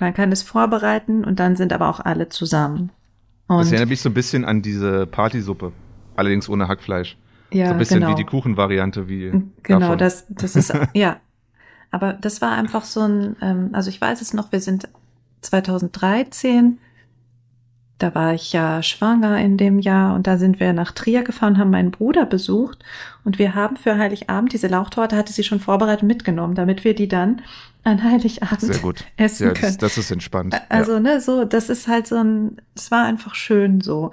man 0.00 0.14
kann 0.14 0.32
es 0.32 0.42
vorbereiten 0.42 1.22
und 1.22 1.38
dann 1.38 1.54
sind 1.54 1.72
aber 1.72 1.88
auch 1.88 2.00
alle 2.00 2.28
zusammen. 2.28 2.90
Und 3.56 3.60
das 3.60 3.72
erinnert 3.72 3.88
mich 3.88 4.00
so 4.00 4.08
ein 4.08 4.14
bisschen 4.14 4.44
an 4.44 4.62
diese 4.62 5.06
Partysuppe, 5.06 5.72
allerdings 6.16 6.48
ohne 6.48 6.68
Hackfleisch. 6.68 7.16
Ja, 7.52 7.66
so 7.66 7.72
ein 7.72 7.78
bisschen 7.78 8.00
genau. 8.00 8.12
wie 8.12 8.16
die 8.16 8.24
Kuchenvariante, 8.24 9.08
wie. 9.08 9.30
Genau, 9.62 9.80
davon. 9.80 9.98
das, 9.98 10.26
das 10.28 10.56
ist, 10.56 10.72
ja. 10.94 11.18
Aber 11.90 12.14
das 12.14 12.40
war 12.40 12.52
einfach 12.52 12.84
so 12.84 13.00
ein, 13.00 13.36
ähm, 13.42 13.70
also 13.72 13.90
ich 13.90 14.00
weiß 14.00 14.22
es 14.22 14.32
noch, 14.32 14.50
wir 14.52 14.60
sind 14.60 14.88
2013 15.42 16.78
da 18.02 18.14
war 18.16 18.34
ich 18.34 18.52
ja 18.52 18.82
schwanger 18.82 19.38
in 19.38 19.56
dem 19.56 19.78
Jahr 19.78 20.14
und 20.14 20.26
da 20.26 20.36
sind 20.36 20.58
wir 20.58 20.72
nach 20.72 20.90
Trier 20.90 21.22
gefahren, 21.22 21.56
haben 21.58 21.70
meinen 21.70 21.92
Bruder 21.92 22.26
besucht 22.26 22.84
und 23.24 23.38
wir 23.38 23.54
haben 23.54 23.76
für 23.76 23.96
Heiligabend 23.96 24.52
diese 24.52 24.66
Lauchtorte 24.66 25.16
hatte 25.16 25.32
sie 25.32 25.44
schon 25.44 25.60
vorbereitet 25.60 26.02
mitgenommen, 26.02 26.56
damit 26.56 26.82
wir 26.82 26.94
die 26.94 27.06
dann 27.06 27.42
an 27.84 28.02
Heiligabend 28.02 28.60
Sehr 28.60 28.78
gut. 28.78 29.04
essen 29.16 29.48
ja, 29.48 29.52
können. 29.54 29.76
Das, 29.78 29.94
das 29.94 29.98
ist 29.98 30.10
entspannt. 30.10 30.60
Also, 30.68 30.94
ja. 30.94 31.00
ne, 31.00 31.20
so, 31.20 31.44
das 31.44 31.68
ist 31.68 31.88
halt 31.88 32.06
so 32.06 32.16
ein, 32.16 32.58
es 32.74 32.90
war 32.90 33.04
einfach 33.04 33.34
schön 33.34 33.80
so. 33.80 34.10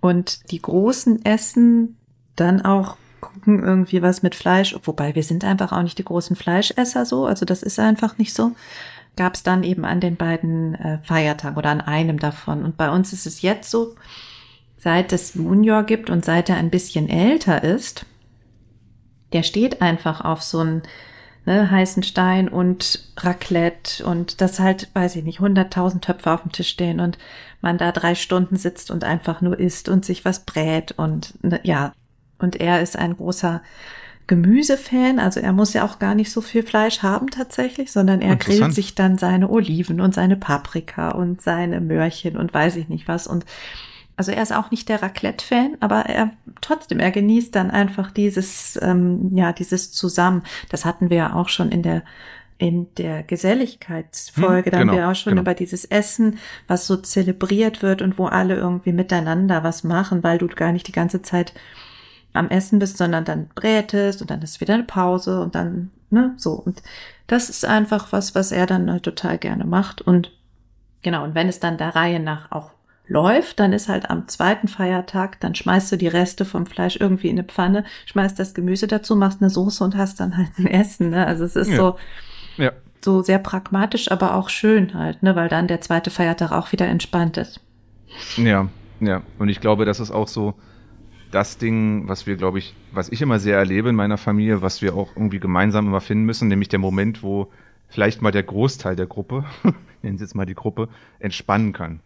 Und 0.00 0.50
die 0.50 0.60
großen 0.60 1.24
essen 1.24 1.96
dann 2.36 2.62
auch 2.62 2.96
gucken 3.20 3.62
irgendwie 3.62 4.02
was 4.02 4.22
mit 4.22 4.34
Fleisch, 4.34 4.76
wobei 4.82 5.14
wir 5.14 5.22
sind 5.22 5.44
einfach 5.44 5.70
auch 5.72 5.82
nicht 5.82 5.98
die 5.98 6.04
großen 6.04 6.34
Fleischesser 6.34 7.06
so, 7.06 7.26
also 7.26 7.44
das 7.44 7.62
ist 7.62 7.78
einfach 7.78 8.18
nicht 8.18 8.34
so 8.34 8.52
gab 9.16 9.34
es 9.34 9.42
dann 9.42 9.62
eben 9.62 9.84
an 9.84 10.00
den 10.00 10.16
beiden 10.16 10.74
äh, 10.74 10.98
Feiertagen 11.02 11.56
oder 11.56 11.70
an 11.70 11.80
einem 11.80 12.18
davon. 12.18 12.64
Und 12.64 12.76
bei 12.76 12.90
uns 12.90 13.12
ist 13.12 13.26
es 13.26 13.42
jetzt 13.42 13.70
so, 13.70 13.94
seit 14.78 15.12
es 15.12 15.34
Junior 15.34 15.82
gibt 15.82 16.10
und 16.10 16.24
seit 16.24 16.48
er 16.48 16.56
ein 16.56 16.70
bisschen 16.70 17.08
älter 17.08 17.62
ist, 17.62 18.06
der 19.32 19.42
steht 19.42 19.82
einfach 19.82 20.22
auf 20.22 20.42
so 20.42 20.60
einen 20.60 20.82
ne, 21.44 21.70
heißen 21.70 22.02
Stein 22.02 22.48
und 22.48 23.08
Raclette 23.16 24.04
und 24.04 24.40
das 24.40 24.60
halt, 24.60 24.90
weiß 24.94 25.16
ich 25.16 25.24
nicht, 25.24 25.40
hunderttausend 25.40 26.04
Töpfe 26.04 26.30
auf 26.30 26.42
dem 26.42 26.52
Tisch 26.52 26.68
stehen 26.68 27.00
und 27.00 27.18
man 27.60 27.78
da 27.78 27.92
drei 27.92 28.14
Stunden 28.14 28.56
sitzt 28.56 28.90
und 28.90 29.04
einfach 29.04 29.40
nur 29.40 29.58
isst 29.58 29.88
und 29.88 30.04
sich 30.04 30.24
was 30.24 30.44
brät 30.44 30.92
und 30.92 31.34
ne, 31.42 31.60
ja, 31.62 31.92
und 32.38 32.60
er 32.60 32.82
ist 32.82 32.98
ein 32.98 33.16
großer 33.16 33.62
Gemüsefan, 34.26 35.18
also 35.18 35.40
er 35.40 35.52
muss 35.52 35.72
ja 35.72 35.84
auch 35.84 35.98
gar 35.98 36.14
nicht 36.14 36.30
so 36.30 36.40
viel 36.40 36.62
Fleisch 36.62 37.02
haben 37.02 37.28
tatsächlich, 37.28 37.90
sondern 37.90 38.20
er 38.20 38.36
grillt 38.36 38.72
sich 38.72 38.94
dann 38.94 39.18
seine 39.18 39.50
Oliven 39.50 40.00
und 40.00 40.14
seine 40.14 40.36
Paprika 40.36 41.10
und 41.10 41.42
seine 41.42 41.80
Möhrchen 41.80 42.36
und 42.36 42.54
weiß 42.54 42.76
ich 42.76 42.88
nicht 42.88 43.08
was. 43.08 43.26
Und 43.26 43.44
also 44.16 44.32
er 44.32 44.42
ist 44.42 44.52
auch 44.52 44.70
nicht 44.70 44.88
der 44.88 45.02
Raclette-Fan, 45.02 45.78
aber 45.80 46.06
er 46.06 46.30
trotzdem, 46.60 47.00
er 47.00 47.10
genießt 47.10 47.54
dann 47.54 47.70
einfach 47.70 48.10
dieses, 48.10 48.78
ähm, 48.82 49.30
ja, 49.34 49.52
dieses 49.52 49.92
Zusammen. 49.92 50.42
Das 50.68 50.84
hatten 50.84 51.10
wir 51.10 51.16
ja 51.16 51.34
auch 51.34 51.48
schon 51.48 51.70
in 51.70 51.82
der 51.82 52.02
in 52.58 52.94
der 52.94 53.24
Geselligkeitsfolge, 53.24 54.66
Hm, 54.66 54.70
da 54.70 54.78
haben 54.78 54.88
genau, 54.88 54.98
wir 54.98 55.08
auch 55.08 55.16
schon 55.16 55.32
genau. 55.32 55.42
über 55.42 55.54
dieses 55.54 55.84
Essen, 55.84 56.38
was 56.68 56.86
so 56.86 56.96
zelebriert 56.96 57.82
wird 57.82 58.02
und 58.02 58.18
wo 58.18 58.26
alle 58.26 58.54
irgendwie 58.54 58.92
miteinander 58.92 59.64
was 59.64 59.82
machen, 59.82 60.22
weil 60.22 60.38
du 60.38 60.46
gar 60.46 60.70
nicht 60.70 60.86
die 60.86 60.92
ganze 60.92 61.22
Zeit 61.22 61.54
am 62.32 62.48
Essen 62.50 62.78
bist, 62.78 62.98
sondern 62.98 63.24
dann 63.24 63.48
brätest 63.54 64.20
und 64.20 64.30
dann 64.30 64.42
ist 64.42 64.60
wieder 64.60 64.74
eine 64.74 64.84
Pause 64.84 65.40
und 65.40 65.56
dann, 65.56 65.90
ne, 66.10 66.34
so. 66.36 66.52
Und 66.52 66.84
das 67.26 67.50
ist 67.50 67.64
einfach 67.64 68.12
was, 68.12 68.36
was 68.36 68.52
er 68.52 68.66
dann 68.66 68.88
halt 68.88 69.02
total 69.02 69.38
gerne 69.38 69.64
macht. 69.64 70.00
Und 70.00 70.30
genau, 71.02 71.24
und 71.24 71.34
wenn 71.34 71.48
es 71.48 71.58
dann 71.58 71.78
der 71.78 71.96
Reihe 71.96 72.20
nach 72.20 72.52
auch 72.52 72.70
läuft, 73.08 73.60
dann 73.60 73.72
ist 73.72 73.88
halt 73.88 74.10
am 74.10 74.28
zweiten 74.28 74.68
Feiertag, 74.68 75.40
dann 75.40 75.54
schmeißt 75.54 75.92
du 75.92 75.96
die 75.96 76.08
Reste 76.08 76.44
vom 76.44 76.66
Fleisch 76.66 76.96
irgendwie 76.96 77.28
in 77.28 77.38
eine 77.38 77.46
Pfanne, 77.46 77.84
schmeißt 78.06 78.38
das 78.38 78.54
Gemüse 78.54 78.86
dazu, 78.86 79.16
machst 79.16 79.40
eine 79.42 79.50
Soße 79.50 79.82
und 79.84 79.96
hast 79.96 80.20
dann 80.20 80.36
halt 80.36 80.50
ein 80.58 80.66
Essen. 80.66 81.10
Ne? 81.10 81.26
Also 81.26 81.44
es 81.44 81.56
ist 81.56 81.70
Ja. 81.70 81.76
so, 81.76 81.96
Ja. 82.56 82.72
so 83.04 83.22
sehr 83.22 83.38
pragmatisch, 83.38 84.10
aber 84.10 84.34
auch 84.34 84.48
schön 84.48 84.94
halt, 84.94 85.22
ne? 85.22 85.36
weil 85.36 85.48
dann 85.48 85.68
der 85.68 85.80
zweite 85.80 86.10
Feiertag 86.10 86.52
auch 86.52 86.72
wieder 86.72 86.86
entspannt 86.86 87.36
ist. 87.36 87.60
Ja, 88.36 88.68
ja. 89.00 89.22
Und 89.38 89.48
ich 89.48 89.60
glaube, 89.60 89.84
das 89.84 90.00
ist 90.00 90.10
auch 90.10 90.28
so 90.28 90.54
das 91.30 91.58
Ding, 91.58 92.08
was 92.08 92.26
wir, 92.26 92.36
glaube 92.36 92.58
ich, 92.58 92.74
was 92.92 93.08
ich 93.08 93.22
immer 93.22 93.38
sehr 93.38 93.56
erlebe 93.56 93.88
in 93.88 93.94
meiner 93.96 94.18
Familie, 94.18 94.62
was 94.62 94.82
wir 94.82 94.94
auch 94.94 95.16
irgendwie 95.16 95.40
gemeinsam 95.40 95.86
immer 95.86 96.00
finden 96.02 96.24
müssen, 96.24 96.48
nämlich 96.48 96.68
der 96.68 96.78
Moment, 96.78 97.22
wo 97.22 97.50
vielleicht 97.88 98.22
mal 98.22 98.32
der 98.32 98.42
Großteil 98.42 98.96
der 98.96 99.06
Gruppe, 99.06 99.44
nennen 100.02 100.18
Sie 100.18 100.24
jetzt 100.24 100.34
mal 100.34 100.46
die 100.46 100.54
Gruppe, 100.54 100.88
entspannen 101.18 101.72
kann. 101.72 102.00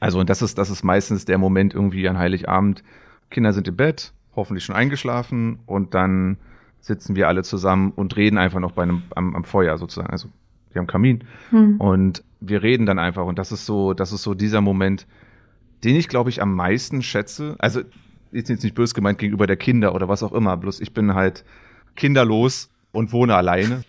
Also, 0.00 0.20
und 0.20 0.28
das 0.30 0.42
ist, 0.42 0.58
das 0.58 0.70
ist 0.70 0.82
meistens 0.84 1.24
der 1.24 1.38
Moment 1.38 1.74
irgendwie 1.74 2.08
an 2.08 2.18
Heiligabend. 2.18 2.82
Kinder 3.30 3.52
sind 3.52 3.66
im 3.68 3.76
Bett, 3.76 4.12
hoffentlich 4.34 4.64
schon 4.64 4.76
eingeschlafen 4.76 5.58
und 5.66 5.94
dann 5.94 6.36
sitzen 6.80 7.16
wir 7.16 7.28
alle 7.28 7.42
zusammen 7.42 7.92
und 7.96 8.16
reden 8.16 8.38
einfach 8.38 8.60
noch 8.60 8.72
bei 8.72 8.82
einem, 8.82 9.02
am, 9.14 9.34
am 9.34 9.44
Feuer 9.44 9.78
sozusagen. 9.78 10.10
Also, 10.10 10.28
wir 10.72 10.80
haben 10.80 10.86
Kamin 10.86 11.24
Hm. 11.50 11.80
und 11.80 12.22
wir 12.40 12.62
reden 12.62 12.84
dann 12.86 12.98
einfach 12.98 13.24
und 13.24 13.38
das 13.38 13.50
ist 13.50 13.64
so, 13.64 13.94
das 13.94 14.12
ist 14.12 14.22
so 14.22 14.34
dieser 14.34 14.60
Moment, 14.60 15.06
den 15.84 15.96
ich 15.96 16.08
glaube 16.08 16.28
ich 16.30 16.42
am 16.42 16.54
meisten 16.54 17.02
schätze. 17.02 17.56
Also 17.58 17.80
ist 18.30 18.50
jetzt 18.50 18.62
nicht 18.62 18.74
böse 18.74 18.94
gemeint 18.94 19.18
gegenüber 19.18 19.46
der 19.46 19.56
Kinder 19.56 19.94
oder 19.94 20.08
was 20.08 20.22
auch 20.22 20.32
immer, 20.32 20.56
bloß 20.56 20.80
ich 20.80 20.92
bin 20.92 21.14
halt 21.14 21.44
kinderlos 21.96 22.70
und 22.92 23.12
wohne 23.12 23.34
alleine. 23.34 23.84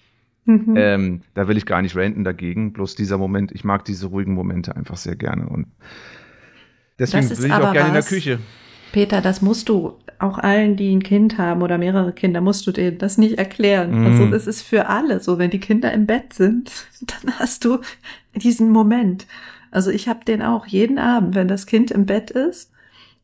Mhm. 0.47 0.73
Ähm, 0.77 1.21
da 1.33 1.47
will 1.47 1.57
ich 1.57 1.65
gar 1.65 1.81
nicht 1.81 1.95
ranten 1.95 2.23
dagegen. 2.23 2.73
Bloß 2.73 2.95
dieser 2.95 3.17
Moment, 3.17 3.51
ich 3.51 3.63
mag 3.63 3.85
diese 3.85 4.07
ruhigen 4.07 4.33
Momente 4.33 4.75
einfach 4.75 4.97
sehr 4.97 5.15
gerne 5.15 5.47
und 5.47 5.67
deswegen 6.99 7.27
bin 7.27 7.45
ich 7.45 7.53
auch 7.53 7.73
gerne 7.73 7.87
in 7.87 7.93
der 7.93 8.01
was- 8.01 8.07
Küche. 8.09 8.39
Peter, 8.93 9.19
das 9.21 9.41
musst 9.41 9.67
du 9.69 9.97
auch 10.17 10.37
allen, 10.39 10.77
die 10.77 10.95
ein 10.95 11.03
Kind 11.03 11.37
haben 11.37 11.61
oder 11.61 11.77
mehrere 11.77 12.13
Kinder, 12.13 12.39
musst 12.41 12.65
du 12.65 12.71
denen 12.71 12.97
das 12.97 13.17
nicht 13.17 13.37
erklären. 13.37 13.99
Mhm. 13.99 14.05
Also 14.07 14.25
das 14.27 14.47
ist 14.47 14.61
für 14.61 14.87
alle 14.87 15.19
so. 15.19 15.37
Wenn 15.37 15.51
die 15.51 15.59
Kinder 15.59 15.91
im 15.91 16.05
Bett 16.07 16.33
sind, 16.33 16.71
dann 17.01 17.33
hast 17.37 17.65
du 17.65 17.79
diesen 18.33 18.71
Moment. 18.71 19.27
Also 19.69 19.91
ich 19.91 20.07
habe 20.07 20.23
den 20.25 20.41
auch 20.41 20.65
jeden 20.65 20.97
Abend, 20.97 21.35
wenn 21.35 21.49
das 21.49 21.65
Kind 21.65 21.91
im 21.91 22.05
Bett 22.05 22.31
ist. 22.31 22.71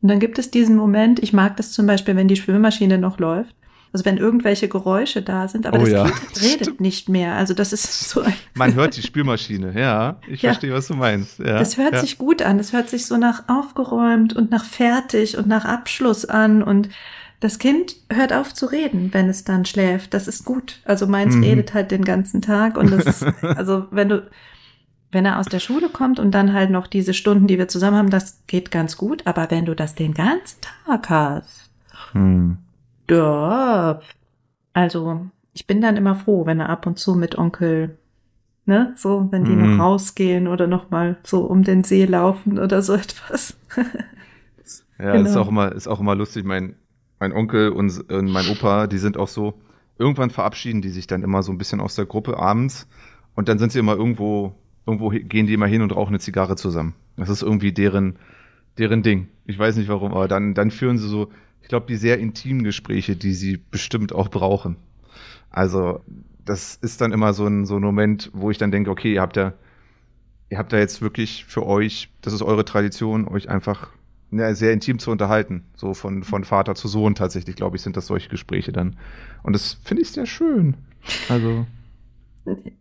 Und 0.02 0.08
dann 0.10 0.20
gibt 0.20 0.38
es 0.38 0.50
diesen 0.50 0.76
Moment, 0.76 1.20
ich 1.22 1.32
mag 1.32 1.56
das 1.56 1.72
zum 1.72 1.86
Beispiel, 1.86 2.14
wenn 2.14 2.28
die 2.28 2.36
Schwimmmaschine 2.36 2.98
noch 2.98 3.18
läuft. 3.18 3.56
Also 3.94 4.04
wenn 4.06 4.16
irgendwelche 4.18 4.68
Geräusche 4.68 5.22
da 5.22 5.46
sind, 5.46 5.66
aber 5.66 5.78
Oh 5.78 5.80
das 5.82 5.90
ja, 5.90 6.04
Kind 6.04 6.20
redet 6.42 6.62
stimmt. 6.64 6.80
nicht 6.80 7.08
mehr. 7.08 7.36
Also 7.36 7.54
das 7.54 7.72
ist 7.72 8.10
so 8.10 8.22
ein 8.22 8.34
Man 8.54 8.74
hört 8.74 8.96
die 8.96 9.02
Spülmaschine, 9.02 9.72
ja. 9.80 10.16
Ich 10.26 10.42
Ja. 10.42 10.50
verstehe, 10.50 10.72
was 10.74 10.88
du 10.88 10.94
meinst. 10.94 11.38
Ja, 11.38 11.58
Das 11.60 11.76
hört 11.78 11.98
sich 12.00 12.18
gut 12.18 12.42
an. 12.42 12.58
Das 12.58 12.72
hört 12.72 12.90
sich 12.90 13.06
so 13.06 13.16
nach 13.16 13.44
aufgeräumt 13.48 14.34
und 14.34 14.50
nach 14.50 14.64
fertig 14.64 15.38
und 15.38 15.46
nach 15.46 15.64
Abschluss 15.64 16.24
an. 16.24 16.62
Und 16.64 16.88
das 17.38 17.60
Kind 17.60 17.94
hört 18.12 18.32
auf 18.32 18.52
zu 18.52 18.66
reden, 18.66 19.14
wenn 19.14 19.28
es 19.28 19.44
dann 19.44 19.64
schläft. 19.64 20.12
Das 20.12 20.26
ist 20.26 20.44
gut. 20.44 20.80
Also 20.84 21.06
meins 21.06 21.36
Mhm. 21.36 21.44
redet 21.44 21.72
halt 21.72 21.92
den 21.92 22.04
ganzen 22.04 22.42
Tag. 22.42 22.76
Und 22.76 22.90
das 22.90 23.04
ist, 23.06 23.22
also 23.56 23.86
wenn 23.92 24.08
du, 24.08 24.28
wenn 25.12 25.24
er 25.24 25.38
aus 25.38 25.46
der 25.46 25.60
Schule 25.60 25.88
kommt 25.88 26.18
und 26.18 26.32
dann 26.32 26.52
halt 26.52 26.70
noch 26.70 26.88
diese 26.88 27.14
Stunden, 27.14 27.46
die 27.46 27.58
wir 27.58 27.68
zusammen 27.68 27.96
haben, 27.96 28.10
das 28.10 28.40
geht 28.48 28.72
ganz 28.72 28.96
gut. 28.96 29.24
Aber 29.24 29.52
wenn 29.52 29.66
du 29.66 29.76
das 29.76 29.94
den 29.94 30.14
ganzen 30.14 30.58
Tag 30.84 31.10
hast, 31.10 31.70
Hm. 32.10 32.58
Ja, 33.10 34.00
also 34.72 35.26
ich 35.52 35.66
bin 35.66 35.80
dann 35.80 35.96
immer 35.96 36.16
froh, 36.16 36.46
wenn 36.46 36.60
er 36.60 36.68
ab 36.68 36.86
und 36.86 36.98
zu 36.98 37.14
mit 37.14 37.38
Onkel, 37.38 37.98
ne, 38.66 38.94
so, 38.96 39.28
wenn 39.30 39.44
die 39.44 39.52
Mhm. 39.52 39.56
noch 39.56 39.78
rausgehen 39.78 40.48
oder 40.48 40.66
noch 40.66 40.90
mal 40.90 41.16
so 41.24 41.44
um 41.44 41.64
den 41.64 41.84
See 41.84 42.04
laufen 42.06 42.58
oder 42.58 42.82
so 42.82 42.94
etwas. 42.96 43.56
Ja, 44.98 45.18
das 45.18 45.30
ist 45.30 45.34
Genau. 45.34 45.42
auch 45.42 45.48
immer, 45.48 45.72
ist 45.72 45.88
auch 45.88 46.00
immer 46.00 46.14
lustig. 46.14 46.44
Mein, 46.44 46.76
mein 47.18 47.32
Onkel 47.32 47.70
und, 47.70 48.10
und 48.10 48.30
mein 48.30 48.46
Opa, 48.46 48.86
die 48.86 48.98
sind 48.98 49.16
auch 49.16 49.28
so, 49.28 49.54
irgendwann 49.98 50.30
verabschieden 50.30 50.82
die 50.82 50.88
sich 50.90 51.06
dann 51.06 51.22
immer 51.22 51.42
so 51.42 51.52
ein 51.52 51.58
bisschen 51.58 51.80
aus 51.80 51.94
der 51.94 52.06
Gruppe 52.06 52.38
abends 52.38 52.88
und 53.34 53.48
dann 53.48 53.58
sind 53.58 53.72
sie 53.72 53.78
immer 53.78 53.96
irgendwo, 53.96 54.54
irgendwo 54.86 55.10
gehen 55.10 55.46
die 55.46 55.54
immer 55.54 55.66
hin 55.66 55.82
und 55.82 55.94
rauchen 55.94 56.10
eine 56.10 56.20
Zigarre 56.20 56.56
zusammen. 56.56 56.94
Das 57.16 57.28
ist 57.28 57.42
irgendwie 57.42 57.72
deren, 57.72 58.16
deren 58.78 59.02
Ding. 59.02 59.28
Ich 59.46 59.58
weiß 59.58 59.76
nicht 59.76 59.88
warum, 59.88 60.12
aber 60.12 60.28
dann, 60.28 60.54
dann 60.54 60.70
führen 60.70 60.98
sie 60.98 61.08
so, 61.08 61.28
ich 61.64 61.68
glaube, 61.68 61.86
die 61.86 61.96
sehr 61.96 62.18
intimen 62.18 62.62
Gespräche, 62.62 63.16
die 63.16 63.32
sie 63.32 63.56
bestimmt 63.56 64.12
auch 64.12 64.28
brauchen. 64.28 64.76
Also, 65.48 66.00
das 66.44 66.76
ist 66.76 67.00
dann 67.00 67.10
immer 67.10 67.32
so 67.32 67.46
ein, 67.46 67.64
so 67.64 67.76
ein 67.76 67.82
Moment, 67.82 68.30
wo 68.34 68.50
ich 68.50 68.58
dann 68.58 68.70
denke, 68.70 68.90
okay, 68.90 69.14
ihr 69.14 69.22
habt 69.22 69.38
ja, 69.38 69.54
ihr 70.50 70.58
habt 70.58 70.74
da 70.74 70.78
jetzt 70.78 71.00
wirklich 71.00 71.46
für 71.46 71.64
euch, 71.64 72.10
das 72.20 72.34
ist 72.34 72.42
eure 72.42 72.66
Tradition, 72.66 73.26
euch 73.26 73.48
einfach 73.48 73.88
ja, 74.30 74.54
sehr 74.54 74.74
intim 74.74 74.98
zu 74.98 75.10
unterhalten. 75.10 75.64
So 75.74 75.94
von, 75.94 76.22
von 76.22 76.44
Vater 76.44 76.74
zu 76.74 76.86
Sohn 76.86 77.14
tatsächlich, 77.14 77.56
glaube 77.56 77.76
ich, 77.76 77.82
sind 77.82 77.96
das 77.96 78.08
solche 78.08 78.28
Gespräche 78.28 78.70
dann. 78.70 78.96
Und 79.42 79.54
das 79.54 79.78
finde 79.84 80.02
ich 80.02 80.10
sehr 80.10 80.26
schön. 80.26 80.74
Also, 81.30 81.66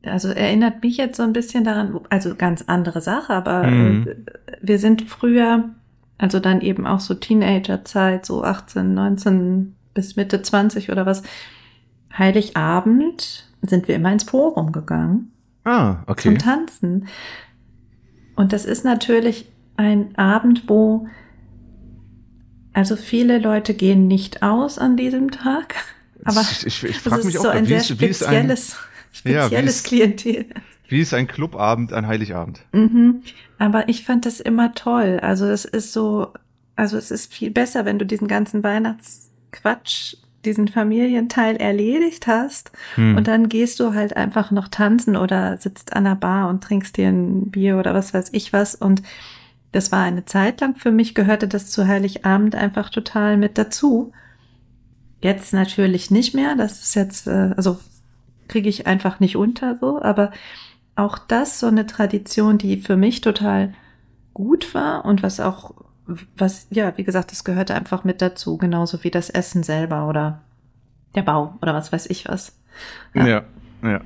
Also 0.03 0.27
erinnert 0.27 0.83
mich 0.83 0.97
jetzt 0.97 1.15
so 1.15 1.23
ein 1.23 1.31
bisschen 1.31 1.63
daran, 1.63 2.01
also 2.09 2.35
ganz 2.35 2.63
andere 2.67 2.99
Sache, 2.99 3.33
aber 3.33 3.63
Mhm. 3.71 4.07
äh, 4.07 4.15
wir 4.61 4.77
sind 4.77 5.03
früher, 5.03 5.69
also 6.17 6.39
dann 6.39 6.61
eben 6.61 6.85
auch 6.87 6.99
so 6.99 7.13
Teenagerzeit, 7.13 8.25
so 8.25 8.43
18, 8.43 8.93
19 8.93 9.75
bis 9.93 10.15
Mitte 10.15 10.41
20 10.41 10.91
oder 10.91 11.05
was, 11.05 11.23
Heiligabend 12.17 13.45
sind 13.61 13.87
wir 13.87 13.95
immer 13.95 14.11
ins 14.11 14.23
Forum 14.23 14.71
gegangen. 14.71 15.31
ah, 15.63 15.97
okay. 16.07 16.23
zum 16.29 16.37
Tanzen. 16.37 17.07
Und 18.35 18.53
das 18.53 18.65
ist 18.65 18.83
natürlich 18.85 19.49
ein 19.77 20.15
Abend, 20.17 20.63
wo 20.67 21.07
also 22.73 22.95
viele 22.95 23.37
Leute 23.37 23.73
gehen 23.73 24.07
nicht 24.07 24.41
aus 24.43 24.77
an 24.79 24.97
diesem 24.97 25.29
Tag. 25.31 25.75
Aber 26.23 26.41
ich 26.41 26.65
ich, 26.65 26.83
ich 26.83 26.91
das 26.93 27.01
frage 27.03 27.19
ist 27.19 27.25
mich 27.25 27.35
so 27.37 27.49
auch, 27.49 27.53
ein 27.53 27.65
wie 27.65 27.69
sehr 27.69 27.77
ist, 27.77 27.99
wie, 27.99 28.05
ist 28.05 28.23
ein, 28.23 28.33
spezielles, 28.49 28.75
Ja, 29.23 29.23
wie 29.23 29.29
spezielles 29.49 29.75
ist- 29.75 29.85
Klientel. 29.85 30.45
Wie 30.87 30.99
ist 30.99 31.13
ein 31.13 31.27
Clubabend 31.27 31.93
an 31.93 32.07
Heiligabend? 32.07 32.61
Mhm. 32.71 33.21
Aber 33.57 33.89
ich 33.89 34.05
fand 34.05 34.25
das 34.25 34.39
immer 34.39 34.73
toll. 34.73 35.19
Also 35.21 35.45
es 35.45 35.65
ist 35.65 35.93
so, 35.93 36.33
also 36.75 36.97
es 36.97 37.11
ist 37.11 37.33
viel 37.33 37.51
besser, 37.51 37.85
wenn 37.85 37.99
du 37.99 38.05
diesen 38.05 38.27
ganzen 38.27 38.63
Weihnachtsquatsch, 38.63 40.17
diesen 40.43 40.67
Familienteil 40.67 41.55
erledigt 41.55 42.27
hast 42.27 42.71
Hm. 42.95 43.17
Und 43.17 43.27
dann 43.27 43.49
gehst 43.49 43.79
du 43.79 43.93
halt 43.93 44.15
einfach 44.15 44.51
noch 44.51 44.67
tanzen 44.67 45.15
oder 45.15 45.57
sitzt 45.57 45.93
an 45.93 46.03
der 46.03 46.15
Bar 46.15 46.49
und 46.49 46.63
trinkst 46.63 46.97
dir 46.97 47.07
ein 47.07 47.49
Bier 47.49 47.77
oder 47.77 47.93
was 47.93 48.13
weiß 48.13 48.29
ich 48.33 48.53
was. 48.53 48.75
Und 48.75 49.01
das 49.71 49.91
war 49.91 50.03
eine 50.03 50.25
Zeit 50.25 50.61
lang 50.61 50.75
für 50.75 50.91
mich, 50.91 51.15
gehörte 51.15 51.47
das 51.47 51.71
zu 51.71 51.87
Heiligabend 51.87 52.55
einfach 52.55 52.89
total 52.89 53.37
mit 53.37 53.57
dazu. 53.57 54.11
Jetzt 55.21 55.53
natürlich 55.53 56.11
nicht 56.11 56.35
mehr. 56.35 56.55
Das 56.55 56.83
ist 56.83 56.95
jetzt, 56.95 57.27
äh, 57.27 57.53
also 57.55 57.79
kriege 58.47 58.69
ich 58.69 58.85
einfach 58.85 59.19
nicht 59.19 59.37
unter 59.37 59.77
so. 59.79 60.01
Aber 60.01 60.31
auch 60.95 61.17
das 61.17 61.59
so 61.59 61.67
eine 61.67 61.85
Tradition, 61.85 62.57
die 62.57 62.77
für 62.77 62.97
mich 62.97 63.21
total 63.21 63.73
gut 64.33 64.73
war 64.73 65.05
und 65.05 65.23
was 65.23 65.39
auch, 65.39 65.73
was, 66.35 66.67
ja, 66.69 66.97
wie 66.97 67.03
gesagt, 67.03 67.31
das 67.31 67.43
gehörte 67.43 67.75
einfach 67.75 68.03
mit 68.03 68.21
dazu. 68.21 68.57
Genauso 68.57 69.03
wie 69.03 69.11
das 69.11 69.29
Essen 69.29 69.63
selber 69.63 70.07
oder 70.07 70.41
der 71.15 71.23
Bau 71.23 71.57
oder 71.61 71.73
was 71.73 71.91
weiß 71.91 72.07
ich 72.07 72.27
was. 72.27 72.57
Ja, 73.13 73.27
Ja. 73.27 73.43
ja. 73.83 74.01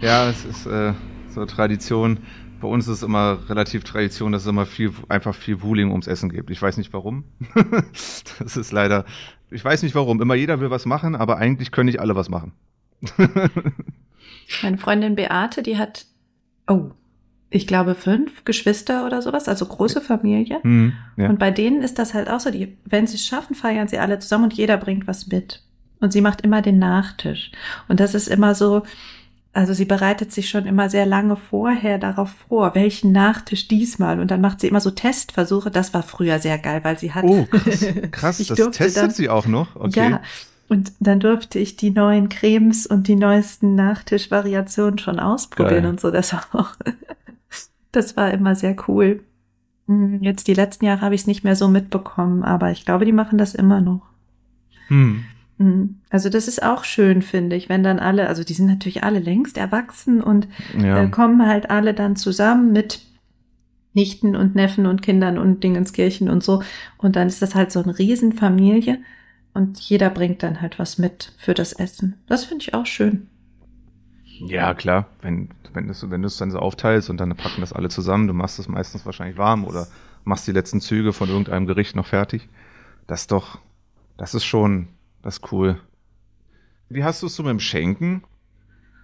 Ja, 0.00 0.28
es 0.28 0.44
ist 0.44 0.66
äh, 0.66 0.94
so 1.28 1.46
Tradition. 1.46 2.18
Bei 2.60 2.66
uns 2.66 2.88
ist 2.88 2.98
es 2.98 3.02
immer 3.02 3.38
relativ 3.48 3.84
Tradition, 3.84 4.32
dass 4.32 4.42
es 4.42 4.48
immer 4.48 4.66
viel, 4.66 4.92
einfach 5.08 5.34
viel 5.34 5.62
Wuling 5.62 5.90
ums 5.90 6.08
Essen 6.08 6.28
gibt. 6.28 6.50
Ich 6.50 6.60
weiß 6.60 6.76
nicht 6.76 6.92
warum. 6.92 7.24
das 8.38 8.56
ist 8.56 8.72
leider, 8.72 9.04
ich 9.50 9.64
weiß 9.64 9.84
nicht 9.84 9.94
warum. 9.94 10.20
Immer 10.20 10.34
jeder 10.34 10.60
will 10.60 10.70
was 10.70 10.86
machen, 10.86 11.14
aber 11.14 11.38
eigentlich 11.38 11.70
können 11.70 11.86
nicht 11.86 12.00
alle 12.00 12.16
was 12.16 12.28
machen. 12.28 12.52
Meine 14.62 14.78
Freundin 14.78 15.14
Beate, 15.14 15.62
die 15.62 15.78
hat, 15.78 16.06
oh, 16.68 16.90
ich 17.50 17.66
glaube 17.66 17.94
fünf 17.94 18.44
Geschwister 18.44 19.04
oder 19.04 19.20
sowas, 19.20 19.48
also 19.48 19.66
große 19.66 20.00
Familie. 20.00 20.60
Hm, 20.62 20.94
ja. 21.16 21.28
Und 21.28 21.38
bei 21.38 21.50
denen 21.50 21.82
ist 21.82 21.98
das 21.98 22.14
halt 22.14 22.30
auch 22.30 22.40
so, 22.40 22.50
die, 22.50 22.76
wenn 22.84 23.06
sie 23.06 23.16
es 23.16 23.26
schaffen, 23.26 23.54
feiern 23.54 23.88
sie 23.88 23.98
alle 23.98 24.18
zusammen 24.18 24.44
und 24.44 24.54
jeder 24.54 24.78
bringt 24.78 25.06
was 25.06 25.26
mit. 25.26 25.62
und 26.00 26.12
sie 26.12 26.20
macht 26.20 26.40
immer 26.40 26.62
den 26.62 26.78
Nachtisch. 26.78 27.52
Und 27.88 28.00
das 28.00 28.14
ist 28.14 28.26
immer 28.28 28.54
so, 28.54 28.82
also 29.52 29.74
sie 29.74 29.84
bereitet 29.84 30.32
sich 30.32 30.48
schon 30.48 30.66
immer 30.66 30.88
sehr 30.88 31.04
lange 31.04 31.36
vorher 31.36 31.98
darauf 31.98 32.30
vor, 32.48 32.74
welchen 32.74 33.12
Nachtisch 33.12 33.68
diesmal. 33.68 34.18
Und 34.18 34.30
dann 34.30 34.40
macht 34.40 34.60
sie 34.60 34.68
immer 34.68 34.80
so 34.80 34.90
Testversuche. 34.90 35.70
Das 35.70 35.92
war 35.92 36.02
früher 36.02 36.38
sehr 36.38 36.58
geil, 36.58 36.80
weil 36.84 36.98
sie 36.98 37.12
hat. 37.12 37.24
Oh, 37.24 37.46
krass, 37.50 37.86
krass 38.10 38.38
das 38.38 38.58
testet 38.70 38.96
dann, 38.96 39.10
sie 39.10 39.28
auch 39.28 39.46
noch. 39.46 39.76
Okay. 39.76 40.10
Ja, 40.10 40.22
und 40.72 40.92
dann 41.00 41.20
durfte 41.20 41.58
ich 41.58 41.76
die 41.76 41.90
neuen 41.90 42.28
Cremes 42.28 42.86
und 42.86 43.06
die 43.06 43.14
neuesten 43.16 43.74
Nachtischvariationen 43.74 44.98
schon 44.98 45.20
ausprobieren 45.20 45.82
Geil. 45.82 45.90
und 45.90 46.00
so. 46.00 46.10
Das 46.10 46.32
war 46.32 46.42
auch, 46.52 46.70
das 47.92 48.16
war 48.16 48.30
immer 48.32 48.54
sehr 48.54 48.74
cool. 48.88 49.22
Hm, 49.86 50.22
Jetzt 50.22 50.48
die 50.48 50.54
letzten 50.54 50.86
Jahre 50.86 51.02
habe 51.02 51.14
ich 51.14 51.22
es 51.22 51.26
nicht 51.26 51.44
mehr 51.44 51.56
so 51.56 51.68
mitbekommen, 51.68 52.42
aber 52.42 52.70
ich 52.70 52.84
glaube, 52.84 53.04
die 53.04 53.12
machen 53.12 53.36
das 53.38 53.54
immer 53.54 53.80
noch. 53.80 54.02
Hm. 54.88 55.24
Mhm. 55.58 55.96
Also 56.10 56.28
das 56.30 56.48
ist 56.48 56.62
auch 56.62 56.84
schön, 56.84 57.20
finde 57.22 57.54
ich, 57.56 57.68
wenn 57.68 57.82
dann 57.82 57.98
alle, 57.98 58.28
also 58.28 58.42
die 58.42 58.54
sind 58.54 58.66
natürlich 58.66 59.04
alle 59.04 59.18
längst 59.20 59.58
erwachsen 59.58 60.22
und 60.22 60.48
Ja. 60.78 61.02
äh, 61.02 61.08
kommen 61.10 61.46
halt 61.46 61.70
alle 61.70 61.92
dann 61.94 62.16
zusammen 62.16 62.72
mit 62.72 63.00
Nichten 63.94 64.34
und 64.36 64.54
Neffen 64.54 64.86
und 64.86 65.02
Kindern 65.02 65.36
und 65.36 65.62
Dingenskirchen 65.62 66.30
und 66.30 66.42
so. 66.42 66.62
Und 66.96 67.14
dann 67.16 67.26
ist 67.28 67.42
das 67.42 67.54
halt 67.54 67.70
so 67.72 67.82
eine 67.82 67.98
Riesenfamilie 67.98 68.98
und 69.54 69.80
jeder 69.80 70.10
bringt 70.10 70.42
dann 70.42 70.60
halt 70.60 70.78
was 70.78 70.98
mit 70.98 71.32
für 71.38 71.54
das 71.54 71.72
Essen. 71.72 72.22
Das 72.26 72.44
finde 72.44 72.62
ich 72.64 72.74
auch 72.74 72.86
schön. 72.86 73.28
Ja, 74.38 74.74
klar. 74.74 75.06
Wenn, 75.20 75.50
wenn 75.72 75.86
du 75.86 76.10
wenn 76.10 76.24
es 76.24 76.36
dann 76.36 76.50
so 76.50 76.58
aufteilst 76.58 77.10
und 77.10 77.18
dann 77.18 77.36
packen 77.36 77.60
das 77.60 77.72
alle 77.72 77.88
zusammen, 77.88 78.26
du 78.26 78.34
machst 78.34 78.58
es 78.58 78.68
meistens 78.68 79.06
wahrscheinlich 79.06 79.38
warm 79.38 79.64
oder 79.64 79.88
machst 80.24 80.46
die 80.46 80.52
letzten 80.52 80.80
Züge 80.80 81.12
von 81.12 81.28
irgendeinem 81.28 81.66
Gericht 81.66 81.94
noch 81.96 82.06
fertig. 82.06 82.48
Das 83.06 83.22
ist 83.22 83.32
doch, 83.32 83.60
das 84.18 84.34
ist 84.34 84.44
schon, 84.44 84.88
das 85.22 85.38
ist 85.38 85.52
cool. 85.52 85.80
Wie 86.88 87.02
hast 87.02 87.22
du 87.22 87.26
es 87.26 87.34
so 87.34 87.42
mit 87.42 87.50
dem 87.50 87.60
Schenken? 87.60 88.22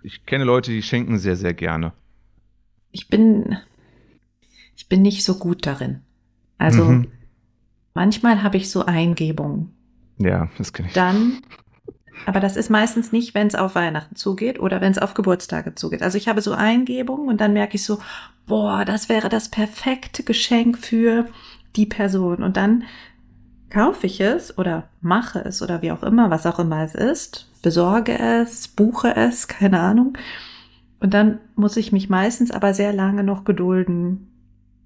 Ich 0.02 0.26
kenne 0.26 0.44
Leute, 0.44 0.72
die 0.72 0.82
schenken 0.82 1.18
sehr, 1.18 1.36
sehr 1.36 1.54
gerne. 1.54 1.92
Ich 2.90 3.08
bin, 3.08 3.56
ich 4.76 4.88
bin 4.88 5.02
nicht 5.02 5.24
so 5.24 5.38
gut 5.38 5.66
darin. 5.66 6.00
Also 6.58 6.84
Mhm. 6.84 7.08
manchmal 7.94 8.42
habe 8.42 8.56
ich 8.58 8.70
so 8.70 8.86
Eingebungen. 8.86 9.74
Ja, 10.18 10.48
das 10.58 10.72
kenne 10.72 10.88
ich. 10.88 10.94
dann, 10.94 11.38
aber 12.26 12.40
das 12.40 12.56
ist 12.56 12.70
meistens 12.70 13.12
nicht, 13.12 13.34
wenn 13.34 13.46
es 13.46 13.54
auf 13.54 13.74
Weihnachten 13.74 14.16
zugeht 14.16 14.60
oder 14.60 14.80
wenn 14.80 14.92
es 14.92 14.98
auf 14.98 15.14
Geburtstage 15.14 15.74
zugeht. 15.74 16.02
Also 16.02 16.18
ich 16.18 16.28
habe 16.28 16.40
so 16.40 16.52
Eingebungen 16.52 17.28
und 17.28 17.40
dann 17.40 17.52
merke 17.52 17.76
ich 17.76 17.84
so, 17.84 17.98
boah, 18.46 18.84
das 18.84 19.08
wäre 19.08 19.28
das 19.28 19.48
perfekte 19.48 20.22
Geschenk 20.24 20.78
für 20.78 21.26
die 21.76 21.86
Person. 21.86 22.42
Und 22.42 22.56
dann 22.56 22.84
kaufe 23.70 24.06
ich 24.06 24.20
es 24.20 24.56
oder 24.58 24.88
mache 25.00 25.40
es 25.40 25.62
oder 25.62 25.82
wie 25.82 25.92
auch 25.92 26.02
immer, 26.02 26.30
was 26.30 26.46
auch 26.46 26.58
immer 26.58 26.82
es 26.82 26.94
ist, 26.94 27.50
besorge 27.62 28.18
es, 28.18 28.68
buche 28.68 29.14
es, 29.14 29.46
keine 29.48 29.80
Ahnung. 29.80 30.16
Und 31.00 31.14
dann 31.14 31.38
muss 31.54 31.76
ich 31.76 31.92
mich 31.92 32.08
meistens 32.08 32.50
aber 32.50 32.74
sehr 32.74 32.92
lange 32.92 33.22
noch 33.22 33.44
gedulden, 33.44 34.28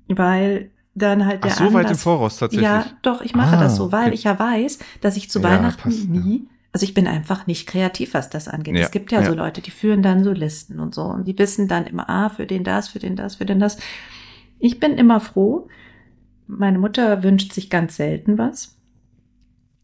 weil 0.09 0.71
dann 0.95 1.27
halt 1.27 1.41
Ach, 1.43 1.49
der 1.49 1.53
so 1.53 1.73
weit 1.73 1.91
im 1.91 1.97
Anlass 1.97 2.03
Voraus 2.03 2.37
tatsächlich. 2.39 2.65
ja, 2.65 2.87
doch, 3.03 3.23
ich 3.23 3.35
mache 3.35 3.57
Ah, 3.57 3.57
das 3.57 3.77
so, 3.77 3.93
weil 3.93 4.07
okay. 4.07 4.15
ich 4.15 4.25
ja 4.25 4.39
weiß, 4.39 4.79
dass 5.01 5.17
ich 5.17 5.31
zu 5.31 5.41
Ja, 5.41 5.45
Weihnachten 5.51 5.81
passt, 5.83 6.09
nie, 6.09 6.49
also 6.73 6.85
ich 6.85 6.95
bin 6.95 7.07
einfach 7.07 7.47
nicht 7.47 7.69
kreativ, 7.69 8.15
was 8.15 8.31
das 8.31 8.49
angeht. 8.49 8.77
Ja, 8.77 8.83
Es 8.83 8.91
gibt 8.91 9.13
ja, 9.13 9.23
so 9.23 9.33
ja. 9.33 9.37
Leute, 9.37 9.61
die 9.61 9.71
führen 9.71 10.03
dann 10.03 10.25
so 10.25 10.33
Listen 10.33 10.81
und 10.81 10.95
so 10.95 11.03
und 11.05 11.27
die 11.27 11.39
wissen 11.39 11.69
dann 11.69 11.87
immer, 11.87 12.09
ah, 12.09 12.31
für 12.31 12.47
den 12.47 12.65
das, 12.65 12.89
für 12.89 12.99
den 12.99 13.17
das, 13.17 13.37
für 13.37 13.45
den 13.45 13.61
das. 13.61 13.79
Ich 14.59 14.81
bin 14.81 14.93
immer 14.99 15.21
froh. 15.21 15.69
Meine 16.47 16.79
Mutter 16.79 17.23
wünscht 17.23 17.53
sich 17.53 17.69
ganz 17.71 17.97
selten 17.97 18.39
was. 18.39 18.77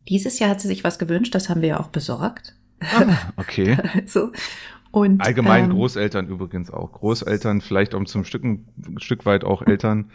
Dieses 0.09 0.39
Jahr 0.39 0.51
hat 0.51 0.61
sie 0.61 0.69
sich 0.69 0.85
was 0.85 0.99
gewünscht, 0.99 1.35
das 1.35 1.49
haben 1.51 1.61
wir 1.61 1.69
ja 1.69 1.81
auch 1.81 1.89
besorgt. 1.89 2.55
Ah, 2.81 3.15
okay. 3.37 3.77
Also, 3.95 4.31
und, 4.91 5.21
Allgemein 5.21 5.65
ähm, 5.65 5.71
Großeltern 5.73 6.29
übrigens 6.29 6.71
auch. 6.71 6.93
Großeltern, 6.93 7.61
vielleicht 7.61 7.95
auch 7.95 8.05
zum 8.05 8.25
Stücken, 8.25 8.67
ein 8.87 9.01
Stück 9.01 9.27
weit 9.27 9.45
auch 9.45 9.61
Eltern. 9.61 10.11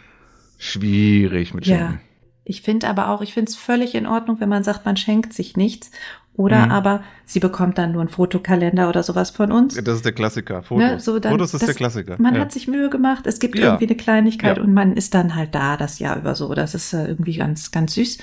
Schwierig 0.58 1.54
mit 1.54 1.66
Ja. 1.66 1.76
Schenken. 1.76 2.00
Ich 2.46 2.60
finde 2.62 2.88
aber 2.88 3.08
auch, 3.08 3.22
ich 3.22 3.32
finde 3.32 3.50
es 3.50 3.56
völlig 3.56 3.94
in 3.94 4.06
Ordnung, 4.06 4.38
wenn 4.40 4.48
man 4.50 4.64
sagt, 4.64 4.84
man 4.84 4.96
schenkt 4.96 5.32
sich 5.32 5.56
nichts. 5.56 5.90
Oder 6.36 6.66
Mhm. 6.66 6.72
aber 6.72 7.02
sie 7.26 7.38
bekommt 7.38 7.78
dann 7.78 7.92
nur 7.92 8.00
einen 8.00 8.10
Fotokalender 8.10 8.88
oder 8.88 9.04
sowas 9.04 9.30
von 9.30 9.52
uns. 9.52 9.74
Das 9.76 9.94
ist 9.96 10.04
der 10.04 10.12
Klassiker. 10.12 10.62
Fotos. 10.64 10.84
Ne, 10.84 10.98
so 11.00 11.18
dann- 11.20 11.30
Fotos 11.32 11.54
ist 11.54 11.60
das- 11.62 11.66
der 11.68 11.74
Klassiker. 11.76 12.16
Man 12.20 12.34
ja. 12.34 12.40
hat 12.40 12.50
sich 12.50 12.66
Mühe 12.66 12.90
gemacht, 12.90 13.26
es 13.28 13.38
gibt 13.38 13.56
Ja. 13.56 13.66
irgendwie 13.66 13.86
eine 13.86 13.96
Kleinigkeit 13.96 14.56
Ja. 14.56 14.62
und 14.64 14.74
man 14.74 14.94
ist 14.96 15.14
dann 15.14 15.36
halt 15.36 15.54
da 15.54 15.76
das 15.76 16.00
Jahr 16.00 16.18
über 16.18 16.34
so. 16.34 16.52
Das 16.54 16.74
ist 16.74 16.92
äh, 16.92 17.06
irgendwie 17.06 17.36
ganz, 17.36 17.70
ganz 17.70 17.94
süß. 17.94 18.18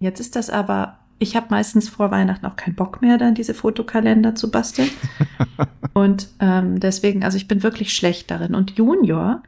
Jetzt 0.00 0.18
ist 0.18 0.34
das 0.34 0.50
aber, 0.50 0.98
ich 1.20 1.36
habe 1.36 1.46
meistens 1.50 1.88
vor 1.88 2.10
Weihnachten 2.10 2.44
auch 2.46 2.56
keinen 2.56 2.74
Bock 2.74 3.00
mehr, 3.00 3.16
dann 3.16 3.34
diese 3.36 3.54
Fotokalender 3.54 4.34
zu 4.34 4.50
basteln. 4.50 4.90
und 5.94 6.28
ähm, 6.40 6.80
deswegen, 6.80 7.22
also 7.24 7.36
ich 7.36 7.46
bin 7.48 7.62
wirklich 7.62 7.94
schlecht 7.94 8.30
darin. 8.30 8.56
Und 8.56 8.72
Junior, 8.76 9.42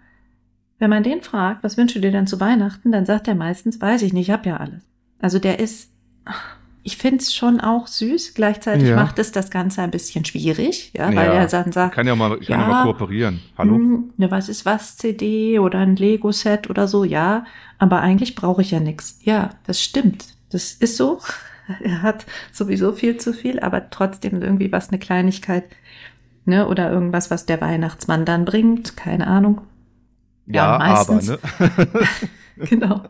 wenn 0.78 0.90
man 0.90 1.02
den 1.02 1.22
fragt, 1.22 1.64
was 1.64 1.76
wünschst 1.76 1.96
du 1.96 2.00
dir 2.00 2.12
denn 2.12 2.26
zu 2.26 2.40
Weihnachten, 2.40 2.92
dann 2.92 3.06
sagt 3.06 3.28
er 3.28 3.34
meistens, 3.34 3.80
weiß 3.80 4.02
ich 4.02 4.12
nicht, 4.12 4.28
ich 4.28 4.32
habe 4.32 4.48
ja 4.48 4.56
alles. 4.58 4.82
Also 5.20 5.38
der 5.38 5.58
ist, 5.58 5.90
ich 6.84 6.96
finde 6.96 7.18
es 7.18 7.34
schon 7.34 7.60
auch 7.60 7.86
süß. 7.88 8.34
Gleichzeitig 8.34 8.88
Ja. 8.88 8.96
macht 8.96 9.18
es 9.18 9.32
das 9.32 9.50
Ganze 9.50 9.82
ein 9.82 9.90
bisschen 9.90 10.24
schwierig, 10.24 10.92
ja, 10.94 11.06
weil 11.08 11.26
Ja. 11.26 11.34
er 11.34 11.46
dann 11.46 11.72
sagt, 11.72 11.94
kann 11.94 12.06
ja 12.06 12.14
mal, 12.14 12.38
ich 12.40 12.46
kann 12.46 12.60
ja. 12.60 12.66
Ja. 12.68 12.72
mal 12.72 12.82
kooperieren. 12.84 13.40
Hallo? 13.58 13.74
hm, 13.74 14.10
ne, 14.16 14.30
was 14.30 14.48
ist 14.48 14.64
was 14.64 14.96
CD 14.96 15.58
oder 15.58 15.80
ein 15.80 15.96
Lego-Set 15.96 16.70
oder 16.70 16.86
so, 16.86 17.02
ja, 17.04 17.44
aber 17.78 18.00
eigentlich 18.00 18.34
brauche 18.36 18.62
ich 18.62 18.70
ja 18.70 18.80
nichts. 18.80 19.18
Ja, 19.22 19.50
das 19.66 19.82
stimmt. 19.82 20.26
Das 20.50 20.72
ist 20.72 20.96
so. 20.96 21.20
Er 21.84 22.00
hat 22.00 22.24
sowieso 22.50 22.92
viel 22.92 23.18
zu 23.18 23.34
viel, 23.34 23.60
aber 23.60 23.90
trotzdem 23.90 24.40
irgendwie 24.40 24.72
was 24.72 24.88
eine 24.88 24.98
Kleinigkeit, 24.98 25.64
ne, 26.46 26.66
oder 26.66 26.90
irgendwas, 26.90 27.30
was 27.30 27.44
der 27.44 27.60
Weihnachtsmann 27.60 28.24
dann 28.24 28.46
bringt, 28.46 28.96
keine 28.96 29.26
Ahnung. 29.26 29.60
Ja, 30.50 30.78
Ja, 30.78 30.78
aber, 30.78 31.14
meistens. 31.14 31.28
ne? 31.28 31.38
Genau. 32.56 33.04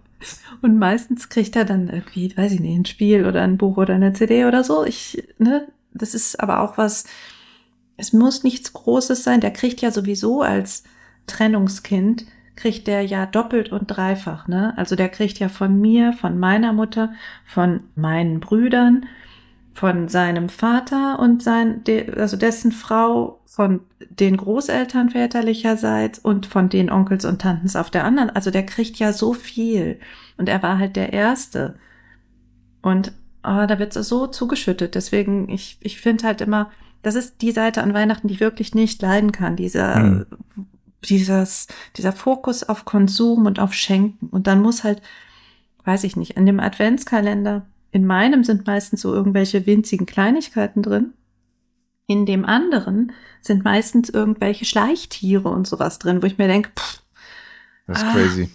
Und 0.61 0.78
meistens 0.78 1.28
kriegt 1.30 1.57
er 1.57 1.64
dann 1.64 1.89
irgendwie, 1.89 2.36
weiß 2.36 2.53
ich 2.53 2.61
nicht, 2.61 2.76
ein 2.78 2.84
Spiel 2.84 3.24
oder 3.26 3.43
ein 3.43 3.57
Buch 3.57 3.78
oder 3.78 3.95
eine 3.95 4.12
CD 4.12 4.45
oder 4.45 4.62
so. 4.62 4.84
Ich, 4.84 5.24
ne, 5.39 5.68
das 5.95 6.14
ist 6.14 6.39
aber 6.41 6.61
auch 6.61 6.76
was, 6.76 7.05
es 7.97 8.12
muss 8.12 8.45
nichts 8.45 8.72
Großes 8.74 9.24
sein. 9.24 9.41
Der 9.41 9.53
kriegt 9.53 9.80
ja 9.80 9.91
sowieso 9.91 10.43
als 10.43 10.84
Trennungskind, 11.26 12.26
kriegt 12.57 12.86
der 12.89 13.03
ja 13.03 13.24
doppelt 13.26 13.70
und 13.72 13.86
dreifach, 13.86 14.49
ne? 14.49 14.74
Also 14.76 14.97
der 14.97 15.09
kriegt 15.09 15.39
ja 15.39 15.49
von 15.49 15.80
mir, 15.80 16.12
von 16.12 16.39
meiner 16.39 16.72
Mutter, 16.72 17.12
von 17.47 17.84
meinen 17.95 18.41
Brüdern, 18.41 19.07
von 19.79 20.09
seinem 20.09 20.49
Vater 20.49 21.20
und 21.20 21.41
sein, 21.41 21.85
de, 21.85 22.18
also 22.18 22.37
dessen 22.37 22.72
Frau, 22.72 23.39
von 23.47 23.79
den 24.11 24.37
Großeltern 24.37 25.11
väterlicherseits 25.11 26.18
und 26.18 26.47
von 26.47 26.68
den 26.68 26.91
Onkels 26.91 27.24
und 27.24 27.41
Tantens 27.41 27.76
auf 27.76 27.89
der 27.89 28.05
anderen. 28.05 28.29
Also 28.29 28.51
der 28.51 28.66
kriegt 28.66 28.97
ja 28.99 29.12
so 29.12 29.35
viel. 29.35 30.01
Und 30.37 30.49
er 30.49 30.64
war 30.64 30.79
halt 30.79 30.97
der 30.97 31.12
Erste. 31.12 31.76
Und 32.83 33.12
ah, 33.43 33.68
da 33.68 33.79
wird 33.79 33.93
so 33.93 34.26
zugeschüttet. 34.26 34.97
Deswegen, 34.97 35.49
ich, 35.49 35.79
ich 35.81 36.01
finde 36.01 36.26
halt 36.26 36.41
immer, 36.41 36.72
das 37.03 37.14
ist 37.14 37.41
die 37.41 37.53
Seite 37.53 37.81
an 37.81 37.95
Weihnachten, 37.95 38.26
die 38.26 38.35
ich 38.35 38.41
wirklich 38.41 38.74
nicht 38.74 39.01
leiden 39.01 39.31
kann. 39.31 39.55
Dieser, 39.55 39.95
Hm. 39.95 40.26
dieses, 41.05 41.68
dieser 41.97 42.12
Fokus 42.12 42.64
auf 42.64 42.85
Konsum 42.85 43.47
und 43.47 43.61
auf 43.61 43.74
Schenken. 43.74 44.26
Und 44.26 44.49
dann 44.49 44.61
muss 44.61 44.83
halt, 44.83 45.03
weiß 45.85 46.03
ich 46.03 46.16
nicht, 46.16 46.37
in 46.37 46.47
dem 46.47 46.59
Adventskalender, 46.59 47.64
in 47.91 48.07
meinem 48.07 48.45
sind 48.45 48.66
meistens 48.66 49.03
so 49.03 49.14
irgendwelche 49.14 49.66
winzigen 49.66 50.07
Kleinigkeiten 50.07 50.82
drin. 50.82 51.12
In 52.07 52.26
dem 52.26 52.45
anderen 52.45 53.12
sind 53.43 53.64
meistens 53.64 54.09
irgendwelche 54.09 54.64
Schleichtiere 54.64 55.49
und 55.49 55.66
sowas 55.66 55.99
drin, 55.99 56.22
wo 56.22 56.26
ich 56.26 56.39
mir 56.39 56.49
denke, 56.49 56.70
pff, 56.78 57.03
Das 57.86 57.99
ist 57.99 58.05
Ah, 58.09 58.12
crazy. 58.12 58.51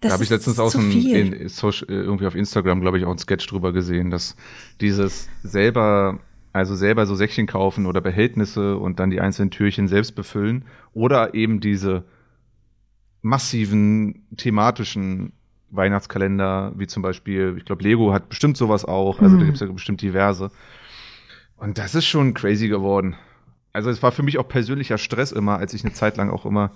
das 0.00 0.08
da 0.08 0.14
habe 0.14 0.24
ich 0.24 0.30
letztens 0.30 0.58
auch 0.58 0.74
ein, 0.74 0.90
in, 0.92 1.48
Social, 1.48 1.88
äh, 1.88 1.94
irgendwie 1.94 2.26
auf 2.26 2.34
Instagram, 2.34 2.80
glaube 2.80 2.98
ich, 2.98 3.04
auch 3.04 3.10
einen 3.10 3.18
Sketch 3.18 3.46
drüber 3.46 3.72
gesehen, 3.72 4.10
dass 4.10 4.36
dieses 4.80 5.28
selber, 5.42 6.20
also 6.52 6.74
selber 6.76 7.06
so 7.06 7.14
Säckchen 7.14 7.46
kaufen 7.46 7.86
oder 7.86 8.00
Behältnisse 8.00 8.76
und 8.76 8.98
dann 9.00 9.10
die 9.10 9.20
einzelnen 9.20 9.50
Türchen 9.50 9.88
selbst 9.88 10.14
befüllen 10.14 10.64
oder 10.92 11.34
eben 11.34 11.60
diese 11.60 12.04
massiven 13.22 14.26
thematischen 14.36 15.32
Weihnachtskalender, 15.72 16.72
wie 16.76 16.86
zum 16.86 17.02
Beispiel, 17.02 17.54
ich 17.58 17.64
glaube, 17.64 17.82
Lego 17.82 18.12
hat 18.12 18.28
bestimmt 18.28 18.56
sowas 18.56 18.84
auch, 18.84 19.20
also 19.20 19.36
da 19.36 19.42
Mhm. 19.42 19.46
gibt 19.46 19.54
es 19.56 19.66
ja 19.66 19.72
bestimmt 19.72 20.02
diverse. 20.02 20.50
Und 21.56 21.78
das 21.78 21.94
ist 21.94 22.06
schon 22.06 22.34
crazy 22.34 22.68
geworden. 22.68 23.16
Also 23.72 23.88
es 23.90 24.02
war 24.02 24.12
für 24.12 24.22
mich 24.22 24.38
auch 24.38 24.48
persönlicher 24.48 24.98
Stress 24.98 25.32
immer, 25.32 25.56
als 25.58 25.74
ich 25.74 25.84
eine 25.84 25.92
Zeit 25.94 26.16
lang 26.16 26.30
auch 26.30 26.44
immer 26.46 26.70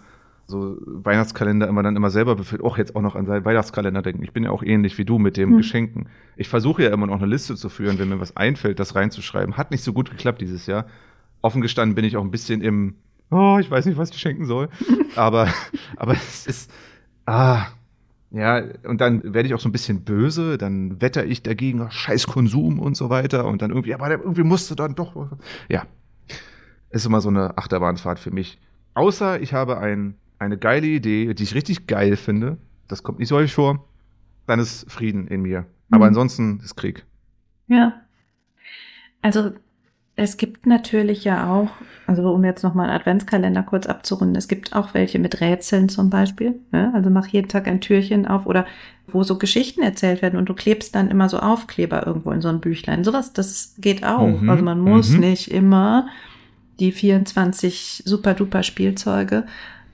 so 0.48 0.76
Weihnachtskalender 0.86 1.66
immer 1.66 1.82
dann 1.82 1.96
immer 1.96 2.08
selber 2.10 2.36
befüllt. 2.36 2.62
Och, 2.62 2.78
jetzt 2.78 2.94
auch 2.94 3.02
noch 3.02 3.16
an 3.16 3.26
seinen 3.26 3.44
Weihnachtskalender 3.44 4.00
denken. 4.00 4.22
Ich 4.22 4.32
bin 4.32 4.44
ja 4.44 4.50
auch 4.50 4.62
ähnlich 4.62 4.96
wie 4.96 5.04
du 5.04 5.18
mit 5.18 5.36
dem 5.36 5.50
Hm. 5.50 5.56
Geschenken. 5.56 6.08
Ich 6.36 6.48
versuche 6.48 6.84
ja 6.84 6.90
immer 6.90 7.06
noch 7.08 7.16
eine 7.16 7.26
Liste 7.26 7.56
zu 7.56 7.68
führen, 7.68 7.98
wenn 7.98 8.08
mir 8.08 8.20
was 8.20 8.36
einfällt, 8.36 8.78
das 8.78 8.94
reinzuschreiben. 8.94 9.56
Hat 9.56 9.72
nicht 9.72 9.82
so 9.82 9.92
gut 9.92 10.08
geklappt 10.10 10.40
dieses 10.40 10.66
Jahr. 10.66 10.86
Offen 11.42 11.62
gestanden 11.62 11.96
bin 11.96 12.04
ich 12.04 12.16
auch 12.16 12.22
ein 12.22 12.30
bisschen 12.30 12.60
im, 12.62 12.94
oh, 13.32 13.58
ich 13.60 13.68
weiß 13.70 13.86
nicht, 13.86 13.98
was 13.98 14.10
ich 14.10 14.18
schenken 14.18 14.46
soll. 14.46 14.68
aber, 15.16 15.48
aber 15.96 16.12
es 16.12 16.46
ist, 16.46 16.70
ah, 17.26 17.66
Ja, 18.30 18.62
und 18.84 19.00
dann 19.00 19.22
werde 19.34 19.46
ich 19.46 19.54
auch 19.54 19.60
so 19.60 19.68
ein 19.68 19.72
bisschen 19.72 20.02
böse, 20.02 20.58
dann 20.58 21.00
wetter 21.00 21.24
ich 21.24 21.42
dagegen, 21.42 21.80
ach, 21.82 21.92
scheiß 21.92 22.26
Konsum 22.26 22.80
und 22.80 22.96
so 22.96 23.08
weiter 23.08 23.46
und 23.46 23.62
dann 23.62 23.70
irgendwie, 23.70 23.94
aber 23.94 24.10
irgendwie 24.10 24.42
musste 24.42 24.74
dann 24.74 24.94
doch, 24.94 25.30
ja. 25.68 25.84
Ist 26.90 27.06
immer 27.06 27.20
so 27.20 27.28
eine 27.28 27.56
Achterbahnfahrt 27.56 28.18
für 28.18 28.30
mich. 28.30 28.58
Außer 28.94 29.40
ich 29.40 29.52
habe 29.52 29.78
ein, 29.78 30.14
eine 30.38 30.58
geile 30.58 30.86
Idee, 30.86 31.34
die 31.34 31.42
ich 31.42 31.54
richtig 31.54 31.86
geil 31.86 32.16
finde, 32.16 32.58
das 32.88 33.02
kommt 33.02 33.18
nicht 33.18 33.28
so 33.28 33.36
häufig 33.36 33.54
vor, 33.54 33.84
dann 34.46 34.58
ist 34.60 34.90
Frieden 34.90 35.28
in 35.28 35.42
mir. 35.42 35.66
Aber 35.90 36.04
Mhm. 36.04 36.08
ansonsten 36.08 36.60
ist 36.64 36.76
Krieg. 36.76 37.04
Ja. 37.68 38.00
Also 39.22 39.52
es 40.18 40.38
gibt 40.38 40.64
natürlich 40.64 41.24
ja 41.24 41.52
auch, 41.52 41.68
also 42.06 42.32
um 42.32 42.42
jetzt 42.42 42.62
nochmal 42.62 42.88
einen 42.88 42.98
Adventskalender 42.98 43.62
kurz 43.62 43.86
abzurunden, 43.86 44.34
es 44.34 44.48
gibt 44.48 44.74
auch 44.74 44.94
welche 44.94 45.18
mit 45.18 45.42
Rätseln 45.42 45.90
zum 45.90 46.08
Beispiel. 46.08 46.54
Ne? 46.72 46.90
Also 46.94 47.10
mach 47.10 47.26
jeden 47.28 47.48
Tag 47.48 47.68
ein 47.68 47.82
Türchen 47.82 48.26
auf 48.26 48.46
oder 48.46 48.64
wo 49.06 49.22
so 49.22 49.36
Geschichten 49.36 49.82
erzählt 49.82 50.22
werden 50.22 50.38
und 50.38 50.48
du 50.48 50.54
klebst 50.54 50.94
dann 50.94 51.10
immer 51.10 51.28
so 51.28 51.38
Aufkleber 51.38 52.06
irgendwo 52.06 52.30
in 52.32 52.40
so 52.40 52.48
ein 52.48 52.60
Büchlein. 52.60 53.04
Sowas, 53.04 53.34
das 53.34 53.74
geht 53.78 54.04
auch. 54.04 54.26
Mhm, 54.26 54.48
Also 54.48 54.64
man 54.64 54.80
muss 54.80 55.10
mhm. 55.10 55.20
nicht 55.20 55.50
immer 55.50 56.08
die 56.80 56.92
24 56.92 58.02
super 58.06 58.32
duper 58.32 58.62
Spielzeuge. 58.62 59.44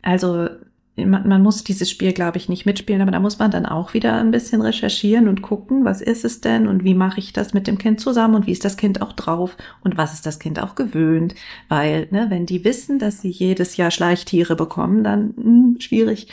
Also 0.02 0.48
man, 0.96 1.26
man 1.26 1.42
muss 1.42 1.64
dieses 1.64 1.90
Spiel, 1.90 2.12
glaube 2.12 2.36
ich, 2.36 2.48
nicht 2.48 2.66
mitspielen, 2.66 3.00
aber 3.00 3.10
da 3.10 3.20
muss 3.20 3.38
man 3.38 3.50
dann 3.50 3.64
auch 3.64 3.94
wieder 3.94 4.16
ein 4.16 4.30
bisschen 4.30 4.60
recherchieren 4.60 5.26
und 5.26 5.40
gucken, 5.40 5.84
was 5.84 6.02
ist 6.02 6.24
es 6.24 6.40
denn 6.40 6.66
und 6.68 6.84
wie 6.84 6.94
mache 6.94 7.18
ich 7.18 7.32
das 7.32 7.54
mit 7.54 7.66
dem 7.66 7.78
Kind 7.78 8.00
zusammen 8.00 8.34
und 8.34 8.46
wie 8.46 8.52
ist 8.52 8.64
das 8.64 8.76
Kind 8.76 9.00
auch 9.00 9.12
drauf 9.14 9.56
und 9.82 9.96
was 9.96 10.12
ist 10.12 10.26
das 10.26 10.38
Kind 10.38 10.60
auch 10.62 10.74
gewöhnt. 10.74 11.34
Weil, 11.68 12.08
ne, 12.10 12.26
wenn 12.28 12.44
die 12.46 12.64
wissen, 12.64 12.98
dass 12.98 13.22
sie 13.22 13.30
jedes 13.30 13.76
Jahr 13.78 13.90
Schleichtiere 13.90 14.54
bekommen, 14.54 15.02
dann 15.02 15.34
mh, 15.36 15.80
schwierig, 15.80 16.28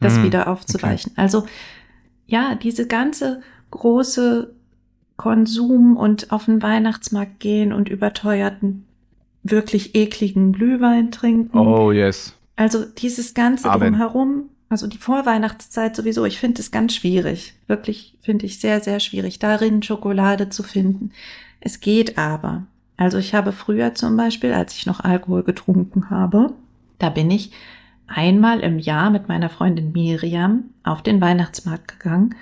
das 0.00 0.18
Hm, 0.18 0.22
wieder 0.22 0.48
aufzuweichen. 0.48 1.12
Also 1.16 1.46
ja, 2.26 2.54
diese 2.56 2.86
ganze 2.86 3.40
große 3.70 4.54
Konsum 5.16 5.96
und 5.96 6.30
auf 6.32 6.46
den 6.46 6.62
Weihnachtsmarkt 6.62 7.40
gehen 7.40 7.72
und 7.72 7.88
überteuerten, 7.88 8.86
wirklich 9.42 9.94
ekligen 9.94 10.52
Glühwein 10.52 11.10
trinken. 11.10 11.66
Oh, 11.66 11.92
yes. 11.92 12.34
Also 12.56 12.84
dieses 12.84 13.34
ganze 13.34 13.70
Amen. 13.70 13.92
drumherum, 13.92 14.50
also 14.68 14.86
die 14.86 14.98
Vorweihnachtszeit 14.98 15.94
sowieso, 15.96 16.24
ich 16.24 16.38
finde 16.38 16.60
es 16.60 16.70
ganz 16.70 16.94
schwierig. 16.94 17.54
Wirklich 17.66 18.16
finde 18.22 18.46
ich 18.46 18.60
sehr, 18.60 18.80
sehr 18.80 19.00
schwierig, 19.00 19.38
darin 19.38 19.82
Schokolade 19.82 20.48
zu 20.48 20.62
finden. 20.62 21.10
Es 21.60 21.80
geht 21.80 22.18
aber. 22.18 22.64
Also 22.96 23.18
ich 23.18 23.34
habe 23.34 23.52
früher 23.52 23.94
zum 23.94 24.16
Beispiel, 24.16 24.52
als 24.52 24.74
ich 24.74 24.86
noch 24.86 25.00
Alkohol 25.00 25.42
getrunken 25.42 26.10
habe, 26.10 26.52
da 26.98 27.10
bin 27.10 27.30
ich 27.30 27.50
einmal 28.06 28.60
im 28.60 28.78
Jahr 28.78 29.10
mit 29.10 29.28
meiner 29.28 29.50
Freundin 29.50 29.92
Miriam 29.92 30.64
auf 30.84 31.02
den 31.02 31.20
Weihnachtsmarkt 31.20 31.98
gegangen 31.98 32.34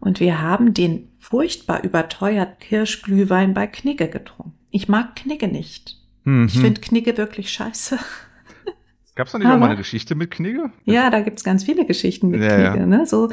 und 0.00 0.20
wir 0.20 0.40
haben 0.40 0.74
den 0.74 1.08
furchtbar 1.18 1.82
überteuerten 1.82 2.58
Kirschglühwein 2.60 3.54
bei 3.54 3.66
Knigge 3.66 4.08
getrunken. 4.08 4.52
Ich 4.70 4.88
mag 4.88 5.16
Knigge 5.16 5.48
nicht. 5.48 5.96
Mhm. 6.24 6.46
Ich 6.46 6.58
finde 6.58 6.80
Knigge 6.80 7.16
wirklich 7.16 7.50
scheiße. 7.50 7.98
Gab 9.16 9.26
es 9.26 9.32
da 9.32 9.38
nicht 9.38 9.48
auch 9.48 9.58
mal 9.58 9.66
eine 9.66 9.76
Geschichte 9.76 10.14
mit 10.14 10.30
Knigge? 10.30 10.70
Ja, 10.84 11.10
da 11.10 11.20
gibt's 11.20 11.42
ganz 11.42 11.64
viele 11.64 11.86
Geschichten 11.86 12.28
mit 12.28 12.42
Ja, 12.42 12.58
ja. 12.58 12.70
Kriege, 12.72 12.86
ne? 12.86 13.06
So 13.06 13.30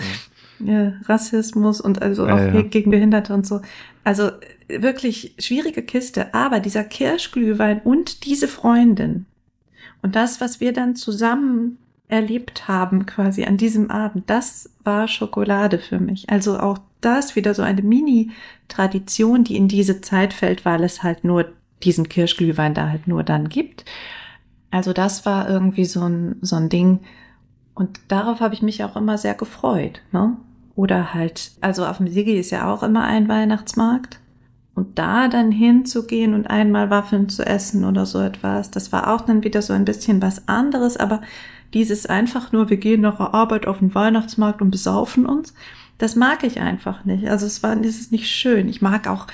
ja, 0.59 0.93
Rassismus 1.05 1.81
und 1.81 2.01
also 2.01 2.25
Ja, 2.25 2.36
auch 2.36 2.53
ja. 2.53 2.61
gegen 2.61 2.89
Behinderte 2.89 3.34
und 3.34 3.45
so. 3.45 3.61
Also 4.03 4.31
wirklich 4.67 5.36
schwierige 5.39 5.84
Kiste. 5.84 6.34
Aber 6.34 6.59
dieser 6.61 6.84
Kirschglühwein 6.84 7.81
und 7.84 8.25
diese 8.25 8.47
Freundin 8.47 9.25
und 10.01 10.15
das, 10.15 10.41
was 10.41 10.59
wir 10.59 10.73
dann 10.73 10.95
zusammen 10.95 11.77
erlebt 12.07 12.67
haben, 12.67 13.05
quasi 13.05 13.43
an 13.43 13.57
diesem 13.57 13.91
Abend, 13.91 14.29
das 14.29 14.69
war 14.84 15.07
Schokolade 15.07 15.79
für 15.79 15.99
mich. 15.99 16.29
Also 16.29 16.59
auch 16.59 16.77
das 17.01 17.36
wieder 17.36 17.53
so 17.53 17.61
eine 17.61 17.81
Mini-Tradition, 17.81 19.43
die 19.43 19.57
in 19.57 19.67
diese 19.67 19.99
Zeit 20.01 20.34
fällt, 20.34 20.63
weil 20.63 20.84
es 20.84 21.03
halt 21.03 21.23
nur 21.23 21.51
diesen 21.84 22.07
Kirschglühwein 22.07 22.73
da 22.73 22.89
halt 22.89 23.07
nur 23.07 23.23
dann 23.23 23.49
gibt. 23.49 23.84
Also 24.74 24.91
das 24.91 25.24
war 25.28 25.47
irgendwie 25.47 25.86
so 25.86 26.01
ein, 26.01 26.38
so 26.41 26.55
ein 26.55 26.67
Ding. 26.67 27.01
Und 27.76 27.99
darauf 28.07 28.39
habe 28.39 28.55
ich 28.55 28.63
mich 28.63 28.84
auch 28.84 28.95
immer 28.95 29.19
sehr 29.19 29.36
gefreut. 29.36 30.01
Ne? 30.11 30.36
Oder 30.76 31.13
halt, 31.13 31.51
also 31.61 31.86
auf 31.86 31.97
dem 31.97 32.07
Sigi 32.07 32.34
ist 32.39 32.49
ja 32.49 32.74
auch 32.74 32.82
immer 32.82 33.03
ein 33.03 33.30
Weihnachtsmarkt. 33.30 34.19
Und 34.74 34.97
da 34.97 35.28
dann 35.28 35.51
hinzugehen 35.51 36.34
und 36.34 36.47
einmal 36.47 36.89
Waffeln 36.89 37.30
zu 37.30 37.45
essen 37.45 37.86
oder 37.86 38.07
so 38.07 38.19
etwas, 38.19 38.71
das 38.71 38.91
war 38.91 39.13
auch 39.13 39.21
dann 39.21 39.43
wieder 39.43 39.61
so 39.61 39.74
ein 39.74 39.86
bisschen 39.86 40.24
was 40.24 40.47
anderes. 40.47 40.97
Aber 40.97 41.21
dieses 41.76 42.07
einfach 42.07 42.51
nur, 42.51 42.71
wir 42.71 42.78
gehen 42.78 43.01
nach 43.01 43.17
der 43.17 43.36
Arbeit 43.36 43.67
auf 43.67 43.78
den 43.78 43.93
Weihnachtsmarkt 43.93 44.59
und 44.63 44.71
besaufen 44.71 45.28
uns, 45.28 45.53
das 45.99 46.15
mag 46.15 46.43
ich 46.43 46.61
einfach 46.61 47.05
nicht. 47.05 47.28
Also 47.28 47.45
es 47.45 47.61
war, 47.61 47.76
das 47.76 47.99
ist 47.99 48.11
nicht 48.11 48.28
schön. 48.28 48.67
Ich 48.69 48.82
mag 48.82 49.07
auch 49.07 49.28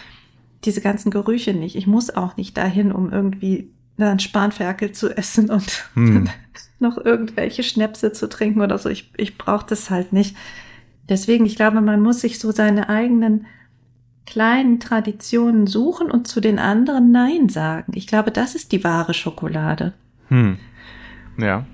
diese 0.65 0.81
ganzen 0.81 1.11
Gerüche 1.11 1.53
nicht. 1.53 1.77
Ich 1.77 1.87
muss 1.87 2.09
auch 2.09 2.35
nicht 2.35 2.57
dahin, 2.57 2.91
um 2.91 3.09
irgendwie 3.09 3.69
einen 4.07 4.19
Spanferkel 4.19 4.91
zu 4.91 5.15
essen 5.15 5.49
und 5.49 5.89
Hm. 5.93 6.29
noch 6.79 6.97
irgendwelche 6.97 7.63
Schnäpse 7.63 8.11
zu 8.13 8.29
trinken 8.29 8.61
oder 8.61 8.77
so. 8.77 8.89
Ich, 8.89 9.11
ich 9.17 9.37
brauche 9.37 9.65
das 9.67 9.89
halt 9.89 10.13
nicht. 10.13 10.35
Deswegen, 11.09 11.45
ich 11.45 11.55
glaube, 11.55 11.81
man 11.81 12.01
muss 12.01 12.21
sich 12.21 12.39
so 12.39 12.51
seine 12.51 12.87
eigenen 12.89 13.47
kleinen 14.25 14.79
Traditionen 14.79 15.65
suchen 15.65 16.11
und 16.11 16.27
zu 16.27 16.39
den 16.39 16.59
anderen 16.59 17.11
Nein 17.11 17.49
sagen. 17.49 17.93
Ich 17.95 18.05
glaube, 18.05 18.31
das 18.31 18.55
ist 18.55 18.71
die 18.71 18.83
wahre 18.83 19.13
Schokolade. 19.13 19.93
Hm. 20.27 20.57
Ja. 21.37 21.65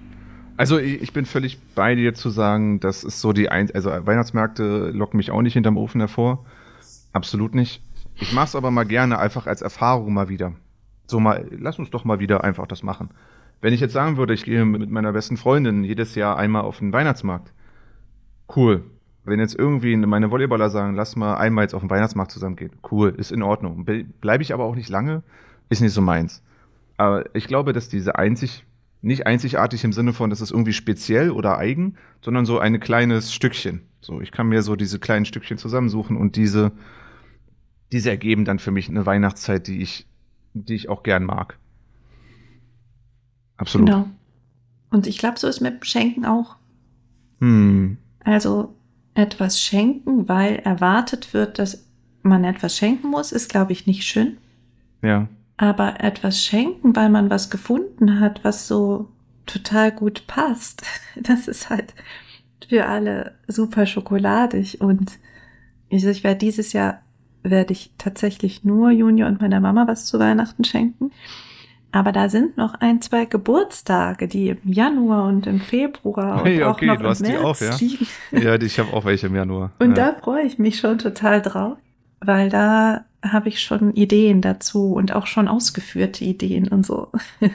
Also 0.57 0.79
ich, 0.79 1.01
ich 1.01 1.11
bin 1.11 1.25
völlig 1.25 1.59
bei 1.75 1.95
dir 1.95 2.13
zu 2.13 2.29
sagen, 2.29 2.79
das 2.79 3.03
ist 3.03 3.19
so 3.19 3.33
die 3.33 3.49
ein 3.49 3.69
also 3.71 3.89
Weihnachtsmärkte 3.89 4.91
locken 4.91 5.17
mich 5.17 5.31
auch 5.31 5.41
nicht 5.41 5.53
hinterm 5.53 5.77
Ofen 5.77 5.99
hervor. 5.99 6.45
Absolut 7.11 7.55
nicht. 7.55 7.81
Ich 8.15 8.31
mache 8.31 8.45
es 8.45 8.55
aber 8.55 8.71
mal 8.71 8.85
gerne 8.85 9.19
einfach 9.19 9.47
als 9.47 9.61
Erfahrung 9.61 10.13
mal 10.13 10.29
wieder. 10.29 10.53
So 11.07 11.19
mal, 11.19 11.47
lass 11.51 11.79
uns 11.79 11.89
doch 11.89 12.05
mal 12.05 12.19
wieder 12.19 12.43
einfach 12.43 12.67
das 12.67 12.83
machen. 12.83 13.09
Wenn 13.61 13.73
ich 13.73 13.79
jetzt 13.79 13.93
sagen 13.93 14.17
würde, 14.17 14.33
ich 14.33 14.43
gehe 14.43 14.65
mit 14.65 14.89
meiner 14.89 15.13
besten 15.13 15.37
Freundin 15.37 15.83
jedes 15.83 16.15
Jahr 16.15 16.37
einmal 16.37 16.63
auf 16.63 16.79
den 16.79 16.93
Weihnachtsmarkt. 16.93 17.53
Cool. 18.53 18.83
Wenn 19.23 19.39
jetzt 19.39 19.57
irgendwie 19.57 19.95
meine 19.97 20.29
Volleyballer 20.29 20.69
sagen, 20.69 20.95
lass 20.95 21.15
mal 21.15 21.35
einmal 21.35 21.63
jetzt 21.63 21.73
auf 21.73 21.81
den 21.81 21.89
Weihnachtsmarkt 21.89 22.31
zusammen 22.31 22.55
gehen. 22.55 22.73
Cool, 22.91 23.09
ist 23.17 23.31
in 23.31 23.41
Ordnung. 23.41 23.85
Bleibe 24.21 24.43
ich 24.43 24.53
aber 24.53 24.65
auch 24.65 24.75
nicht 24.75 24.89
lange, 24.89 25.23
ist 25.69 25.81
nicht 25.81 25.93
so 25.93 26.01
meins. 26.01 26.43
Aber 26.97 27.35
ich 27.35 27.47
glaube, 27.47 27.73
dass 27.73 27.89
diese 27.89 28.15
einzig, 28.15 28.65
nicht 29.01 29.25
einzigartig 29.25 29.83
im 29.83 29.93
Sinne 29.93 30.13
von, 30.13 30.29
das 30.29 30.41
ist 30.41 30.51
irgendwie 30.51 30.73
speziell 30.73 31.31
oder 31.31 31.57
eigen, 31.57 31.95
sondern 32.21 32.45
so 32.45 32.59
ein 32.59 32.79
kleines 32.79 33.33
Stückchen. 33.33 33.81
So, 33.99 34.21
ich 34.21 34.31
kann 34.31 34.47
mir 34.47 34.61
so 34.61 34.75
diese 34.75 34.99
kleinen 34.99 35.25
Stückchen 35.25 35.57
zusammensuchen 35.57 36.17
und 36.17 36.35
diese, 36.35 36.71
diese 37.91 38.11
ergeben 38.11 38.45
dann 38.45 38.59
für 38.59 38.71
mich 38.71 38.89
eine 38.89 39.07
Weihnachtszeit, 39.07 39.67
die 39.67 39.81
ich, 39.81 40.05
die 40.55 40.75
ich 40.75 40.89
auch 40.89 41.03
gern 41.03 41.23
mag. 41.23 41.57
Absolut. 43.57 43.87
Genau. 43.87 44.07
Und 44.89 45.07
ich 45.07 45.17
glaube, 45.17 45.37
so 45.37 45.47
ist 45.47 45.61
mit 45.61 45.85
Schenken 45.85 46.25
auch. 46.25 46.55
Hm. 47.39 47.97
Also 48.23 48.75
etwas 49.13 49.61
schenken, 49.61 50.27
weil 50.27 50.55
erwartet 50.57 51.33
wird, 51.33 51.59
dass 51.59 51.85
man 52.21 52.43
etwas 52.43 52.75
schenken 52.75 53.09
muss, 53.09 53.31
ist, 53.31 53.49
glaube 53.49 53.71
ich, 53.71 53.87
nicht 53.87 54.03
schön. 54.03 54.37
Ja. 55.01 55.27
Aber 55.57 56.01
etwas 56.01 56.43
schenken, 56.43 56.95
weil 56.95 57.09
man 57.09 57.29
was 57.29 57.49
gefunden 57.49 58.19
hat, 58.19 58.43
was 58.43 58.67
so 58.67 59.09
total 59.45 59.91
gut 59.91 60.27
passt, 60.27 60.83
das 61.21 61.47
ist 61.47 61.69
halt 61.69 61.93
für 62.67 62.85
alle 62.85 63.37
super 63.47 63.85
schokoladig. 63.85 64.81
Und 64.81 65.19
ich, 65.89 66.05
ich 66.05 66.23
werde 66.23 66.39
dieses 66.39 66.73
Jahr, 66.73 67.01
werde 67.49 67.73
ich 67.73 67.91
tatsächlich 67.97 68.63
nur 68.63 68.91
Junior 68.91 69.27
und 69.29 69.41
meiner 69.41 69.59
Mama 69.59 69.87
was 69.87 70.05
zu 70.05 70.19
Weihnachten 70.19 70.63
schenken. 70.63 71.11
Aber 71.91 72.11
da 72.11 72.27
sind 72.27 72.57
noch 72.57 72.73
ein, 72.73 73.01
zwei 73.01 73.23
Geburtstage, 73.23 74.27
die 74.27 74.49
im 74.49 74.73
Januar 74.73 75.27
und 75.27 75.47
im 75.47 75.61
Februar 75.61 76.43
und 76.43 76.63
auch 76.63 76.73
okay, 76.75 76.87
noch 76.87 76.97
du 76.97 77.03
im 77.03 77.09
hast 77.09 77.25
die 77.25 77.31
März 77.31 77.43
auch, 77.43 77.61
ja? 77.61 77.75
liegen. 77.77 78.07
Ja, 78.31 78.55
ich 78.55 78.79
habe 78.79 78.91
auch 78.91 79.05
welche 79.05 79.27
im 79.27 79.35
Januar. 79.35 79.71
Und 79.79 79.97
ja. 79.97 80.11
da 80.11 80.19
freue 80.19 80.43
ich 80.43 80.59
mich 80.59 80.77
schon 80.79 80.97
total 80.97 81.41
drauf, 81.41 81.77
weil 82.19 82.49
da 82.49 83.05
habe 83.23 83.47
ich 83.49 83.61
schon 83.61 83.93
Ideen 83.93 84.41
dazu 84.41 84.93
und 84.93 85.13
auch 85.13 85.25
schon 85.25 85.47
ausgeführte 85.47 86.25
Ideen 86.25 86.67
und 86.67 86.85
so. 86.85 87.11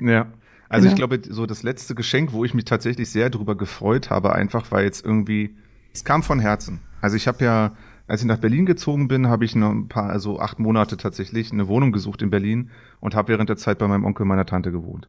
Ja. 0.00 0.28
Also 0.70 0.86
ich 0.86 0.94
Genau. 0.94 1.08
glaube, 1.08 1.22
so 1.28 1.46
das 1.46 1.62
letzte 1.62 1.94
Geschenk, 1.94 2.32
wo 2.32 2.44
ich 2.44 2.54
mich 2.54 2.64
tatsächlich 2.64 3.10
sehr 3.10 3.28
drüber 3.28 3.56
gefreut 3.56 4.08
habe, 4.08 4.34
einfach 4.34 4.70
weil 4.70 4.84
jetzt 4.84 5.04
irgendwie, 5.04 5.56
es 5.92 6.04
kam 6.04 6.22
von 6.22 6.38
Herzen. 6.40 6.80
Also 7.02 7.16
ich 7.16 7.26
habe 7.28 7.44
ja, 7.44 7.72
als 8.10 8.22
ich 8.22 8.26
nach 8.26 8.38
Berlin 8.38 8.66
gezogen 8.66 9.06
bin, 9.06 9.28
habe 9.28 9.44
ich 9.44 9.54
noch 9.54 9.70
ein 9.70 9.86
paar, 9.86 10.10
also 10.10 10.40
acht 10.40 10.58
Monate 10.58 10.96
tatsächlich 10.96 11.52
eine 11.52 11.68
Wohnung 11.68 11.92
gesucht 11.92 12.22
in 12.22 12.30
Berlin 12.30 12.70
und 12.98 13.14
habe 13.14 13.28
während 13.28 13.48
der 13.48 13.56
Zeit 13.56 13.78
bei 13.78 13.86
meinem 13.86 14.04
Onkel 14.04 14.22
und 14.22 14.28
meiner 14.28 14.46
Tante 14.46 14.72
gewohnt. 14.72 15.08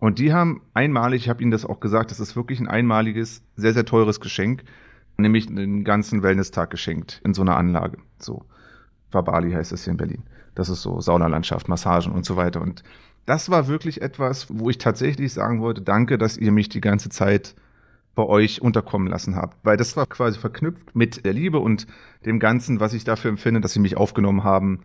Und 0.00 0.18
die 0.18 0.32
haben 0.32 0.60
einmalig, 0.74 1.22
ich 1.22 1.28
habe 1.28 1.40
ihnen 1.40 1.52
das 1.52 1.64
auch 1.64 1.78
gesagt, 1.78 2.10
das 2.10 2.18
ist 2.18 2.34
wirklich 2.34 2.58
ein 2.58 2.66
einmaliges, 2.66 3.44
sehr, 3.54 3.74
sehr 3.74 3.84
teures 3.84 4.18
Geschenk, 4.18 4.64
nämlich 5.16 5.48
einen 5.48 5.84
ganzen 5.84 6.24
Wellness-Tag 6.24 6.68
geschenkt 6.68 7.20
in 7.24 7.32
so 7.32 7.42
einer 7.42 7.56
Anlage. 7.56 7.98
So, 8.18 8.44
Vabali 9.12 9.52
heißt 9.52 9.70
es 9.70 9.84
hier 9.84 9.92
in 9.92 9.96
Berlin. 9.96 10.24
Das 10.56 10.68
ist 10.68 10.82
so 10.82 11.00
Saunalandschaft, 11.00 11.68
Massagen 11.68 12.12
und 12.12 12.26
so 12.26 12.34
weiter. 12.36 12.60
Und 12.60 12.82
das 13.24 13.50
war 13.50 13.68
wirklich 13.68 14.02
etwas, 14.02 14.48
wo 14.50 14.68
ich 14.68 14.78
tatsächlich 14.78 15.32
sagen 15.32 15.60
wollte, 15.60 15.80
danke, 15.80 16.18
dass 16.18 16.36
ihr 16.36 16.50
mich 16.50 16.68
die 16.70 16.80
ganze 16.80 17.08
Zeit 17.08 17.54
bei 18.16 18.24
euch 18.24 18.60
unterkommen 18.60 19.06
lassen 19.06 19.36
habe. 19.36 19.54
Weil 19.62 19.76
das 19.76 19.96
war 19.96 20.06
quasi 20.06 20.40
verknüpft 20.40 20.96
mit 20.96 21.24
der 21.24 21.32
Liebe 21.32 21.60
und 21.60 21.86
dem 22.24 22.40
Ganzen, 22.40 22.80
was 22.80 22.94
ich 22.94 23.04
dafür 23.04 23.30
empfinde, 23.30 23.60
dass 23.60 23.74
sie 23.74 23.78
mich 23.78 23.96
aufgenommen 23.96 24.42
haben 24.42 24.80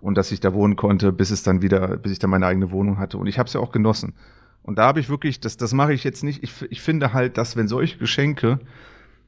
und 0.00 0.16
dass 0.16 0.32
ich 0.32 0.40
da 0.40 0.54
wohnen 0.54 0.76
konnte, 0.76 1.12
bis 1.12 1.30
es 1.30 1.42
dann 1.42 1.60
wieder, 1.60 1.98
bis 1.98 2.12
ich 2.12 2.18
dann 2.18 2.30
meine 2.30 2.46
eigene 2.46 2.70
Wohnung 2.70 2.98
hatte. 2.98 3.18
Und 3.18 3.26
ich 3.26 3.38
habe 3.38 3.48
es 3.48 3.52
ja 3.52 3.60
auch 3.60 3.72
genossen. 3.72 4.14
Und 4.62 4.78
da 4.78 4.86
habe 4.86 5.00
ich 5.00 5.08
wirklich, 5.08 5.40
das, 5.40 5.56
das 5.56 5.74
mache 5.74 5.92
ich 5.92 6.04
jetzt 6.04 6.24
nicht. 6.24 6.42
Ich, 6.42 6.62
ich 6.70 6.80
finde 6.80 7.12
halt, 7.12 7.36
dass 7.36 7.56
wenn 7.56 7.68
solche 7.68 7.98
Geschenke 7.98 8.60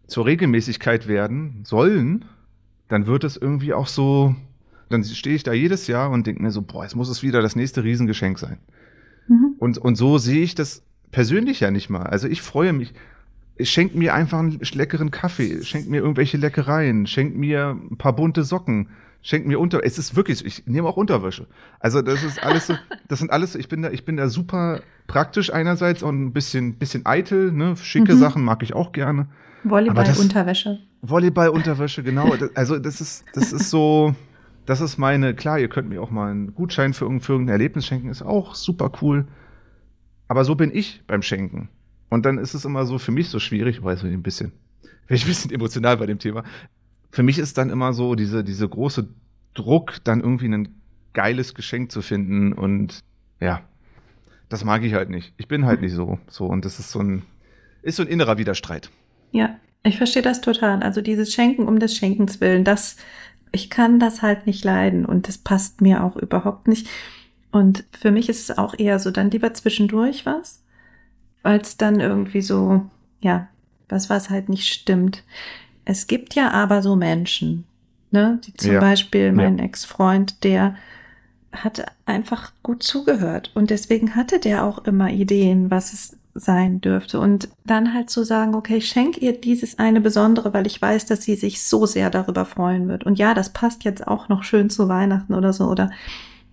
zur 0.06 0.24
Regelmäßigkeit 0.24 1.08
werden 1.08 1.64
sollen, 1.64 2.24
dann 2.88 3.06
wird 3.06 3.24
es 3.24 3.36
irgendwie 3.36 3.74
auch 3.74 3.88
so, 3.88 4.34
dann 4.88 5.04
stehe 5.04 5.36
ich 5.36 5.42
da 5.42 5.52
jedes 5.52 5.88
Jahr 5.88 6.10
und 6.10 6.26
denke 6.26 6.42
mir 6.42 6.50
so, 6.52 6.62
boah, 6.62 6.84
jetzt 6.84 6.96
muss 6.96 7.08
es 7.08 7.22
wieder 7.22 7.42
das 7.42 7.56
nächste 7.56 7.84
Riesengeschenk 7.84 8.38
sein. 8.38 8.58
Mhm. 9.26 9.54
Und, 9.58 9.78
und 9.78 9.96
so 9.96 10.18
sehe 10.18 10.42
ich 10.42 10.54
das 10.54 10.82
persönlich 11.10 11.60
ja 11.60 11.70
nicht 11.70 11.90
mal. 11.90 12.04
Also 12.04 12.28
ich 12.28 12.40
freue 12.40 12.72
mich, 12.72 12.94
schenkt 13.62 13.94
mir 13.94 14.14
einfach 14.14 14.38
einen 14.38 14.58
leckeren 14.72 15.10
Kaffee, 15.10 15.62
schenkt 15.62 15.88
mir 15.88 15.98
irgendwelche 15.98 16.36
Leckereien, 16.36 17.06
schenkt 17.06 17.36
mir 17.36 17.76
ein 17.90 17.96
paar 17.96 18.14
bunte 18.14 18.44
Socken, 18.44 18.88
schenkt 19.22 19.46
mir 19.46 19.58
unter. 19.58 19.84
Es 19.84 19.98
ist 19.98 20.16
wirklich 20.16 20.44
ich 20.44 20.66
nehme 20.66 20.88
auch 20.88 20.96
Unterwäsche. 20.96 21.46
Also 21.80 22.02
das 22.02 22.22
ist 22.22 22.42
alles 22.42 22.66
so, 22.66 22.74
das 23.08 23.18
sind 23.18 23.30
alles, 23.30 23.54
ich 23.54 23.68
bin 23.68 23.82
da, 23.82 23.90
ich 23.90 24.04
bin 24.04 24.16
da 24.16 24.28
super 24.28 24.80
praktisch 25.06 25.52
einerseits 25.52 26.02
und 26.02 26.22
ein 26.22 26.32
bisschen, 26.32 26.74
bisschen 26.74 27.06
eitel, 27.06 27.52
ne? 27.52 27.76
Schicke 27.76 28.14
mhm. 28.14 28.18
Sachen 28.18 28.44
mag 28.44 28.62
ich 28.62 28.74
auch 28.74 28.92
gerne. 28.92 29.26
Volleyball-Unterwäsche. 29.64 30.78
Volleyball-Unterwäsche, 31.02 32.02
genau. 32.02 32.32
also 32.54 32.78
das 32.78 33.00
ist, 33.00 33.24
das 33.34 33.52
ist 33.52 33.70
so, 33.70 34.14
das 34.66 34.80
ist 34.80 34.98
meine, 34.98 35.34
klar, 35.34 35.58
ihr 35.58 35.68
könnt 35.68 35.88
mir 35.88 36.02
auch 36.02 36.10
mal 36.10 36.30
einen 36.30 36.54
Gutschein 36.54 36.92
für, 36.92 37.06
für 37.20 37.32
irgendein 37.32 37.54
Erlebnis 37.54 37.86
schenken, 37.86 38.08
ist 38.08 38.22
auch 38.22 38.54
super 38.54 38.92
cool. 39.02 39.26
Aber 40.28 40.44
so 40.44 40.54
bin 40.54 40.70
ich 40.72 41.02
beim 41.06 41.22
Schenken. 41.22 41.70
Und 42.08 42.24
dann 42.24 42.38
ist 42.38 42.54
es 42.54 42.64
immer 42.64 42.86
so 42.86 42.98
für 42.98 43.12
mich 43.12 43.28
so 43.28 43.38
schwierig, 43.38 43.82
weiß 43.82 44.04
ich 44.04 44.12
ein 44.12 44.22
bisschen, 44.22 44.52
ich 45.08 45.24
ein 45.24 45.28
bisschen 45.28 45.50
emotional 45.50 45.96
bei 45.96 46.06
dem 46.06 46.18
Thema. 46.18 46.44
Für 47.10 47.22
mich 47.22 47.38
ist 47.38 47.58
dann 47.58 47.70
immer 47.70 47.92
so 47.92 48.14
diese, 48.14 48.44
diese 48.44 48.68
große 48.68 49.08
Druck, 49.54 49.96
dann 50.04 50.20
irgendwie 50.20 50.48
ein 50.48 50.68
geiles 51.12 51.54
Geschenk 51.54 51.90
zu 51.90 52.02
finden 52.02 52.52
und 52.52 53.00
ja, 53.40 53.62
das 54.48 54.64
mag 54.64 54.84
ich 54.84 54.94
halt 54.94 55.10
nicht. 55.10 55.32
Ich 55.36 55.48
bin 55.48 55.66
halt 55.66 55.80
nicht 55.80 55.92
so, 55.92 56.18
so 56.28 56.46
und 56.46 56.64
das 56.64 56.78
ist 56.78 56.90
so 56.90 57.00
ein, 57.00 57.22
ist 57.82 57.96
so 57.96 58.02
ein 58.02 58.08
innerer 58.08 58.38
Widerstreit. 58.38 58.90
Ja, 59.32 59.56
ich 59.82 59.96
verstehe 59.96 60.22
das 60.22 60.40
total. 60.40 60.82
Also 60.82 61.00
dieses 61.00 61.32
Schenken 61.32 61.66
um 61.66 61.78
des 61.78 61.96
Schenkens 61.96 62.40
willen, 62.40 62.64
das, 62.64 62.96
ich 63.52 63.70
kann 63.70 63.98
das 63.98 64.22
halt 64.22 64.46
nicht 64.46 64.64
leiden 64.64 65.04
und 65.04 65.28
das 65.28 65.38
passt 65.38 65.80
mir 65.80 66.04
auch 66.04 66.16
überhaupt 66.16 66.68
nicht. 66.68 66.88
Und 67.50 67.84
für 67.98 68.10
mich 68.10 68.28
ist 68.28 68.50
es 68.50 68.58
auch 68.58 68.78
eher 68.78 68.98
so, 68.98 69.10
dann 69.10 69.30
lieber 69.30 69.54
zwischendurch 69.54 70.26
was, 70.26 70.62
als 71.42 71.76
dann 71.76 72.00
irgendwie 72.00 72.42
so, 72.42 72.86
ja, 73.20 73.48
was 73.88 74.10
was 74.10 74.30
halt 74.30 74.48
nicht 74.48 74.72
stimmt. 74.72 75.24
Es 75.84 76.06
gibt 76.06 76.34
ja 76.34 76.50
aber 76.50 76.82
so 76.82 76.96
Menschen, 76.96 77.64
ne, 78.10 78.40
die 78.44 78.54
zum 78.54 78.72
ja. 78.72 78.80
Beispiel 78.80 79.32
mein 79.32 79.58
ja. 79.58 79.64
Ex-Freund, 79.64 80.44
der 80.44 80.76
hat 81.52 81.86
einfach 82.04 82.52
gut 82.62 82.82
zugehört 82.82 83.50
und 83.54 83.70
deswegen 83.70 84.14
hatte 84.14 84.38
der 84.38 84.64
auch 84.64 84.84
immer 84.84 85.10
Ideen, 85.10 85.70
was 85.70 85.92
es 85.92 86.16
sein 86.34 86.80
dürfte 86.80 87.20
und 87.20 87.48
dann 87.64 87.94
halt 87.94 88.10
zu 88.10 88.24
sagen, 88.24 88.54
okay, 88.54 88.76
ich 88.76 88.88
schenke 88.88 89.20
ihr 89.20 89.38
dieses 89.38 89.78
eine 89.78 90.00
Besondere, 90.00 90.52
weil 90.52 90.66
ich 90.66 90.80
weiß, 90.80 91.06
dass 91.06 91.22
sie 91.22 91.34
sich 91.34 91.62
so 91.62 91.86
sehr 91.86 92.10
darüber 92.10 92.44
freuen 92.44 92.88
wird. 92.88 93.04
Und 93.04 93.18
ja, 93.18 93.34
das 93.34 93.52
passt 93.52 93.84
jetzt 93.84 94.06
auch 94.06 94.28
noch 94.28 94.44
schön 94.44 94.70
zu 94.70 94.88
Weihnachten 94.88 95.34
oder 95.34 95.52
so. 95.52 95.64
Oder 95.64 95.90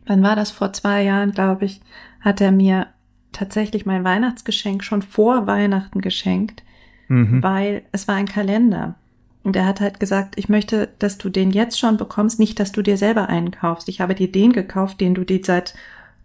wann 0.08 0.24
war 0.24 0.36
das? 0.36 0.52
Vor 0.52 0.74
zwei 0.74 1.04
Jahren, 1.04 1.32
glaube 1.32 1.66
ich, 1.66 1.82
hat 2.22 2.42
er 2.42 2.52
mir 2.52 2.88
tatsächlich 3.36 3.86
mein 3.86 4.04
Weihnachtsgeschenk 4.04 4.84
schon 4.84 5.02
vor 5.02 5.48
Weihnachten 5.48 6.02
geschenkt, 6.02 6.64
mhm. 7.08 7.42
weil 7.44 7.84
es 7.92 8.08
war 8.08 8.16
ein 8.16 8.28
Kalender. 8.28 8.96
Und 9.44 9.56
er 9.56 9.66
hat 9.66 9.80
halt 9.80 10.00
gesagt, 10.00 10.36
ich 10.38 10.50
möchte, 10.50 10.90
dass 10.98 11.20
du 11.20 11.30
den 11.30 11.52
jetzt 11.52 11.80
schon 11.80 11.98
bekommst, 11.98 12.40
nicht, 12.40 12.60
dass 12.60 12.72
du 12.72 12.82
dir 12.82 12.98
selber 12.98 13.30
einen 13.30 13.52
kaufst. 13.52 13.90
Ich 13.90 14.02
habe 14.02 14.16
dir 14.16 14.32
den 14.32 14.54
gekauft, 14.54 15.00
den 15.02 15.14
du 15.14 15.24
dir 15.24 15.42
seit 15.44 15.76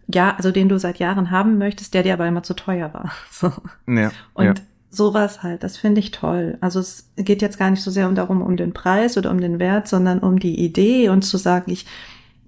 ja, 0.07 0.35
also 0.35 0.51
den 0.51 0.69
du 0.69 0.79
seit 0.79 0.99
Jahren 0.99 1.31
haben 1.31 1.57
möchtest, 1.57 1.93
der 1.93 2.03
dir 2.03 2.13
aber 2.13 2.27
immer 2.27 2.43
zu 2.43 2.53
teuer 2.53 2.93
war. 2.93 3.11
So. 3.31 3.51
Ja, 3.87 4.11
und 4.33 4.45
ja. 4.45 4.53
sowas 4.89 5.41
halt, 5.41 5.63
das 5.63 5.77
finde 5.77 5.99
ich 5.99 6.11
toll. 6.11 6.57
Also 6.61 6.79
es 6.79 7.09
geht 7.15 7.41
jetzt 7.41 7.57
gar 7.57 7.71
nicht 7.71 7.81
so 7.81 7.89
sehr 7.89 8.07
um 8.07 8.15
darum, 8.15 8.41
um 8.41 8.55
den 8.55 8.73
Preis 8.73 9.17
oder 9.17 9.31
um 9.31 9.41
den 9.41 9.57
Wert, 9.57 9.87
sondern 9.87 10.19
um 10.19 10.37
die 10.37 10.59
Idee 10.59 11.09
und 11.09 11.23
zu 11.23 11.37
sagen, 11.37 11.71
ich, 11.71 11.85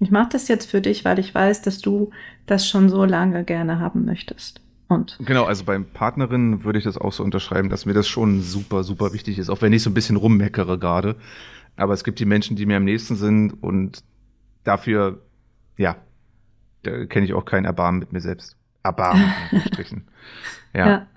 ich 0.03 0.11
mache 0.11 0.29
das 0.31 0.47
jetzt 0.47 0.69
für 0.69 0.81
dich, 0.81 1.05
weil 1.05 1.19
ich 1.19 1.33
weiß, 1.33 1.61
dass 1.61 1.79
du 1.79 2.11
das 2.45 2.67
schon 2.67 2.89
so 2.89 3.05
lange 3.05 3.43
gerne 3.43 3.79
haben 3.79 4.05
möchtest. 4.05 4.61
Und 4.87 5.17
genau, 5.21 5.45
also 5.45 5.63
beim 5.63 5.85
Partnerin 5.85 6.63
würde 6.63 6.77
ich 6.79 6.85
das 6.85 6.97
auch 6.97 7.13
so 7.13 7.23
unterschreiben, 7.23 7.69
dass 7.69 7.85
mir 7.85 7.93
das 7.93 8.07
schon 8.07 8.41
super, 8.41 8.83
super 8.83 9.13
wichtig 9.13 9.39
ist, 9.39 9.49
auch 9.49 9.61
wenn 9.61 9.73
ich 9.73 9.83
so 9.83 9.89
ein 9.89 9.93
bisschen 9.93 10.17
rummeckere 10.17 10.77
gerade. 10.77 11.15
Aber 11.75 11.93
es 11.93 12.03
gibt 12.03 12.19
die 12.19 12.25
Menschen, 12.25 12.55
die 12.55 12.65
mir 12.65 12.77
am 12.77 12.83
nächsten 12.83 13.15
sind 13.15 13.51
und 13.63 14.03
dafür, 14.63 15.21
ja, 15.77 15.95
da 16.83 17.05
kenne 17.05 17.25
ich 17.25 17.33
auch 17.33 17.45
kein 17.45 17.65
Erbarmen 17.65 17.99
mit 17.99 18.13
mir 18.13 18.21
selbst. 18.21 18.57
Erbarmen, 18.83 19.31
strichen. 19.67 20.07
Ja. 20.75 20.87
ja. 20.87 21.07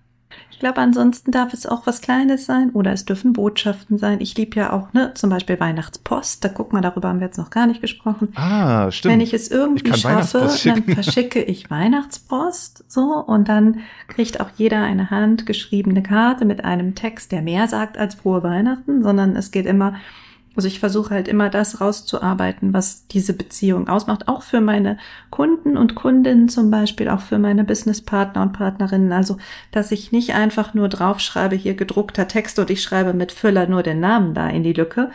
Ich 0.56 0.60
glaube, 0.60 0.80
ansonsten 0.80 1.32
darf 1.32 1.52
es 1.52 1.66
auch 1.66 1.86
was 1.86 2.00
Kleines 2.00 2.46
sein 2.46 2.70
oder 2.70 2.90
es 2.90 3.04
dürfen 3.04 3.34
Botschaften 3.34 3.98
sein. 3.98 4.22
Ich 4.22 4.38
liebe 4.38 4.56
ja 4.56 4.72
auch, 4.72 4.94
ne, 4.94 5.12
zum 5.12 5.28
Beispiel 5.28 5.60
Weihnachtspost. 5.60 6.42
Da 6.42 6.48
guck 6.48 6.72
mal, 6.72 6.80
darüber 6.80 7.10
haben 7.10 7.20
wir 7.20 7.26
jetzt 7.26 7.36
noch 7.36 7.50
gar 7.50 7.66
nicht 7.66 7.82
gesprochen. 7.82 8.28
Ah, 8.36 8.90
stimmt. 8.90 9.12
Wenn 9.12 9.20
ich 9.20 9.34
es 9.34 9.50
irgendwie 9.50 9.90
ich 9.90 9.98
schaffe, 9.98 10.48
dann 10.64 10.82
verschicke 10.84 11.42
ich 11.42 11.70
Weihnachtspost 11.70 12.90
so 12.90 13.22
und 13.26 13.50
dann 13.50 13.80
kriegt 14.08 14.40
auch 14.40 14.48
jeder 14.56 14.80
eine 14.82 15.10
handgeschriebene 15.10 16.02
Karte 16.02 16.46
mit 16.46 16.64
einem 16.64 16.94
Text, 16.94 17.32
der 17.32 17.42
mehr 17.42 17.68
sagt 17.68 17.98
als 17.98 18.14
frohe 18.14 18.42
Weihnachten, 18.42 19.02
sondern 19.02 19.36
es 19.36 19.50
geht 19.50 19.66
immer 19.66 19.96
also 20.56 20.68
ich 20.68 20.80
versuche 20.80 21.10
halt 21.10 21.28
immer 21.28 21.50
das 21.50 21.80
rauszuarbeiten, 21.80 22.72
was 22.72 23.06
diese 23.08 23.34
Beziehung 23.34 23.88
ausmacht, 23.88 24.26
auch 24.26 24.42
für 24.42 24.62
meine 24.62 24.98
Kunden 25.30 25.76
und 25.76 25.94
Kundinnen 25.94 26.48
zum 26.48 26.70
Beispiel, 26.70 27.10
auch 27.10 27.20
für 27.20 27.38
meine 27.38 27.62
Businesspartner 27.62 28.40
und 28.42 28.52
Partnerinnen. 28.52 29.12
Also, 29.12 29.36
dass 29.70 29.92
ich 29.92 30.12
nicht 30.12 30.34
einfach 30.34 30.72
nur 30.72 30.88
draufschreibe, 30.88 31.54
hier 31.56 31.74
gedruckter 31.74 32.26
Text 32.26 32.58
und 32.58 32.70
ich 32.70 32.82
schreibe 32.82 33.12
mit 33.12 33.32
Füller 33.32 33.66
nur 33.66 33.82
den 33.82 34.00
Namen 34.00 34.32
da 34.32 34.48
in 34.48 34.62
die 34.62 34.72
Lücke, 34.72 35.10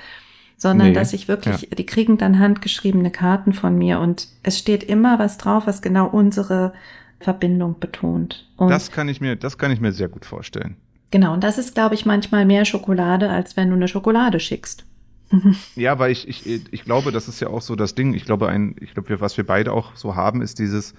sondern 0.57 0.89
nee, 0.89 0.93
dass 0.93 1.11
ich 1.11 1.27
wirklich, 1.27 1.61
ja. 1.63 1.75
die 1.75 1.85
kriegen 1.87 2.19
dann 2.19 2.37
handgeschriebene 2.37 3.09
Karten 3.09 3.53
von 3.53 3.75
mir 3.75 3.99
und 3.99 4.27
es 4.43 4.59
steht 4.59 4.83
immer 4.83 5.17
was 5.17 5.39
drauf, 5.39 5.65
was 5.65 5.81
genau 5.81 6.07
unsere 6.07 6.73
Verbindung 7.19 7.79
betont. 7.79 8.47
Und 8.57 8.69
das 8.69 8.91
kann 8.91 9.09
ich 9.09 9.21
mir, 9.21 9.35
das 9.35 9.57
kann 9.57 9.71
ich 9.71 9.81
mir 9.81 9.91
sehr 9.91 10.07
gut 10.07 10.23
vorstellen. 10.23 10.75
Genau, 11.09 11.33
und 11.33 11.43
das 11.43 11.57
ist, 11.57 11.73
glaube 11.73 11.95
ich, 11.95 12.05
manchmal 12.05 12.45
mehr 12.45 12.63
Schokolade, 12.63 13.29
als 13.29 13.57
wenn 13.57 13.69
du 13.69 13.75
eine 13.75 13.87
Schokolade 13.87 14.39
schickst. 14.39 14.85
Ja, 15.75 15.99
weil 15.99 16.11
ich, 16.11 16.27
ich, 16.27 16.73
ich 16.73 16.83
glaube, 16.83 17.11
das 17.11 17.27
ist 17.27 17.39
ja 17.39 17.47
auch 17.49 17.61
so 17.61 17.75
das 17.75 17.95
Ding. 17.95 18.13
Ich 18.13 18.25
glaube, 18.25 18.49
ein, 18.49 18.75
ich 18.79 18.93
glaube, 18.93 19.21
was 19.21 19.37
wir 19.37 19.45
beide 19.45 19.73
auch 19.73 19.95
so 19.95 20.15
haben, 20.15 20.41
ist 20.41 20.59
dieses, 20.59 20.93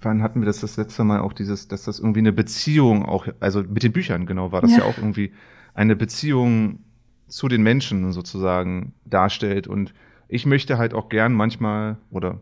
wann 0.00 0.22
hatten 0.22 0.40
wir 0.40 0.46
das 0.46 0.60
das 0.60 0.76
letzte 0.76 1.04
Mal 1.04 1.20
auch 1.20 1.32
dieses, 1.32 1.68
dass 1.68 1.84
das 1.84 1.98
irgendwie 1.98 2.20
eine 2.20 2.32
Beziehung 2.32 3.04
auch, 3.04 3.26
also 3.40 3.62
mit 3.62 3.82
den 3.82 3.92
Büchern, 3.92 4.26
genau, 4.26 4.52
war 4.52 4.60
das 4.60 4.72
ja, 4.72 4.78
ja 4.78 4.84
auch 4.84 4.96
irgendwie 4.98 5.32
eine 5.74 5.96
Beziehung 5.96 6.80
zu 7.26 7.48
den 7.48 7.62
Menschen 7.62 8.12
sozusagen 8.12 8.94
darstellt. 9.04 9.66
Und 9.66 9.92
ich 10.28 10.46
möchte 10.46 10.78
halt 10.78 10.94
auch 10.94 11.08
gern 11.08 11.32
manchmal 11.32 11.98
oder 12.10 12.40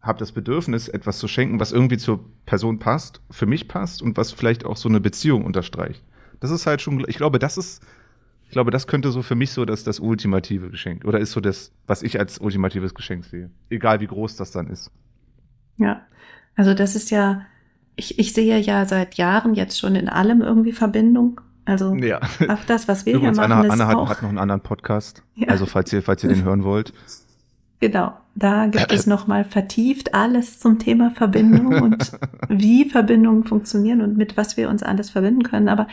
habe 0.00 0.18
das 0.18 0.32
Bedürfnis, 0.32 0.88
etwas 0.88 1.18
zu 1.18 1.28
schenken, 1.28 1.60
was 1.60 1.70
irgendwie 1.70 1.96
zur 1.96 2.24
Person 2.44 2.78
passt, 2.80 3.20
für 3.30 3.46
mich 3.46 3.68
passt 3.68 4.02
und 4.02 4.16
was 4.16 4.32
vielleicht 4.32 4.64
auch 4.64 4.76
so 4.76 4.88
eine 4.88 5.00
Beziehung 5.00 5.44
unterstreicht. 5.44 6.02
Das 6.40 6.50
ist 6.50 6.66
halt 6.66 6.82
schon, 6.82 7.04
ich 7.06 7.16
glaube, 7.16 7.38
das 7.38 7.56
ist 7.56 7.86
ich 8.52 8.54
glaube, 8.54 8.70
das 8.70 8.86
könnte 8.86 9.10
so 9.12 9.22
für 9.22 9.34
mich 9.34 9.52
so 9.52 9.64
das, 9.64 9.82
das 9.82 9.98
ultimative 9.98 10.68
Geschenk 10.68 11.06
oder 11.06 11.18
ist 11.18 11.32
so 11.32 11.40
das, 11.40 11.72
was 11.86 12.02
ich 12.02 12.18
als 12.18 12.36
ultimatives 12.36 12.92
Geschenk 12.92 13.24
sehe. 13.24 13.48
Egal 13.70 14.00
wie 14.00 14.06
groß 14.06 14.36
das 14.36 14.50
dann 14.50 14.66
ist. 14.66 14.90
Ja, 15.78 16.02
also 16.54 16.74
das 16.74 16.94
ist 16.94 17.10
ja, 17.10 17.46
ich, 17.96 18.18
ich 18.18 18.34
sehe 18.34 18.58
ja 18.58 18.84
seit 18.84 19.14
Jahren 19.14 19.54
jetzt 19.54 19.78
schon 19.78 19.94
in 19.94 20.06
allem 20.10 20.42
irgendwie 20.42 20.72
Verbindung. 20.72 21.40
Also 21.64 21.94
ja. 21.94 22.20
auch 22.48 22.62
das, 22.66 22.88
was 22.88 23.06
wir 23.06 23.14
Übrigens, 23.14 23.38
hier 23.38 23.48
machen, 23.48 23.58
Anna, 23.62 23.72
Anna 23.72 23.86
hat, 23.86 24.08
hat, 24.10 24.22
noch 24.22 24.28
einen 24.28 24.36
anderen 24.36 24.60
Podcast. 24.60 25.22
Ja. 25.34 25.48
Also 25.48 25.64
falls 25.64 25.90
ihr, 25.90 26.02
falls 26.02 26.22
ihr 26.22 26.28
den 26.28 26.44
hören 26.44 26.62
wollt. 26.62 26.92
Genau, 27.80 28.12
da 28.34 28.66
gibt 28.66 28.92
es 28.92 29.06
nochmal 29.06 29.44
vertieft 29.44 30.12
alles 30.14 30.60
zum 30.60 30.78
Thema 30.78 31.10
Verbindung 31.10 31.80
und 31.80 32.12
wie 32.50 32.84
Verbindungen 32.84 33.44
funktionieren 33.44 34.02
und 34.02 34.18
mit 34.18 34.36
was 34.36 34.58
wir 34.58 34.68
uns 34.68 34.82
alles 34.82 35.08
verbinden 35.08 35.42
können. 35.42 35.70
Aber 35.70 35.86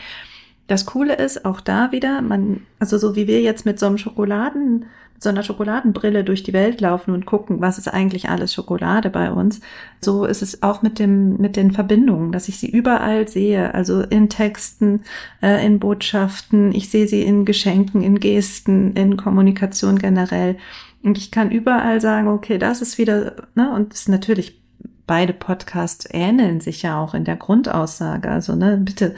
das 0.70 0.86
Coole 0.86 1.14
ist 1.14 1.44
auch 1.44 1.60
da 1.60 1.90
wieder, 1.90 2.22
man, 2.22 2.60
also 2.78 2.96
so 2.96 3.16
wie 3.16 3.26
wir 3.26 3.42
jetzt 3.42 3.66
mit 3.66 3.80
so 3.80 3.86
einem 3.86 3.98
Schokoladen, 3.98 4.86
mit 5.14 5.22
so 5.22 5.28
einer 5.28 5.42
Schokoladenbrille 5.42 6.22
durch 6.22 6.44
die 6.44 6.52
Welt 6.52 6.80
laufen 6.80 7.12
und 7.12 7.26
gucken, 7.26 7.60
was 7.60 7.76
ist 7.76 7.88
eigentlich 7.88 8.28
alles 8.28 8.54
Schokolade 8.54 9.10
bei 9.10 9.32
uns, 9.32 9.60
so 10.00 10.24
ist 10.24 10.42
es 10.42 10.62
auch 10.62 10.82
mit 10.82 11.00
dem, 11.00 11.38
mit 11.38 11.56
den 11.56 11.72
Verbindungen, 11.72 12.30
dass 12.30 12.46
ich 12.46 12.58
sie 12.58 12.70
überall 12.70 13.26
sehe, 13.26 13.74
also 13.74 14.02
in 14.02 14.28
Texten, 14.28 15.02
äh, 15.42 15.66
in 15.66 15.80
Botschaften, 15.80 16.72
ich 16.72 16.88
sehe 16.88 17.08
sie 17.08 17.22
in 17.22 17.44
Geschenken, 17.44 18.00
in 18.00 18.20
Gesten, 18.20 18.92
in 18.92 19.16
Kommunikation 19.16 19.98
generell. 19.98 20.56
Und 21.02 21.18
ich 21.18 21.32
kann 21.32 21.50
überall 21.50 22.00
sagen, 22.00 22.28
okay, 22.28 22.58
das 22.58 22.80
ist 22.80 22.96
wieder, 22.96 23.48
ne, 23.56 23.74
und 23.74 23.92
es 23.92 24.02
ist 24.02 24.08
natürlich 24.08 24.60
beide 25.08 25.32
Podcasts 25.32 26.06
ähneln 26.08 26.60
sich 26.60 26.82
ja 26.82 27.02
auch 27.02 27.14
in 27.14 27.24
der 27.24 27.34
Grundaussage. 27.34 28.30
Also, 28.30 28.54
ne, 28.54 28.76
bitte 28.76 29.16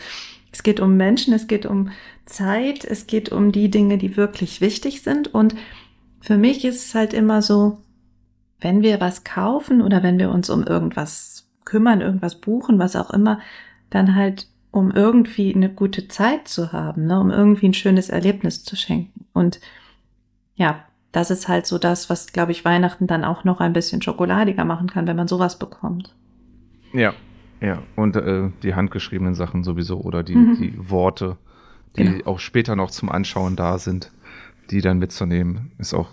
Es 0.52 0.62
geht 0.62 0.80
um 0.80 0.96
Menschen, 0.96 1.32
es 1.32 1.46
geht 1.46 1.64
um 1.66 1.90
Zeit, 2.26 2.84
es 2.84 3.06
geht 3.06 3.32
um 3.32 3.52
die 3.52 3.70
Dinge, 3.70 3.96
die 3.98 4.16
wirklich 4.16 4.60
wichtig 4.60 5.02
sind. 5.02 5.32
Und 5.34 5.54
für 6.20 6.36
mich 6.36 6.64
ist 6.64 6.86
es 6.86 6.94
halt 6.94 7.14
immer 7.14 7.40
so, 7.40 7.78
wenn 8.60 8.82
wir 8.82 9.00
was 9.00 9.24
kaufen 9.24 9.82
oder 9.82 10.02
wenn 10.02 10.18
wir 10.18 10.30
uns 10.30 10.50
um 10.50 10.62
irgendwas 10.62 11.48
kümmern, 11.64 12.02
irgendwas 12.02 12.40
buchen, 12.40 12.78
was 12.78 12.96
auch 12.96 13.10
immer, 13.10 13.40
dann 13.90 14.14
halt 14.14 14.46
um 14.70 14.90
irgendwie 14.90 15.54
eine 15.54 15.68
gute 15.68 16.08
Zeit 16.08 16.48
zu 16.48 16.72
haben, 16.72 17.06
ne, 17.06 17.18
um 17.18 17.30
irgendwie 17.30 17.68
ein 17.68 17.74
schönes 17.74 18.08
Erlebnis 18.08 18.62
zu 18.62 18.76
schenken. 18.76 19.26
Und 19.32 19.60
ja, 20.54 20.84
das 21.12 21.30
ist 21.30 21.48
halt 21.48 21.66
so 21.66 21.78
das, 21.78 22.08
was, 22.08 22.32
glaube 22.32 22.52
ich, 22.52 22.64
Weihnachten 22.64 23.06
dann 23.06 23.24
auch 23.24 23.44
noch 23.44 23.60
ein 23.60 23.72
bisschen 23.72 24.00
schokoladiger 24.00 24.64
machen 24.64 24.88
kann, 24.88 25.06
wenn 25.06 25.16
man 25.16 25.28
sowas 25.28 25.58
bekommt. 25.58 26.14
Ja, 26.92 27.14
ja. 27.62 27.82
Und 27.96 28.16
äh, 28.16 28.50
die 28.62 28.74
handgeschriebenen 28.74 29.34
Sachen 29.34 29.64
sowieso 29.64 30.00
oder 30.00 30.22
die, 30.22 30.34
mhm. 30.34 30.56
die 30.56 30.90
Worte, 30.90 31.38
die 31.96 32.04
genau. 32.04 32.26
auch 32.26 32.38
später 32.38 32.76
noch 32.76 32.90
zum 32.90 33.10
Anschauen 33.10 33.56
da 33.56 33.78
sind, 33.78 34.12
die 34.70 34.80
dann 34.80 34.98
mitzunehmen, 34.98 35.72
ist 35.78 35.94
auch 35.94 36.10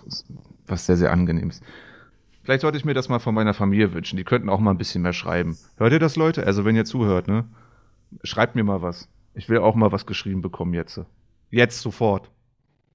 was 0.66 0.86
sehr, 0.86 0.96
sehr 0.96 1.12
angenehmes. 1.12 1.60
Vielleicht 2.42 2.62
sollte 2.62 2.78
ich 2.78 2.84
mir 2.84 2.94
das 2.94 3.08
mal 3.08 3.18
von 3.18 3.34
meiner 3.34 3.54
Familie 3.54 3.92
wünschen. 3.92 4.16
Die 4.16 4.24
könnten 4.24 4.48
auch 4.48 4.60
mal 4.60 4.70
ein 4.70 4.78
bisschen 4.78 5.02
mehr 5.02 5.12
schreiben. 5.12 5.58
Hört 5.76 5.92
ihr 5.92 5.98
das, 5.98 6.16
Leute? 6.16 6.46
Also, 6.46 6.64
wenn 6.64 6.74
ihr 6.74 6.84
zuhört, 6.84 7.28
ne? 7.28 7.44
Schreibt 8.24 8.54
mir 8.54 8.64
mal 8.64 8.82
was. 8.82 9.08
Ich 9.34 9.48
will 9.48 9.58
auch 9.58 9.74
mal 9.74 9.92
was 9.92 10.06
geschrieben 10.06 10.42
bekommen 10.42 10.74
jetzt. 10.74 11.00
Jetzt 11.50 11.80
sofort. 11.80 12.30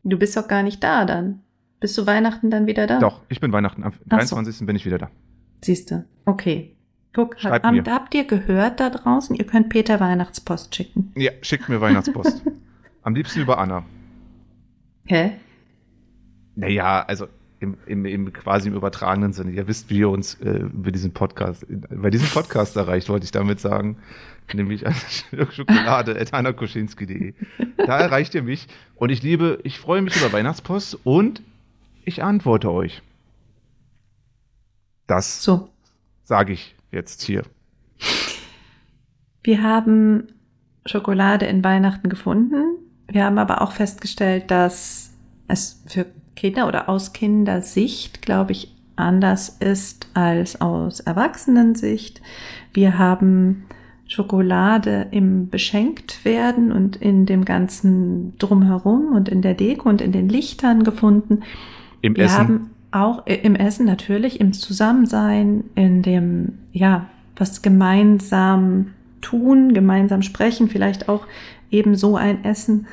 Du 0.04 0.18
bist 0.18 0.36
doch 0.36 0.48
gar 0.48 0.64
nicht 0.64 0.84
da 0.84 1.06
dann. 1.06 1.42
Bist 1.80 1.98
du 1.98 2.08
Weihnachten 2.08 2.50
dann 2.50 2.68
wieder 2.68 2.88
da? 2.88 3.00
Doch, 3.00 3.22
ich 3.30 3.40
bin 3.40 3.52
Weihnachten. 3.52 3.84
Am 3.84 3.94
23. 4.08 4.58
So. 4.58 4.66
bin 4.66 4.76
ich 4.76 4.86
wieder 4.86 4.98
da. 4.98 5.10
Siehst 5.64 5.92
du. 5.92 6.06
Okay. 6.26 6.76
Guck, 7.16 7.40
Schreibt 7.40 7.66
habt, 7.66 7.74
mir. 7.74 7.94
habt 7.94 8.14
ihr 8.14 8.26
gehört 8.26 8.82
da 8.82 8.90
draußen? 8.90 9.38
Ihr 9.38 9.46
könnt 9.46 9.70
Peter 9.70 10.02
Weihnachtspost 10.02 10.76
schicken. 10.76 11.14
Ja, 11.16 11.32
schickt 11.42 11.70
mir 11.70 11.80
Weihnachtspost. 11.80 12.42
Am 13.04 13.16
liebsten 13.16 13.40
über 13.40 13.58
Anna. 13.58 13.86
Hä? 15.06 15.32
Naja, 16.56 17.06
also 17.08 17.28
im, 17.62 17.78
im, 17.86 18.04
im 18.04 18.34
quasi 18.34 18.68
im 18.68 18.76
übertragenen 18.76 19.32
Sinne. 19.32 19.52
Ihr 19.52 19.66
wisst, 19.66 19.90
wie 19.90 20.00
ihr 20.00 20.10
uns 20.10 20.34
äh, 20.42 20.58
über 20.58 20.92
diesen 20.92 21.14
Podcast, 21.14 21.66
bei 21.90 22.10
diesem 22.10 22.28
Podcast 22.28 22.76
erreicht, 22.76 23.08
wollte 23.08 23.24
ich 23.24 23.32
damit 23.32 23.62
sagen. 23.62 23.96
Nämlich 24.54 24.86
an 24.86 24.94
schokolade.anakoschinski.de. 25.52 27.34
Da 27.78 27.98
erreicht 27.98 28.36
ihr 28.36 28.44
mich. 28.44 28.68
Und 28.96 29.10
ich 29.10 29.24
liebe, 29.24 29.60
ich 29.64 29.80
freue 29.80 30.02
mich 30.02 30.18
über 30.18 30.34
Weihnachtspost 30.34 31.00
und 31.06 31.42
ich 32.04 32.24
antworte 32.24 32.74
euch. 32.74 33.02
Das 35.08 35.42
so. 35.42 35.70
sage 36.26 36.52
ich 36.52 36.75
jetzt 36.96 37.22
hier. 37.22 37.44
Wir 39.44 39.62
haben 39.62 40.30
Schokolade 40.88 41.46
in 41.46 41.64
Weihnachten 41.64 42.10
gefunden. 42.10 42.78
Wir 43.08 43.26
haben 43.26 43.38
aber 43.38 43.62
auch 43.62 43.72
festgestellt, 43.72 44.50
dass 44.50 45.14
es 45.48 45.84
für 45.86 46.08
Kinder 46.36 46.68
oder 46.68 46.90
aus 46.90 47.14
Kindersicht, 47.14 48.24
glaube 48.24 48.54
ich, 48.54 48.76
anders 48.96 49.50
ist 49.50 50.08
als 50.14 50.62
aus 50.62 51.00
Erwachsenensicht. 51.00 52.22
Wir 52.74 52.98
haben 52.98 53.66
Schokolade 54.08 55.08
im 55.12 55.50
Beschenktwerden 55.50 56.72
und 56.72 56.96
in 56.96 57.26
dem 57.26 57.46
ganzen 57.46 58.38
Drumherum 58.38 59.14
und 59.14 59.30
in 59.30 59.42
der 59.42 59.54
Deko 59.54 59.90
und 59.90 60.02
in 60.02 60.12
den 60.12 60.30
Lichtern 60.30 60.84
gefunden. 60.84 61.44
Im 62.02 62.16
Wir 62.16 62.26
Essen? 62.26 62.72
Auch 62.96 63.26
im 63.28 63.56
Essen 63.56 63.86
natürlich, 63.86 64.40
im 64.40 64.54
Zusammensein, 64.54 65.66
in 65.76 66.02
dem, 66.02 66.60
ja, 66.72 67.08
was 67.36 67.62
gemeinsam 67.62 68.94
tun, 69.22 69.74
gemeinsam 69.74 70.22
sprechen, 70.22 70.70
vielleicht 70.70 71.10
auch 71.10 71.28
eben 71.72 71.96
so 71.96 72.16
ein 72.16 72.44
Essen 72.46 72.88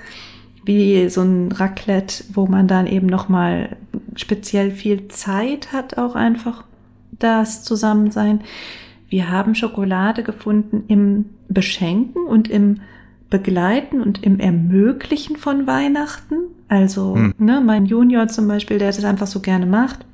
wie 0.65 1.09
so 1.09 1.23
ein 1.23 1.53
Raclette, 1.53 2.25
wo 2.35 2.47
man 2.47 2.69
dann 2.69 2.87
eben 2.87 3.07
nochmal 3.07 3.77
speziell 4.17 4.71
viel 4.71 5.09
Zeit 5.09 5.73
hat, 5.73 5.99
auch 5.99 6.15
einfach 6.15 6.65
das 7.19 7.63
Zusammensein. 7.63 8.41
Wir 9.09 9.31
haben 9.31 9.55
Schokolade 9.55 10.23
gefunden 10.23 10.85
im 10.89 11.27
Beschenken 11.49 12.27
und 12.27 12.49
im 12.49 12.81
Begleiten 13.33 14.03
und 14.03 14.23
im 14.23 14.39
Ermöglichen 14.39 15.37
von 15.37 15.67
Weihnachten. 15.67 16.35
Also, 16.69 17.15
hm. 17.15 17.35
ne, 17.39 17.63
mein 17.65 17.87
Junior 17.87 18.29
zum 18.29 18.47
Beispiel, 18.47 18.79
der 18.79 18.93
das 18.93 19.03
einfach 19.05 19.27
so 19.27 19.41
gerne 19.41 19.65
macht. 19.65 20.05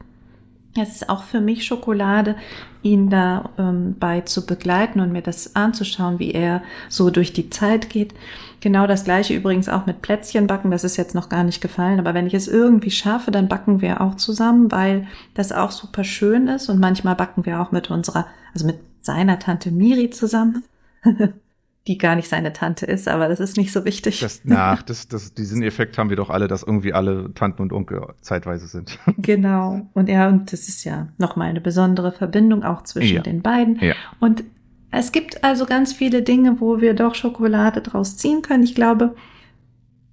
Es 0.81 0.91
ist 0.91 1.09
auch 1.09 1.25
für 1.25 1.41
mich 1.41 1.65
Schokolade, 1.65 2.37
ihn 2.83 3.11
da 3.11 3.51
ähm, 3.59 3.97
bei 3.99 4.21
zu 4.21 4.47
begleiten 4.47 5.01
und 5.01 5.11
mir 5.11 5.23
das 5.23 5.57
anzuschauen, 5.57 6.21
wie 6.21 6.31
er 6.31 6.63
so 6.89 7.11
durch 7.11 7.33
die 7.33 7.51
Zeit 7.51 7.91
geht. 7.91 8.15
Genau 8.61 8.87
das 8.87 9.03
gleiche 9.03 9.35
übrigens 9.35 9.69
auch 9.69 9.87
mit 9.87 10.01
Plätzchen 10.01 10.47
backen. 10.47 10.71
Das 10.71 10.85
ist 10.85 10.97
jetzt 10.97 11.17
noch 11.17 11.29
gar 11.29 11.43
nicht 11.43 11.61
gefallen. 11.61 11.99
Aber 11.99 12.15
wenn 12.15 12.29
ich 12.29 12.35
es 12.35 12.47
irgendwie 12.47 12.93
schaffe, 12.93 13.33
dann 13.33 13.49
backen 13.49 13.81
wir 13.81 14.01
auch 14.01 14.15
zusammen, 14.15 14.71
weil 14.71 15.09
das 15.35 15.51
auch 15.51 15.73
super 15.73 16.05
schön 16.05 16.47
ist. 16.47 16.69
Und 16.69 16.79
manchmal 16.79 17.17
backen 17.17 17.45
wir 17.47 17.61
auch 17.61 17.73
mit 17.73 17.91
unserer, 17.91 18.27
also 18.55 18.65
mit 18.65 18.79
seiner 19.01 19.41
Tante 19.41 19.73
Miri 19.73 20.11
zusammen. 20.11 20.63
die 21.89 21.99
gar 21.99 22.15
nicht 22.15 22.29
seine 22.29 22.53
Tante 22.53 22.87
ist, 22.87 23.09
aber 23.09 23.29
das 23.29 23.41
ist 23.41 23.57
nicht 23.57 23.73
so 23.73 23.85
wichtig. 23.85 24.21
Das, 24.21 24.45
nach, 24.45 24.83
das, 24.85 25.09
das, 25.09 25.35
diesen 25.35 25.63
Effekt 25.63 25.99
haben 25.99 26.11
wir 26.11 26.17
doch 26.17 26.31
alle, 26.31 26.47
dass 26.47 26.63
irgendwie 26.63 26.93
alle 26.93 27.33
Tanten 27.35 27.63
und 27.63 27.73
Onkel 27.73 28.03
zeitweise 28.21 28.67
sind. 28.67 28.99
Genau. 29.17 29.89
Und 29.95 30.09
ja, 30.09 30.29
und 30.29 30.53
das 30.53 30.69
ist 30.69 30.85
ja 30.85 31.09
nochmal 31.19 31.49
eine 31.49 31.61
besondere 31.61 32.13
Verbindung 32.13 32.63
auch 32.63 32.83
zwischen 32.83 33.17
ja. 33.17 33.23
den 33.23 33.43
beiden. 33.43 33.79
Ja. 33.81 33.95
Und 34.21 34.45
es 34.91 35.13
gibt 35.13 35.45
also 35.45 35.67
ganz 35.67 35.93
viele 35.93 36.23
Dinge, 36.23 36.61
wo 36.61 36.81
wir 36.81 36.95
doch 36.95 37.15
Schokolade 37.15 37.81
draus 37.81 38.17
ziehen 38.17 38.43
können. 38.43 38.63
Ich 38.63 38.75
glaube, 38.75 39.15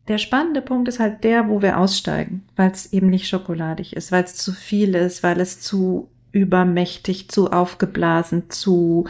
der 0.08 0.18
spannende 0.18 0.62
Punkt 0.62 0.88
ist 0.88 1.00
halt 1.00 1.24
der, 1.24 1.50
wo 1.50 1.62
wir 1.62 1.78
aussteigen, 1.80 2.44
weil 2.56 2.72
es 2.72 2.92
eben 2.94 3.10
nicht 3.10 3.28
schokoladig 3.28 3.96
ist, 3.96 4.12
weil 4.12 4.24
es 4.24 4.36
zu 4.36 4.52
viel 4.52 4.96
ist, 4.96 5.24
weil 5.24 5.40
es 5.40 5.62
zu 5.62 6.10
übermächtig, 6.32 7.30
zu 7.30 7.52
aufgeblasen, 7.52 8.50
zu, 8.50 9.06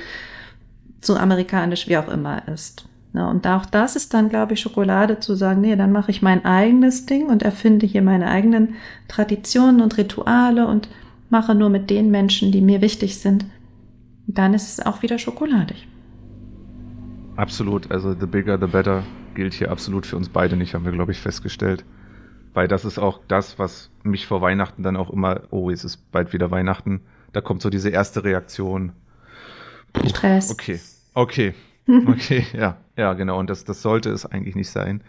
zu 1.06 1.18
amerikanisch, 1.18 1.88
wie 1.88 1.98
auch 1.98 2.08
immer 2.08 2.48
ist. 2.48 2.88
Ja, 3.14 3.30
und 3.30 3.48
auch 3.48 3.66
das 3.66 3.96
ist 3.96 4.14
dann, 4.14 4.28
glaube 4.28 4.54
ich, 4.54 4.60
Schokolade 4.60 5.20
zu 5.20 5.36
sagen, 5.36 5.62
nee, 5.62 5.78
dann 5.78 5.94
mache 5.94 6.12
ich 6.12 6.22
mein 6.22 6.44
eigenes 6.44 7.06
Ding 7.06 7.28
und 7.28 7.44
erfinde 7.44 7.86
hier 7.86 8.02
meine 8.02 8.28
eigenen 8.28 8.76
Traditionen 9.08 9.80
und 9.80 9.98
Rituale 9.98 10.68
und 10.68 10.90
mache 11.30 11.56
nur 11.56 11.70
mit 11.70 11.90
den 11.90 12.12
Menschen, 12.12 12.52
die 12.52 12.62
mir 12.62 12.82
wichtig 12.82 13.20
sind, 13.20 13.46
dann 14.28 14.54
ist 14.54 14.80
es 14.80 14.86
auch 14.86 15.02
wieder 15.02 15.18
schokoladig. 15.18 15.88
Absolut, 17.38 17.90
also 17.92 18.14
the 18.20 18.26
bigger 18.26 18.58
the 18.60 18.68
better 18.68 19.04
gilt 19.34 19.54
hier 19.54 19.72
absolut 19.72 20.06
für 20.06 20.18
uns 20.18 20.30
beide 20.30 20.56
nicht, 20.56 20.74
haben 20.74 20.86
wir, 20.86 20.92
glaube 20.92 21.12
ich, 21.12 21.20
festgestellt. 21.20 21.86
Weil 22.54 22.68
das 22.68 22.86
ist 22.86 23.00
auch 23.00 23.20
das, 23.28 23.60
was 23.60 23.92
mich 24.04 24.28
vor 24.28 24.42
Weihnachten 24.42 24.84
dann 24.84 24.96
auch 24.96 25.10
immer, 25.10 25.42
oh, 25.52 25.70
es 25.70 25.84
ist 25.84 26.12
bald 26.12 26.34
wieder 26.34 26.52
Weihnachten, 26.52 27.02
da 27.34 27.42
kommt 27.42 27.62
so 27.62 27.70
diese 27.70 27.90
erste 27.90 28.24
Reaktion. 28.24 28.94
Puh, 29.92 30.08
Stress. 30.08 30.52
Okay, 30.52 30.80
okay, 31.16 31.54
okay, 32.08 32.46
ja, 32.54 32.78
ja, 32.96 33.14
genau. 33.14 33.40
Und 33.40 33.50
das, 33.50 33.66
das 33.66 33.82
sollte 33.82 34.12
es 34.12 34.26
eigentlich 34.26 34.56
nicht 34.56 34.70
sein. 34.70 35.04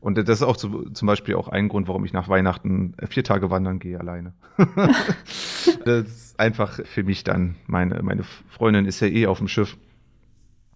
Und 0.00 0.18
das 0.18 0.28
ist 0.28 0.42
auch 0.42 0.56
zu, 0.56 0.90
zum 0.90 1.06
Beispiel 1.06 1.36
auch 1.36 1.48
ein 1.48 1.68
Grund, 1.68 1.86
warum 1.86 2.04
ich 2.04 2.12
nach 2.12 2.28
Weihnachten 2.28 2.94
vier 3.08 3.22
Tage 3.22 3.50
wandern 3.50 3.78
gehe 3.78 4.00
alleine. 4.00 4.32
das 5.84 6.06
ist 6.06 6.40
einfach 6.40 6.80
für 6.84 7.04
mich 7.04 7.22
dann, 7.22 7.54
meine, 7.66 8.02
meine 8.02 8.24
Freundin 8.24 8.84
ist 8.84 9.00
ja 9.00 9.06
eh 9.06 9.26
auf 9.26 9.38
dem 9.38 9.48
Schiff. 9.48 9.76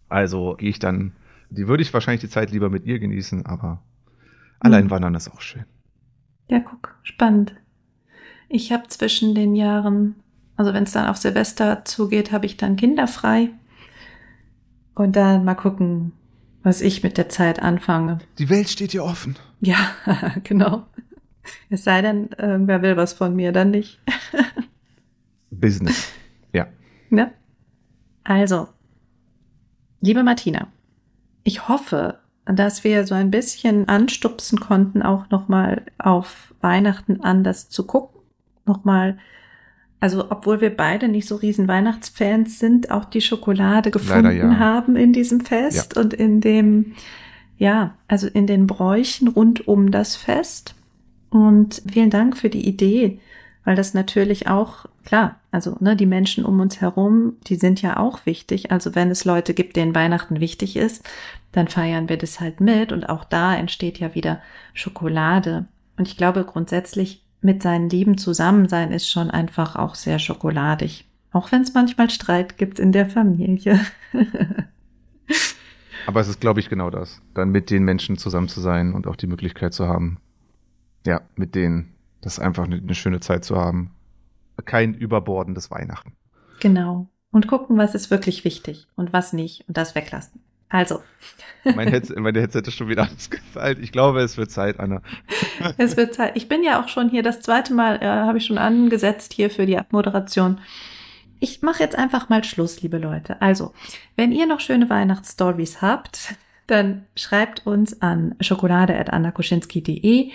Also 0.08 0.54
gehe 0.58 0.70
ich 0.70 0.78
dann, 0.78 1.12
die 1.50 1.66
würde 1.66 1.82
ich 1.82 1.92
wahrscheinlich 1.92 2.20
die 2.20 2.28
Zeit 2.28 2.52
lieber 2.52 2.70
mit 2.70 2.86
ihr 2.86 3.00
genießen, 3.00 3.46
aber 3.46 3.82
allein 4.60 4.84
mhm. 4.84 4.90
wandern 4.90 5.14
ist 5.16 5.28
auch 5.28 5.40
schön. 5.40 5.64
Ja, 6.48 6.60
guck, 6.60 6.94
spannend. 7.02 7.56
Ich 8.48 8.70
habe 8.70 8.86
zwischen 8.86 9.34
den 9.34 9.56
Jahren, 9.56 10.14
also 10.56 10.72
wenn 10.72 10.84
es 10.84 10.92
dann 10.92 11.08
auf 11.08 11.16
Silvester 11.16 11.84
zugeht, 11.84 12.30
habe 12.30 12.46
ich 12.46 12.56
dann 12.56 12.76
kinderfrei. 12.76 13.50
Und 14.96 15.14
dann 15.14 15.44
mal 15.44 15.54
gucken, 15.54 16.12
was 16.62 16.80
ich 16.80 17.02
mit 17.02 17.18
der 17.18 17.28
Zeit 17.28 17.62
anfange. 17.62 18.18
Die 18.38 18.48
Welt 18.48 18.68
steht 18.70 18.94
dir 18.94 19.04
offen. 19.04 19.36
Ja, 19.60 19.76
genau. 20.42 20.86
Es 21.68 21.84
sei 21.84 22.00
denn, 22.02 22.30
irgendwer 22.38 22.82
will 22.82 22.96
was 22.96 23.12
von 23.12 23.36
mir, 23.36 23.52
dann 23.52 23.70
nicht. 23.70 24.00
Business. 25.50 26.12
Ja. 26.52 26.66
Ne? 27.10 27.30
Also, 28.24 28.68
liebe 30.00 30.22
Martina, 30.22 30.68
ich 31.44 31.68
hoffe, 31.68 32.18
dass 32.46 32.82
wir 32.82 33.06
so 33.06 33.14
ein 33.14 33.30
bisschen 33.30 33.88
anstupsen 33.88 34.58
konnten, 34.58 35.02
auch 35.02 35.28
nochmal 35.28 35.84
auf 35.98 36.54
Weihnachten 36.62 37.20
anders 37.20 37.68
zu 37.68 37.86
gucken, 37.86 38.22
nochmal 38.64 39.18
also 40.00 40.30
obwohl 40.30 40.60
wir 40.60 40.76
beide 40.76 41.08
nicht 41.08 41.26
so 41.26 41.36
riesen 41.36 41.68
Weihnachtsfans 41.68 42.58
sind, 42.58 42.90
auch 42.90 43.04
die 43.04 43.20
Schokolade 43.20 43.90
gefunden 43.90 44.36
ja. 44.36 44.58
haben 44.58 44.96
in 44.96 45.12
diesem 45.12 45.40
Fest 45.40 45.94
ja. 45.96 46.02
und 46.02 46.12
in 46.12 46.40
dem, 46.40 46.94
ja, 47.56 47.94
also 48.06 48.26
in 48.26 48.46
den 48.46 48.66
Bräuchen 48.66 49.28
rund 49.28 49.66
um 49.66 49.90
das 49.90 50.16
Fest. 50.16 50.74
Und 51.30 51.82
vielen 51.90 52.10
Dank 52.10 52.36
für 52.36 52.50
die 52.50 52.66
Idee, 52.66 53.20
weil 53.64 53.74
das 53.74 53.94
natürlich 53.94 54.48
auch, 54.48 54.86
klar, 55.04 55.40
Also 55.50 55.76
ne, 55.80 55.96
die 55.96 56.06
Menschen 56.06 56.44
um 56.44 56.60
uns 56.60 56.80
herum, 56.80 57.36
die 57.46 57.56
sind 57.56 57.80
ja 57.80 57.96
auch 57.96 58.26
wichtig. 58.26 58.70
Also 58.70 58.94
wenn 58.94 59.10
es 59.10 59.24
Leute 59.24 59.54
gibt, 59.54 59.76
denen 59.76 59.94
Weihnachten 59.94 60.40
wichtig 60.40 60.76
ist, 60.76 61.04
dann 61.52 61.68
feiern 61.68 62.08
wir 62.08 62.18
das 62.18 62.38
halt 62.38 62.60
mit. 62.60 62.92
Und 62.92 63.08
auch 63.08 63.24
da 63.24 63.56
entsteht 63.56 63.98
ja 63.98 64.14
wieder 64.14 64.40
Schokolade. 64.74 65.64
Und 65.96 66.06
ich 66.06 66.16
glaube 66.18 66.44
grundsätzlich 66.44 67.25
mit 67.40 67.62
seinen 67.62 67.88
Lieben 67.88 68.18
zusammen 68.18 68.68
sein 68.68 68.92
ist 68.92 69.08
schon 69.08 69.30
einfach 69.30 69.76
auch 69.76 69.94
sehr 69.94 70.18
schokoladig. 70.18 71.04
Auch 71.32 71.52
wenn 71.52 71.62
es 71.62 71.74
manchmal 71.74 72.10
Streit 72.10 72.58
gibt 72.58 72.78
in 72.78 72.92
der 72.92 73.08
Familie. 73.08 73.80
Aber 76.06 76.20
es 76.20 76.28
ist, 76.28 76.40
glaube 76.40 76.60
ich, 76.60 76.68
genau 76.68 76.88
das. 76.88 77.20
Dann 77.34 77.50
mit 77.50 77.70
den 77.70 77.84
Menschen 77.84 78.16
zusammen 78.16 78.48
zu 78.48 78.60
sein 78.60 78.94
und 78.94 79.06
auch 79.06 79.16
die 79.16 79.26
Möglichkeit 79.26 79.74
zu 79.74 79.88
haben, 79.88 80.18
ja, 81.04 81.20
mit 81.34 81.54
denen 81.54 81.92
das 82.20 82.38
einfach 82.38 82.64
eine, 82.64 82.76
eine 82.76 82.94
schöne 82.94 83.20
Zeit 83.20 83.44
zu 83.44 83.56
haben. 83.56 83.90
Kein 84.64 84.94
überbordendes 84.94 85.70
Weihnachten. 85.70 86.12
Genau. 86.60 87.08
Und 87.30 87.48
gucken, 87.48 87.76
was 87.76 87.94
ist 87.94 88.10
wirklich 88.10 88.44
wichtig 88.44 88.86
und 88.96 89.12
was 89.12 89.32
nicht 89.32 89.68
und 89.68 89.76
das 89.76 89.94
weglassen. 89.94 90.40
Also. 90.68 91.02
Mein 91.74 91.88
Headset, 91.88 92.14
meine 92.16 92.40
Headset 92.40 92.62
ist 92.66 92.74
schon 92.74 92.88
wieder 92.88 93.08
ausgefallen. 93.16 93.82
Ich 93.82 93.92
glaube, 93.92 94.20
es 94.20 94.36
wird 94.36 94.50
Zeit, 94.50 94.78
Anna. 94.78 95.02
Es 95.78 95.96
wird 95.96 96.14
Zeit. 96.14 96.36
Ich 96.36 96.48
bin 96.48 96.62
ja 96.62 96.80
auch 96.82 96.88
schon 96.88 97.08
hier, 97.08 97.22
das 97.22 97.40
zweite 97.40 97.74
Mal 97.74 97.96
äh, 98.02 98.06
habe 98.06 98.38
ich 98.38 98.46
schon 98.46 98.58
angesetzt 98.58 99.32
hier 99.32 99.50
für 99.50 99.66
die 99.66 99.78
Abmoderation. 99.78 100.60
Ich 101.40 101.62
mache 101.62 101.82
jetzt 101.82 101.96
einfach 101.96 102.28
mal 102.28 102.44
Schluss, 102.44 102.82
liebe 102.82 102.98
Leute. 102.98 103.40
Also, 103.42 103.74
wenn 104.16 104.32
ihr 104.32 104.46
noch 104.46 104.60
schöne 104.60 104.88
Weihnachtsstories 104.88 105.82
habt, 105.82 106.34
dann 106.66 107.06
schreibt 107.14 107.66
uns 107.66 108.00
an 108.00 108.34
schokolade.annakuschinski.de. 108.40 110.30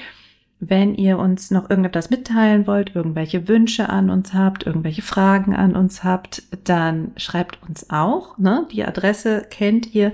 Wenn 0.63 0.93
ihr 0.93 1.17
uns 1.17 1.49
noch 1.49 1.71
irgendetwas 1.71 2.11
mitteilen 2.11 2.67
wollt, 2.67 2.95
irgendwelche 2.95 3.47
Wünsche 3.47 3.89
an 3.89 4.11
uns 4.11 4.35
habt, 4.35 4.63
irgendwelche 4.67 5.01
Fragen 5.01 5.55
an 5.55 5.75
uns 5.75 6.03
habt, 6.03 6.43
dann 6.65 7.13
schreibt 7.17 7.57
uns 7.67 7.89
auch. 7.89 8.37
Ne? 8.37 8.67
Die 8.71 8.85
Adresse 8.85 9.43
kennt 9.49 9.95
ihr. 9.95 10.13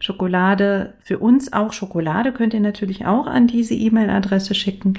Schokolade, 0.00 0.94
für 1.00 1.20
uns 1.20 1.52
auch 1.52 1.72
Schokolade 1.72 2.32
könnt 2.32 2.54
ihr 2.54 2.60
natürlich 2.60 3.06
auch 3.06 3.28
an 3.28 3.46
diese 3.46 3.74
E-Mail-Adresse 3.74 4.56
schicken. 4.56 4.94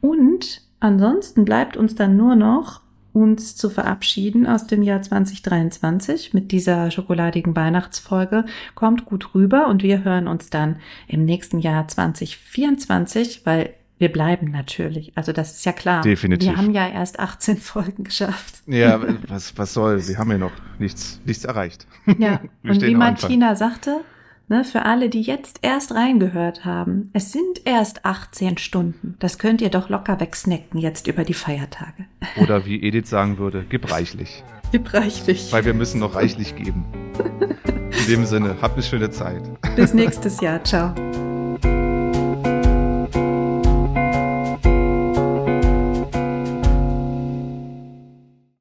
Und 0.00 0.62
ansonsten 0.78 1.44
bleibt 1.44 1.76
uns 1.76 1.96
dann 1.96 2.16
nur 2.16 2.36
noch 2.36 2.82
uns 3.12 3.56
zu 3.56 3.68
verabschieden 3.68 4.46
aus 4.46 4.68
dem 4.68 4.84
Jahr 4.84 5.02
2023 5.02 6.34
mit 6.34 6.52
dieser 6.52 6.92
schokoladigen 6.92 7.56
Weihnachtsfolge. 7.56 8.44
Kommt 8.76 9.06
gut 9.06 9.34
rüber 9.34 9.66
und 9.66 9.82
wir 9.82 10.04
hören 10.04 10.28
uns 10.28 10.50
dann 10.50 10.76
im 11.08 11.24
nächsten 11.24 11.58
Jahr 11.58 11.88
2024, 11.88 13.44
weil 13.44 13.74
wir 14.00 14.10
bleiben 14.10 14.50
natürlich. 14.50 15.12
Also 15.14 15.32
das 15.32 15.52
ist 15.52 15.66
ja 15.66 15.72
klar. 15.72 16.00
Definitiv. 16.00 16.48
Wir 16.48 16.56
haben 16.56 16.72
ja 16.72 16.88
erst 16.88 17.20
18 17.20 17.56
Folgen 17.58 18.04
geschafft. 18.04 18.62
Ja, 18.66 18.98
was, 19.28 19.56
was 19.58 19.74
soll? 19.74 20.08
Wir 20.08 20.16
haben 20.16 20.30
ja 20.30 20.38
noch 20.38 20.52
nichts, 20.78 21.20
nichts 21.26 21.44
erreicht. 21.44 21.86
Ja, 22.18 22.40
Wir 22.62 22.72
und 22.72 22.82
wie. 22.82 22.94
Martina 22.94 23.54
sagte, 23.54 24.00
ne, 24.48 24.64
für 24.64 24.86
alle, 24.86 25.10
die 25.10 25.20
jetzt 25.20 25.58
erst 25.60 25.94
reingehört 25.94 26.64
haben, 26.64 27.10
es 27.12 27.30
sind 27.30 27.60
erst 27.66 28.06
18 28.06 28.56
Stunden. 28.56 29.16
Das 29.18 29.38
könnt 29.38 29.60
ihr 29.60 29.68
doch 29.68 29.90
locker 29.90 30.18
wegsnacken 30.18 30.80
jetzt 30.80 31.06
über 31.06 31.24
die 31.24 31.34
Feiertage. 31.34 32.06
Oder 32.36 32.64
wie 32.64 32.82
Edith 32.82 33.10
sagen 33.10 33.36
würde, 33.36 33.66
gib 33.68 33.92
reichlich. 33.92 34.42
Gib 34.72 34.94
reichlich. 34.94 35.52
Weil 35.52 35.66
wir 35.66 35.74
müssen 35.74 36.00
noch 36.00 36.14
reichlich 36.14 36.56
geben. 36.56 36.86
In 37.90 38.06
dem 38.06 38.24
Sinne, 38.24 38.56
habt 38.62 38.74
eine 38.74 38.82
schöne 38.82 39.10
Zeit. 39.10 39.42
Bis 39.76 39.92
nächstes 39.92 40.40
Jahr. 40.40 40.64
Ciao. 40.64 40.94